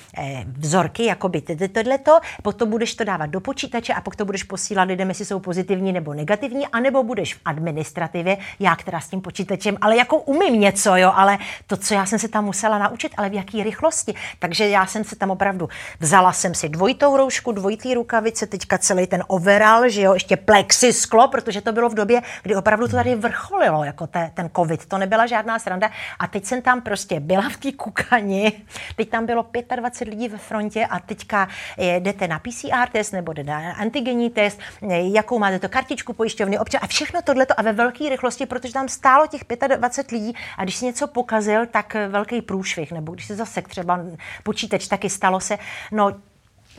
vzorky, 0.58 1.06
jako 1.06 1.30
by 1.30 1.42
tohleto, 1.42 2.20
potom 2.44 2.70
budeš 2.70 2.96
to 2.96 3.04
dávat 3.04 3.26
do 3.26 3.42
počítače 3.42 3.94
a 3.94 4.02
pak 4.10 4.16
to 4.16 4.26
budeš 4.26 4.44
posílat 4.44 4.84
lidem, 4.84 5.10
jestli 5.10 5.26
jsou 5.26 5.40
pozitivní 5.40 5.94
nebo 5.94 6.14
negativní, 6.14 6.68
anebo 6.68 7.04
budeš 7.04 7.36
v 7.36 7.40
administrativě, 7.46 8.38
já 8.60 8.76
která 8.76 9.00
s 9.00 9.08
tím 9.08 9.22
počítačem, 9.22 9.78
ale 9.82 9.98
jako 9.98 10.18
umím 10.18 10.60
něco, 10.60 10.96
jo, 10.96 11.12
ale 11.16 11.38
to, 11.68 11.78
co 11.78 11.94
já 11.94 12.06
jsem 12.06 12.20
se 12.20 12.28
tam 12.28 12.46
musela 12.46 12.78
naučit, 12.78 13.12
ale 13.18 13.30
v 13.30 13.34
jaký 13.34 13.64
rychlosti. 13.64 14.14
Takže 14.40 14.70
já 14.70 14.86
jsem 14.86 15.04
se 15.04 15.16
tam 15.16 15.32
opravdu, 15.32 15.70
vzala 16.00 16.34
jsem 16.34 16.54
si 16.54 16.70
dvojitou 16.70 17.18
roušku, 17.18 17.52
dvojitý 17.52 17.94
rukavice, 17.94 18.48
teďka 18.48 18.78
celý 18.78 19.08
ten 19.08 19.24
overall, 19.28 19.90
že 19.90 20.02
jo, 20.02 20.14
ještě 20.14 20.38
plexisklo, 20.38 21.28
protože 21.28 21.62
to 21.62 21.72
bylo 21.72 21.90
v 21.90 21.94
době, 21.94 22.22
kdy 22.44 22.56
opravdu 22.56 22.88
to 22.88 22.96
tady 22.96 23.16
vrcholilo, 23.16 23.84
jako 23.84 24.08
te, 24.08 24.32
ten 24.34 24.50
covid, 24.56 24.86
to 24.86 24.98
nebyla 24.98 25.28
žádná 25.28 25.60
sranda. 25.60 25.92
A 26.20 26.28
teď 26.28 26.46
jsem 26.46 26.62
tam 26.62 26.82
prostě 26.82 27.20
byla 27.20 27.50
v 27.50 27.58
té 27.58 27.72
kukani, 27.72 28.52
teď 28.96 29.10
tam 29.10 29.26
bylo 29.26 29.46
25 29.76 30.10
lidí 30.10 30.28
ve 30.28 30.38
frontě 30.38 30.86
a 30.86 31.00
teďka 31.00 31.48
jdete 31.78 32.28
na 32.28 32.40
PCR 32.40 32.90
test 32.92 33.14
nebo 33.14 33.34
jdete 33.34 33.52
na 33.52 33.74
antigenní 34.00 34.30
test, 34.30 34.60
jakou 34.92 35.40
máte 35.40 35.60
to 35.60 35.70
kartičku 35.70 36.14
pojišťovny, 36.14 36.60
občan 36.60 36.80
a 36.84 36.88
všechno 36.88 37.22
tohleto 37.22 37.54
a 37.58 37.62
ve 37.62 37.74
velké 37.74 38.10
rychlosti, 38.10 38.46
protože 38.46 38.74
tam 38.74 38.90
stálo 38.90 39.28
těch 39.28 39.42
25 39.78 40.12
lidí 40.12 40.34
a 40.58 40.64
když 40.64 40.76
si 40.76 40.86
něco 40.86 41.08
pokazil, 41.08 41.66
tak 41.66 41.96
velký 42.08 42.42
průšvih, 42.42 42.92
nebo 42.92 43.12
když 43.12 43.26
se 43.26 43.36
zase 43.36 43.62
třeba 43.62 44.00
počítač, 44.44 44.88
taky 44.88 45.10
stalo 45.10 45.40
se, 45.40 45.58
no 45.92 46.12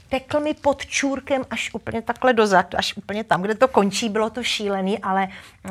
tekl 0.09 0.41
mi 0.41 0.55
pod 0.55 0.87
čůrkem 0.87 1.45
až 1.51 1.71
úplně 1.75 2.03
takhle 2.03 2.33
dozad, 2.33 2.75
až 2.75 2.97
úplně 2.97 3.25
tam, 3.25 3.43
kde 3.43 3.55
to 3.55 3.69
končí, 3.69 4.09
bylo 4.09 4.31
to 4.31 4.43
šílený, 4.43 4.99
ale 4.99 5.29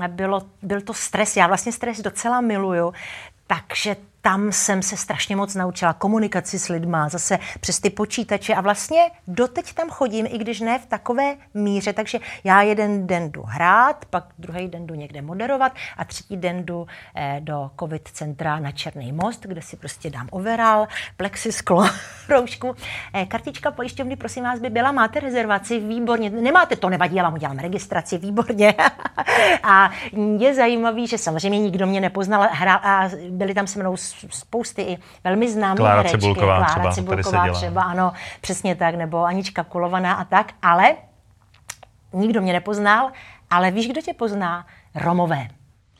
bylo, 0.07 0.41
byl 0.61 0.81
to 0.81 0.93
stres. 0.93 1.37
Já 1.37 1.47
vlastně 1.47 1.71
stres 1.71 2.01
docela 2.01 2.41
miluju, 2.41 2.93
takže 3.47 3.95
tam 4.21 4.51
jsem 4.51 4.81
se 4.81 4.97
strašně 4.97 5.35
moc 5.35 5.55
naučila 5.55 5.93
komunikaci 5.93 6.59
s 6.59 6.67
lidma, 6.67 7.09
zase 7.09 7.39
přes 7.59 7.79
ty 7.79 7.89
počítače. 7.89 8.53
A 8.55 8.61
vlastně 8.61 8.99
doteď 9.27 9.73
tam 9.73 9.89
chodím, 9.89 10.25
i 10.29 10.37
když 10.37 10.59
ne 10.59 10.79
v 10.79 10.85
takové 10.85 11.35
míře, 11.53 11.93
takže 11.93 12.19
já 12.43 12.61
jeden 12.61 13.07
den 13.07 13.31
jdu 13.31 13.43
hrát, 13.45 14.05
pak 14.05 14.23
druhý 14.39 14.67
den 14.67 14.87
jdu 14.87 14.95
někde 14.95 15.21
moderovat 15.21 15.71
a 15.97 16.05
třetí 16.05 16.37
den 16.37 16.65
jdu 16.65 16.87
eh, 17.15 17.39
do 17.43 17.71
covid 17.79 18.07
centra 18.07 18.59
na 18.59 18.71
Černý 18.71 19.11
most, 19.11 19.45
kde 19.45 19.61
si 19.61 19.77
prostě 19.77 20.09
dám 20.09 20.27
overall, 20.31 20.87
plexisklo, 21.17 21.89
roušku. 22.29 22.75
Eh, 23.13 23.25
kartička 23.25 23.71
pojišťovny, 23.71 24.15
prosím 24.15 24.43
vás, 24.43 24.59
by 24.59 24.69
byla, 24.69 24.91
máte 24.91 25.19
rezervaci, 25.19 25.79
výborně, 25.79 26.29
nemáte 26.29 26.75
to, 26.75 26.89
nevadí, 26.89 27.15
já 27.15 27.23
vám 27.23 27.33
udělám 27.33 27.59
registraci, 27.59 28.17
výborně. 28.17 28.73
a 29.63 29.91
je 30.37 30.55
zajímavý, 30.55 31.07
že 31.07 31.17
samozřejmě 31.17 31.59
nikdo 31.59 31.87
mě 31.87 32.01
nepoznal, 32.01 32.47
hra, 32.51 32.75
a 32.75 33.09
byli 33.29 33.53
tam 33.53 33.67
se 33.67 33.79
mnou 33.79 33.97
spousty 34.29 34.81
i 34.81 34.97
velmi 35.23 35.51
známých 35.51 35.77
Klára 35.77 35.97
herečky. 35.97 36.19
Cibulková 36.19 36.57
Klára 36.57 36.71
třeba, 36.71 36.91
Cibulková 36.91 37.45
se 37.45 37.51
třeba, 37.51 37.81
ano, 37.81 38.13
přesně 38.41 38.75
tak, 38.75 38.95
nebo 38.95 39.23
Anička 39.23 39.63
Kulovaná 39.63 40.13
a 40.13 40.23
tak, 40.23 40.53
ale 40.61 40.95
nikdo 42.13 42.41
mě 42.41 42.53
nepoznal, 42.53 43.11
ale 43.49 43.71
víš, 43.71 43.87
kdo 43.87 44.01
tě 44.01 44.13
pozná? 44.13 44.65
Romové. 44.95 45.47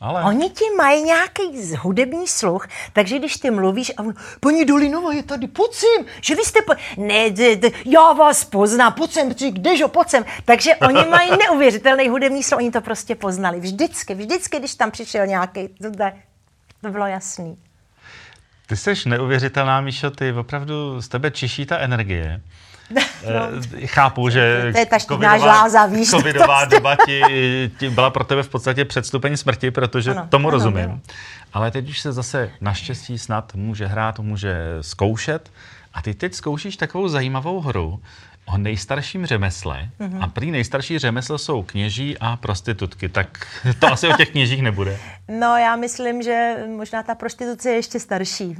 Ale... 0.00 0.24
Oni 0.24 0.50
ti 0.50 0.64
mají 0.76 1.02
nějaký 1.02 1.76
hudební 1.78 2.26
sluch, 2.26 2.68
takže 2.92 3.18
když 3.18 3.36
ty 3.36 3.50
mluvíš 3.50 3.92
a 3.96 4.02
on, 4.02 4.14
paní 4.40 4.64
Dolinová 4.64 5.12
je 5.12 5.22
tady, 5.22 5.46
pojď 5.46 5.72
sem, 5.74 6.06
že 6.20 6.34
vy 6.34 6.44
jste, 6.44 6.62
po... 6.62 6.72
ne, 6.96 7.30
d, 7.30 7.56
d, 7.56 7.70
já 7.84 8.12
vás 8.12 8.44
poznám, 8.44 8.92
pojď 8.92 9.12
sem, 9.12 9.28
kdežo, 9.50 9.88
pojď 9.88 10.08
sem. 10.08 10.24
Takže 10.44 10.76
oni 10.76 11.04
mají 11.10 11.30
neuvěřitelný 11.48 12.08
hudební 12.08 12.42
sluch, 12.42 12.58
oni 12.58 12.70
to 12.70 12.80
prostě 12.80 13.14
poznali. 13.14 13.60
Vždycky, 13.60 14.14
vždycky, 14.14 14.58
když 14.58 14.74
tam 14.74 14.90
přišel 14.90 15.26
nějaký, 15.26 15.68
to, 15.68 15.90
to 16.82 16.90
bylo 16.90 17.06
jasný. 17.06 17.56
Ty 18.70 18.76
jsi 18.76 19.08
neuvěřitelná, 19.08 19.80
Míšo, 19.80 20.10
ty 20.10 20.32
opravdu 20.32 21.02
z 21.02 21.08
tebe 21.08 21.30
čiší 21.30 21.66
ta 21.66 21.78
energie. 21.78 22.40
No. 23.26 23.86
Chápu, 23.86 24.28
že 24.28 24.68
to 24.72 24.78
je 24.78 24.86
ta 24.86 24.98
covidová, 24.98 25.38
žláza, 25.38 25.86
víš, 25.86 26.10
covidová 26.10 26.64
doba 26.64 26.96
ti, 27.06 27.22
ti 27.78 27.90
byla 27.90 28.10
pro 28.10 28.24
tebe 28.24 28.42
v 28.42 28.48
podstatě 28.48 28.84
předstupeň 28.84 29.36
smrti, 29.36 29.70
protože 29.70 30.10
ano, 30.10 30.26
tomu 30.30 30.48
ano, 30.48 30.58
rozumím. 30.58 30.84
Ano. 30.84 31.00
Ale 31.52 31.70
teď 31.70 31.88
už 31.88 32.00
se 32.00 32.12
zase 32.12 32.50
naštěstí 32.60 33.18
snad 33.18 33.54
může 33.54 33.86
hrát, 33.86 34.20
může 34.20 34.78
zkoušet. 34.80 35.50
A 35.94 36.02
ty 36.02 36.14
teď 36.14 36.34
zkoušíš 36.34 36.76
takovou 36.76 37.08
zajímavou 37.08 37.60
hru, 37.60 38.00
o 38.46 38.58
nejstarším 38.58 39.26
řemesle. 39.26 39.88
Mm-hmm. 40.00 40.22
A 40.24 40.26
prý 40.26 40.50
nejstarší 40.50 40.98
řemeslo 40.98 41.38
jsou 41.38 41.62
kněží 41.62 42.16
a 42.20 42.36
prostitutky. 42.36 43.08
Tak 43.08 43.46
to 43.78 43.86
asi 43.86 44.08
o 44.08 44.12
těch 44.12 44.30
kněžích 44.30 44.62
nebude. 44.62 44.98
No, 45.28 45.56
já 45.56 45.76
myslím, 45.76 46.22
že 46.22 46.56
možná 46.76 47.02
ta 47.02 47.14
prostituce 47.14 47.70
je 47.70 47.74
ještě 47.74 48.00
starší, 48.00 48.56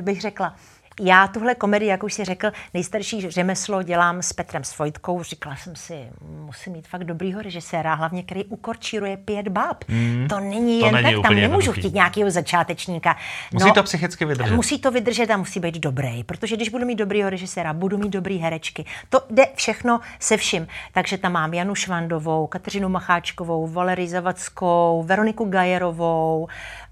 bych 0.00 0.20
řekla. 0.20 0.54
Já 1.00 1.28
tuhle 1.28 1.54
komedii, 1.54 1.88
jak 1.88 2.02
už 2.02 2.14
si 2.14 2.24
řekl, 2.24 2.50
nejstarší 2.74 3.30
řemeslo 3.30 3.82
dělám 3.82 4.22
s 4.22 4.32
Petrem 4.32 4.64
Svojtkou. 4.64 5.22
Říkala 5.22 5.56
jsem 5.56 5.76
si, 5.76 6.08
musím 6.20 6.72
mít 6.72 6.88
fakt 6.88 7.04
dobrýho 7.04 7.42
režiséra, 7.42 7.94
hlavně 7.94 8.22
který 8.22 8.44
ukorčíruje 8.44 9.16
pět 9.16 9.48
báb. 9.48 9.84
Mm, 9.88 10.26
to 10.28 10.40
není 10.40 10.80
to 10.80 10.86
jen 10.86 10.94
není 10.94 11.14
tak, 11.14 11.22
tam 11.22 11.34
nemůžu 11.34 11.72
chtít 11.72 11.94
nějakého 11.94 12.30
začátečníka. 12.30 13.16
Musí 13.52 13.66
no, 13.66 13.74
to 13.74 13.82
psychicky 13.82 14.24
vydržet. 14.24 14.54
Musí 14.54 14.78
to 14.78 14.90
vydržet 14.90 15.30
a 15.30 15.36
musí 15.36 15.60
být 15.60 15.78
dobrý, 15.78 16.24
protože 16.24 16.56
když 16.56 16.68
budu 16.68 16.86
mít 16.86 16.96
dobrýho 16.98 17.30
režiséra, 17.30 17.72
budu 17.72 17.98
mít 17.98 18.10
dobrý 18.10 18.38
herečky. 18.38 18.84
To 19.08 19.20
jde 19.30 19.46
všechno 19.54 20.00
se 20.20 20.36
vším. 20.36 20.66
Takže 20.92 21.18
tam 21.18 21.32
mám 21.32 21.54
Janu 21.54 21.74
Švandovou, 21.74 22.46
Kateřinu 22.46 22.88
Macháčkovou, 22.88 23.66
Valerii 23.66 24.08
Zavackou, 24.08 25.04
Veroniku 25.06 25.44
Gajerovou, 25.44 26.48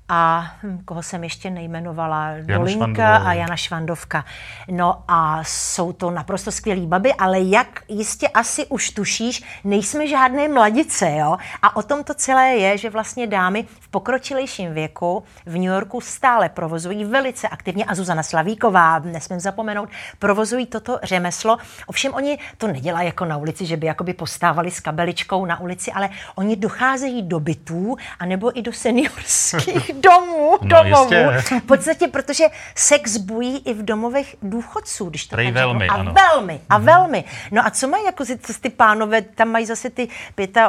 a 0.08 0.52
koho 0.84 1.02
jsem 1.02 1.24
ještě 1.24 1.50
nejmenovala, 1.50 2.28
Jana 2.28 2.58
Dolinka 2.58 2.84
Švandová. 2.84 3.16
a 3.16 3.32
Jana 3.32 3.56
Švandovka. 3.56 4.24
No 4.68 5.02
a 5.08 5.44
jsou 5.44 5.92
to 5.92 6.10
naprosto 6.10 6.52
skvělý 6.52 6.86
baby, 6.86 7.14
ale 7.14 7.40
jak 7.40 7.82
jistě 7.88 8.28
asi 8.28 8.66
už 8.66 8.90
tušíš, 8.90 9.42
nejsme 9.64 10.06
žádné 10.06 10.48
mladice, 10.48 11.12
jo? 11.16 11.36
A 11.62 11.76
o 11.76 11.82
tom 11.82 12.04
to 12.04 12.14
celé 12.14 12.48
je, 12.48 12.78
že 12.78 12.90
vlastně 12.90 13.26
dámy 13.26 13.66
v 13.80 13.88
pokročilejším 13.88 14.74
věku 14.74 15.24
v 15.46 15.54
New 15.54 15.72
Yorku 15.72 16.00
stále 16.00 16.48
provozují 16.48 17.04
velice 17.04 17.48
aktivně 17.48 17.84
a 17.84 17.94
Zuzana 17.94 18.22
Slavíková, 18.22 18.98
nesmím 18.98 19.40
zapomenout, 19.40 19.88
provozují 20.18 20.66
toto 20.66 20.98
řemeslo. 21.02 21.56
Ovšem 21.86 22.14
oni 22.14 22.38
to 22.58 22.66
nedělají 22.66 23.06
jako 23.06 23.24
na 23.24 23.36
ulici, 23.36 23.66
že 23.66 23.76
by 23.76 23.86
jakoby 23.86 24.12
postávali 24.12 24.70
s 24.70 24.80
kabeličkou 24.80 25.46
na 25.46 25.60
ulici, 25.60 25.92
ale 25.92 26.10
oni 26.34 26.56
docházejí 26.56 27.22
do 27.22 27.40
bytů 27.40 27.96
anebo 28.18 28.58
i 28.58 28.62
do 28.62 28.72
seniorských 28.72 29.93
domů, 30.00 30.50
no, 30.62 30.68
domovů. 30.68 31.14
Jistě. 31.14 31.60
V 31.60 31.62
podstatě, 31.62 32.08
protože 32.08 32.44
sex 32.74 33.16
bují 33.16 33.58
i 33.64 33.74
v 33.74 33.84
domovech 33.84 34.36
důchodců, 34.42 35.04
když 35.04 35.26
to 35.26 35.36
tak 35.36 35.46
velmi, 35.46 35.88
A 35.88 35.94
ano. 35.94 36.12
velmi, 36.12 36.60
a 36.70 36.78
mm. 36.78 36.84
velmi. 36.84 37.24
No 37.50 37.66
a 37.66 37.70
co 37.70 37.88
mají 37.88 38.04
jako 38.04 38.24
ty 38.60 38.70
pánové, 38.70 39.22
tam 39.22 39.48
mají 39.48 39.66
zase 39.66 39.90
ty 39.90 40.08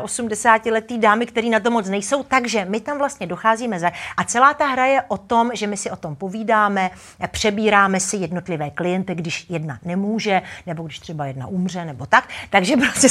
85 0.01 0.71
letý 0.71 0.97
dámy, 0.97 1.25
který 1.25 1.49
na 1.49 1.59
to 1.59 1.71
moc 1.71 1.89
nejsou, 1.89 2.23
takže 2.23 2.65
my 2.65 2.79
tam 2.79 2.97
vlastně 2.97 3.27
docházíme 3.27 3.79
za... 3.79 3.91
A 4.17 4.23
celá 4.23 4.53
ta 4.53 4.67
hra 4.67 4.85
je 4.85 5.01
o 5.07 5.17
tom, 5.17 5.51
že 5.53 5.67
my 5.67 5.77
si 5.77 5.91
o 5.91 5.95
tom 5.95 6.15
povídáme, 6.15 6.91
přebíráme 7.27 7.99
si 7.99 8.17
jednotlivé 8.17 8.69
klienty, 8.69 9.15
když 9.15 9.45
jedna 9.49 9.79
nemůže, 9.85 10.41
nebo 10.65 10.83
když 10.83 10.99
třeba 10.99 11.25
jedna 11.25 11.47
umře, 11.47 11.85
nebo 11.85 12.05
tak. 12.05 12.29
Takže 12.49 12.77
prostě... 12.77 13.07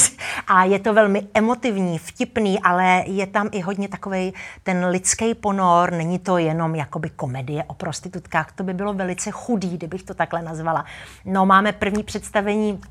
A 0.47 0.63
je 0.63 0.79
to 0.79 0.93
velmi 0.93 1.27
emotivní, 1.33 1.97
vtipný, 1.97 2.59
ale 2.59 3.03
je 3.05 3.27
tam 3.27 3.49
i 3.51 3.61
hodně 3.61 3.87
takový 3.87 4.33
ten 4.63 4.85
lidský 4.85 5.33
ponor, 5.33 5.91
není 6.05 6.19
to 6.19 6.37
jenom 6.37 6.75
jakoby 6.75 7.09
komedie 7.09 7.63
o 7.63 7.73
prostitutkách, 7.73 8.51
to 8.51 8.63
by 8.63 8.73
bylo 8.73 8.93
velice 8.93 9.31
chudý, 9.31 9.77
kdybych 9.77 10.03
to 10.03 10.13
takhle 10.13 10.41
nazvala. 10.41 10.85
No, 11.25 11.45
máme 11.45 11.71
první 11.71 12.03
představení 12.03 12.81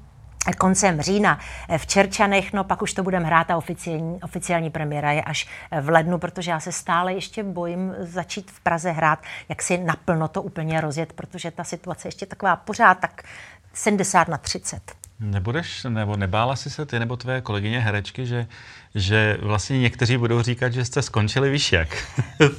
koncem 0.58 1.00
října 1.00 1.38
v 1.76 1.86
Čerčanech, 1.86 2.52
no 2.52 2.64
pak 2.64 2.82
už 2.82 2.92
to 2.92 3.02
budeme 3.02 3.26
hrát 3.26 3.50
a 3.50 3.56
oficiální, 3.56 4.22
oficiální 4.22 4.70
premiéra 4.70 5.12
je 5.12 5.22
až 5.22 5.48
v 5.80 5.88
lednu, 5.88 6.18
protože 6.18 6.50
já 6.50 6.60
se 6.60 6.72
stále 6.72 7.12
ještě 7.12 7.42
bojím 7.42 7.94
začít 7.98 8.50
v 8.50 8.60
Praze 8.60 8.90
hrát, 8.90 9.18
jak 9.48 9.62
si 9.62 9.78
naplno 9.78 10.28
to 10.28 10.42
úplně 10.42 10.80
rozjet, 10.80 11.12
protože 11.12 11.50
ta 11.50 11.64
situace 11.64 12.08
ještě 12.08 12.26
taková 12.26 12.56
pořád 12.56 12.98
tak 12.98 13.22
70 13.72 14.28
na 14.28 14.38
30. 14.38 15.03
Nebudeš, 15.20 15.84
nebo 15.88 16.16
nebála 16.16 16.56
jsi 16.56 16.70
se 16.70 16.86
ty 16.86 16.98
nebo 16.98 17.16
tvé 17.16 17.40
kolegyně 17.40 17.80
herečky, 17.80 18.26
že, 18.26 18.46
že 18.94 19.38
vlastně 19.40 19.78
někteří 19.78 20.16
budou 20.16 20.42
říkat, 20.42 20.72
že 20.72 20.84
jste 20.84 21.02
skončili 21.02 21.50
víš 21.50 21.72
jak? 21.72 21.88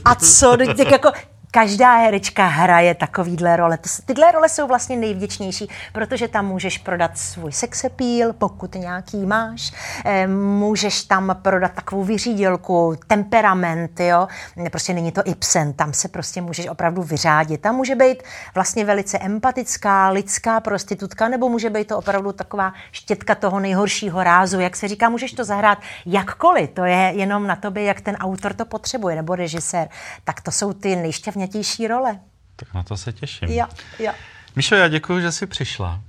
A 0.06 0.16
co, 0.16 0.58
tak 0.78 0.92
jako 0.92 1.12
každá 1.56 1.98
herečka 1.98 2.48
hraje 2.48 2.96
takovýhle 2.96 3.56
role. 3.56 3.78
Tyhle 4.06 4.32
role 4.32 4.50
jsou 4.50 4.68
vlastně 4.68 4.98
nejvděčnější, 4.98 5.70
protože 5.94 6.28
tam 6.28 6.48
můžeš 6.48 6.78
prodat 6.78 7.18
svůj 7.18 7.52
sexepíl, 7.52 8.34
pokud 8.34 8.76
nějaký 8.76 9.26
máš. 9.26 9.72
Eh, 10.06 10.28
můžeš 10.28 11.04
tam 11.04 11.38
prodat 11.42 11.72
takovou 11.72 12.04
vyřídilku, 12.04 12.96
temperament, 13.08 14.00
jo. 14.00 14.28
Prostě 14.72 14.94
není 14.94 15.12
to 15.12 15.22
Ibsen, 15.26 15.74
tam 15.74 15.94
se 15.94 16.08
prostě 16.08 16.42
můžeš 16.42 16.68
opravdu 16.68 17.04
vyřádit. 17.04 17.62
Tam 17.62 17.76
může 17.76 17.96
být 17.96 18.24
vlastně 18.56 18.86
velice 18.86 19.18
empatická, 19.18 20.10
lidská 20.10 20.60
prostitutka, 20.60 21.28
nebo 21.28 21.50
může 21.50 21.70
být 21.70 21.88
to 21.88 21.98
opravdu 21.98 22.32
taková 22.32 22.74
štětka 22.92 23.36
toho 23.36 23.60
nejhoršího 23.60 24.24
rázu. 24.24 24.60
Jak 24.60 24.76
se 24.76 24.88
říká, 24.88 25.10
můžeš 25.10 25.34
to 25.34 25.44
zahrát 25.44 25.78
jakkoliv. 26.06 26.70
To 26.70 26.86
je 26.86 27.12
jenom 27.16 27.48
na 27.48 27.56
tobě, 27.56 27.84
jak 27.84 28.02
ten 28.02 28.16
autor 28.16 28.54
to 28.54 28.66
potřebuje, 28.66 29.16
nebo 29.16 29.36
režisér. 29.36 29.90
Tak 30.24 30.42
to 30.42 30.52
jsou 30.52 30.74
ty 30.74 30.96
nejšťavnější 30.96 31.45
nejpodstatnější 31.46 31.88
role. 31.88 32.20
Tak 32.56 32.74
na 32.74 32.84
to 32.84 32.98
se 32.98 33.14
těším. 33.14 33.50
Jo, 33.50 33.66
jo. 34.00 34.12
Míšo, 34.56 34.76
já 34.76 34.88
děkuji, 34.88 35.22
že 35.22 35.32
jsi 35.32 35.48
přišla. 35.48 36.02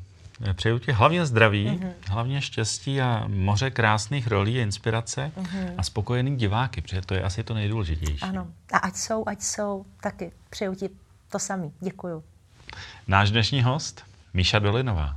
Přeju 0.55 0.79
ti 0.79 0.93
hlavně 0.93 1.27
zdraví, 1.27 1.67
mm-hmm. 1.67 1.93
hlavně 2.09 2.41
štěstí 2.41 3.01
a 3.01 3.25
moře 3.29 3.71
krásných 3.71 4.27
rolí, 4.27 4.59
inspirace 4.59 5.33
mm-hmm. 5.37 5.75
a 5.79 5.83
spokojený 5.83 6.37
diváky, 6.37 6.81
protože 6.81 7.01
to 7.01 7.15
je 7.15 7.23
asi 7.23 7.45
to 7.45 7.55
nejdůležitější. 7.55 8.23
Ano, 8.23 8.47
a 8.73 8.79
ať 8.79 8.97
jsou, 8.97 9.25
ať 9.27 9.43
jsou, 9.43 9.85
taky 10.01 10.33
přeju 10.51 10.75
ti 10.75 10.91
to 11.29 11.39
samý. 11.39 11.73
Děkuju. 11.81 12.25
Náš 13.09 13.31
dnešní 13.31 13.63
host, 13.63 14.05
Míša 14.35 14.59
Dolinová. 14.59 15.17